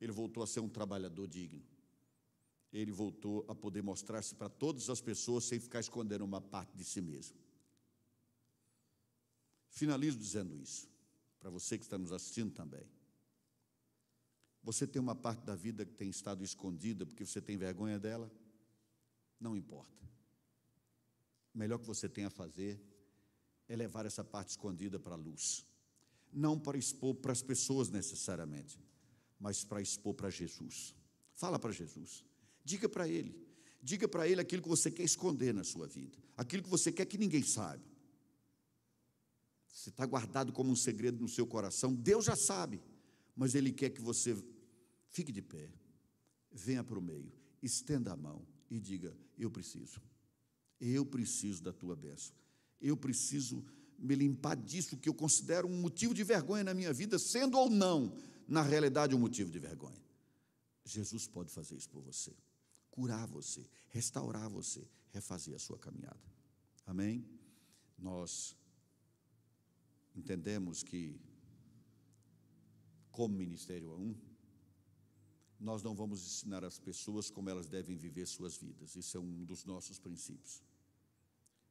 Ele 0.00 0.10
voltou 0.10 0.42
a 0.42 0.46
ser 0.46 0.58
um 0.58 0.68
trabalhador 0.68 1.28
digno. 1.28 1.62
Ele 2.72 2.90
voltou 2.90 3.44
a 3.48 3.54
poder 3.54 3.80
mostrar-se 3.80 4.34
para 4.34 4.48
todas 4.48 4.90
as 4.90 5.00
pessoas 5.00 5.44
sem 5.44 5.60
ficar 5.60 5.78
escondendo 5.78 6.24
uma 6.24 6.40
parte 6.40 6.76
de 6.76 6.82
si 6.82 7.00
mesmo. 7.00 7.36
Finalizo 9.68 10.18
dizendo 10.18 10.56
isso, 10.56 10.88
para 11.38 11.48
você 11.48 11.78
que 11.78 11.84
está 11.84 11.96
nos 11.96 12.10
assistindo 12.10 12.52
também. 12.52 12.86
Você 14.64 14.84
tem 14.84 15.00
uma 15.00 15.14
parte 15.14 15.44
da 15.44 15.54
vida 15.54 15.86
que 15.86 15.94
tem 15.94 16.10
estado 16.10 16.42
escondida 16.42 17.06
porque 17.06 17.24
você 17.24 17.40
tem 17.40 17.56
vergonha 17.56 18.00
dela? 18.00 18.30
Não 19.38 19.56
importa. 19.56 20.04
O 21.54 21.58
melhor 21.58 21.78
que 21.78 21.86
você 21.86 22.08
tem 22.08 22.24
a 22.24 22.30
fazer 22.30 22.80
é 23.72 23.76
levar 23.76 24.04
essa 24.04 24.22
parte 24.22 24.50
escondida 24.50 25.00
para 25.00 25.14
a 25.14 25.16
luz. 25.16 25.66
Não 26.30 26.58
para 26.58 26.76
expor 26.76 27.14
para 27.14 27.32
as 27.32 27.42
pessoas 27.42 27.88
necessariamente, 27.88 28.78
mas 29.40 29.64
para 29.64 29.80
expor 29.80 30.12
para 30.12 30.28
Jesus. 30.28 30.94
Fala 31.34 31.58
para 31.58 31.72
Jesus. 31.72 32.22
Diga 32.62 32.86
para 32.86 33.08
Ele. 33.08 33.34
Diga 33.82 34.06
para 34.06 34.28
Ele 34.28 34.42
aquilo 34.42 34.62
que 34.62 34.68
você 34.68 34.90
quer 34.90 35.04
esconder 35.04 35.54
na 35.54 35.64
sua 35.64 35.86
vida, 35.86 36.18
aquilo 36.36 36.62
que 36.62 36.68
você 36.68 36.92
quer 36.92 37.06
que 37.06 37.16
ninguém 37.16 37.42
saiba. 37.42 37.82
Se 39.68 39.88
está 39.88 40.04
guardado 40.04 40.52
como 40.52 40.70
um 40.70 40.76
segredo 40.76 41.20
no 41.20 41.28
seu 41.28 41.46
coração, 41.46 41.94
Deus 41.94 42.26
já 42.26 42.36
sabe, 42.36 42.80
mas 43.34 43.54
Ele 43.54 43.72
quer 43.72 43.88
que 43.88 44.02
você 44.02 44.36
fique 45.08 45.32
de 45.32 45.40
pé, 45.40 45.72
venha 46.50 46.84
para 46.84 46.98
o 46.98 47.02
meio, 47.02 47.32
estenda 47.62 48.12
a 48.12 48.16
mão 48.16 48.46
e 48.70 48.78
diga: 48.78 49.16
Eu 49.36 49.50
preciso, 49.50 50.00
eu 50.78 51.06
preciso 51.06 51.62
da 51.62 51.72
tua 51.72 51.96
bênção 51.96 52.36
eu 52.82 52.96
preciso 52.96 53.64
me 53.98 54.14
limpar 54.16 54.56
disso 54.56 54.96
que 54.96 55.08
eu 55.08 55.14
considero 55.14 55.68
um 55.68 55.80
motivo 55.80 56.12
de 56.12 56.24
vergonha 56.24 56.64
na 56.64 56.74
minha 56.74 56.92
vida, 56.92 57.18
sendo 57.18 57.56
ou 57.56 57.70
não, 57.70 58.16
na 58.48 58.60
realidade, 58.60 59.14
um 59.14 59.18
motivo 59.18 59.50
de 59.50 59.60
vergonha. 59.60 60.02
Jesus 60.84 61.28
pode 61.28 61.50
fazer 61.52 61.76
isso 61.76 61.88
por 61.88 62.02
você, 62.02 62.34
curar 62.90 63.26
você, 63.28 63.64
restaurar 63.88 64.50
você, 64.50 64.84
refazer 65.12 65.54
a 65.54 65.58
sua 65.58 65.78
caminhada. 65.78 66.20
Amém? 66.84 67.24
Nós 67.96 68.56
entendemos 70.16 70.82
que, 70.82 71.20
como 73.12 73.36
Ministério 73.36 73.92
a 73.92 73.96
um, 73.96 74.16
nós 75.60 75.80
não 75.80 75.94
vamos 75.94 76.20
ensinar 76.26 76.64
as 76.64 76.80
pessoas 76.80 77.30
como 77.30 77.48
elas 77.48 77.68
devem 77.68 77.96
viver 77.96 78.26
suas 78.26 78.56
vidas, 78.56 78.96
isso 78.96 79.16
é 79.16 79.20
um 79.20 79.44
dos 79.44 79.64
nossos 79.64 80.00
princípios. 80.00 80.60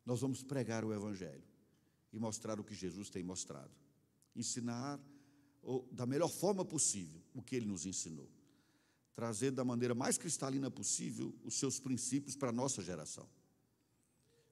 Nós 0.05 0.21
vamos 0.21 0.43
pregar 0.43 0.83
o 0.83 0.93
Evangelho 0.93 1.43
e 2.11 2.19
mostrar 2.19 2.59
o 2.59 2.63
que 2.63 2.75
Jesus 2.75 3.09
tem 3.09 3.23
mostrado. 3.23 3.71
Ensinar 4.35 4.99
da 5.91 6.05
melhor 6.05 6.29
forma 6.29 6.65
possível 6.65 7.21
o 7.33 7.41
que 7.41 7.55
ele 7.55 7.67
nos 7.67 7.85
ensinou. 7.85 8.29
Trazer 9.13 9.51
da 9.51 9.63
maneira 9.63 9.93
mais 9.93 10.17
cristalina 10.17 10.71
possível 10.71 11.33
os 11.43 11.55
seus 11.55 11.79
princípios 11.79 12.35
para 12.35 12.49
a 12.49 12.53
nossa 12.53 12.81
geração. 12.81 13.27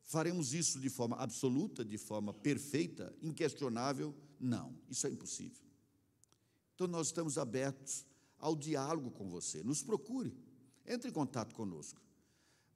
Faremos 0.04 0.54
isso 0.54 0.80
de 0.80 0.89
forma 0.89 1.16
absoluta, 1.18 1.86
de 1.86 1.97
forma 1.97 2.34
perfeita, 2.34 3.16
inquestionável? 3.22 4.16
Não, 4.39 4.76
isso 4.89 5.06
é 5.08 5.10
impossível. 5.10 5.64
Então 6.76 6.88
nós 6.88 7.08
estamos 7.08 7.38
abertos 7.38 8.06
ao 8.38 8.56
diálogo 8.56 9.12
com 9.12 9.30
você. 9.30 9.64
Nos 9.64 9.84
procure, 9.84 10.36
entre 10.86 11.10
em 11.10 11.14
contato 11.14 11.54
conosco. 11.54 12.02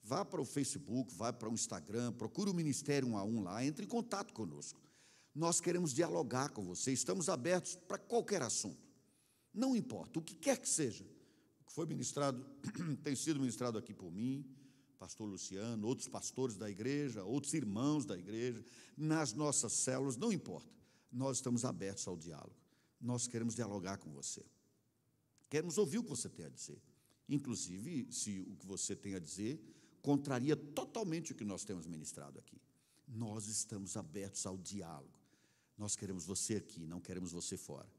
Vá 0.03 0.25
para 0.25 0.41
o 0.41 0.45
Facebook, 0.45 1.13
vá 1.13 1.31
para 1.31 1.49
o 1.49 1.53
Instagram, 1.53 2.11
procure 2.11 2.49
o 2.49 2.53
Ministério 2.53 3.07
um 3.07 3.17
a 3.17 3.23
um 3.23 3.41
lá, 3.41 3.63
entre 3.65 3.85
em 3.85 3.87
contato 3.87 4.33
conosco. 4.33 4.81
Nós 5.33 5.61
queremos 5.61 5.93
dialogar 5.93 6.49
com 6.49 6.63
você, 6.63 6.91
estamos 6.91 7.29
abertos 7.29 7.75
para 7.75 7.97
qualquer 7.97 8.41
assunto. 8.41 8.85
Não 9.53 9.75
importa, 9.75 10.19
o 10.19 10.21
que 10.21 10.35
quer 10.35 10.59
que 10.59 10.67
seja, 10.67 11.05
o 11.61 11.65
que 11.65 11.71
foi 11.71 11.85
ministrado, 11.85 12.45
tem 13.01 13.15
sido 13.15 13.39
ministrado 13.39 13.77
aqui 13.77 13.93
por 13.93 14.11
mim, 14.11 14.45
pastor 14.99 15.27
Luciano, 15.27 15.87
outros 15.87 16.09
pastores 16.09 16.57
da 16.57 16.69
igreja, 16.69 17.23
outros 17.23 17.53
irmãos 17.53 18.05
da 18.05 18.17
igreja, 18.17 18.63
nas 18.97 19.33
nossas 19.33 19.71
células, 19.71 20.17
não 20.17 20.33
importa. 20.33 20.71
Nós 21.11 21.37
estamos 21.37 21.63
abertos 21.63 22.07
ao 22.07 22.17
diálogo. 22.17 22.55
Nós 22.99 23.27
queremos 23.27 23.55
dialogar 23.55 23.97
com 23.97 24.11
você. 24.11 24.43
Queremos 25.49 25.77
ouvir 25.77 25.99
o 25.99 26.03
que 26.03 26.09
você 26.09 26.29
tem 26.29 26.45
a 26.45 26.49
dizer. 26.49 26.81
Inclusive, 27.29 28.07
se 28.11 28.41
o 28.49 28.55
que 28.55 28.65
você 28.65 28.95
tem 28.95 29.15
a 29.15 29.19
dizer 29.19 29.61
contraria 30.03 30.55
totalmente 30.55 31.31
o 31.31 31.35
que 31.35 31.45
nós 31.45 31.63
temos 31.63 31.87
ministrado 31.87 32.37
aqui. 32.37 32.61
Nós 33.07 33.47
estamos 33.47 33.97
abertos 33.97 34.45
ao 34.45 34.57
diálogo. 34.57 35.17
Nós 35.77 35.95
queremos 35.95 36.25
você 36.25 36.57
aqui, 36.57 36.85
não 36.85 36.99
queremos 36.99 37.31
você 37.31 37.57
fora. 37.57 37.89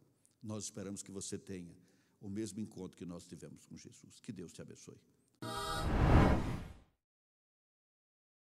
Nós 0.41 0.65
esperamos 0.65 1.03
que 1.03 1.11
você 1.11 1.37
tenha 1.37 1.75
o 2.21 2.29
mesmo 2.29 2.61
encontro 2.61 2.97
que 2.97 3.07
nós 3.07 3.27
tivemos 3.27 3.67
com 3.67 3.77
Jesus. 3.77 4.21
Que 4.21 4.31
Deus 4.31 4.53
te 4.53 4.63
abençoe. 4.63 5.01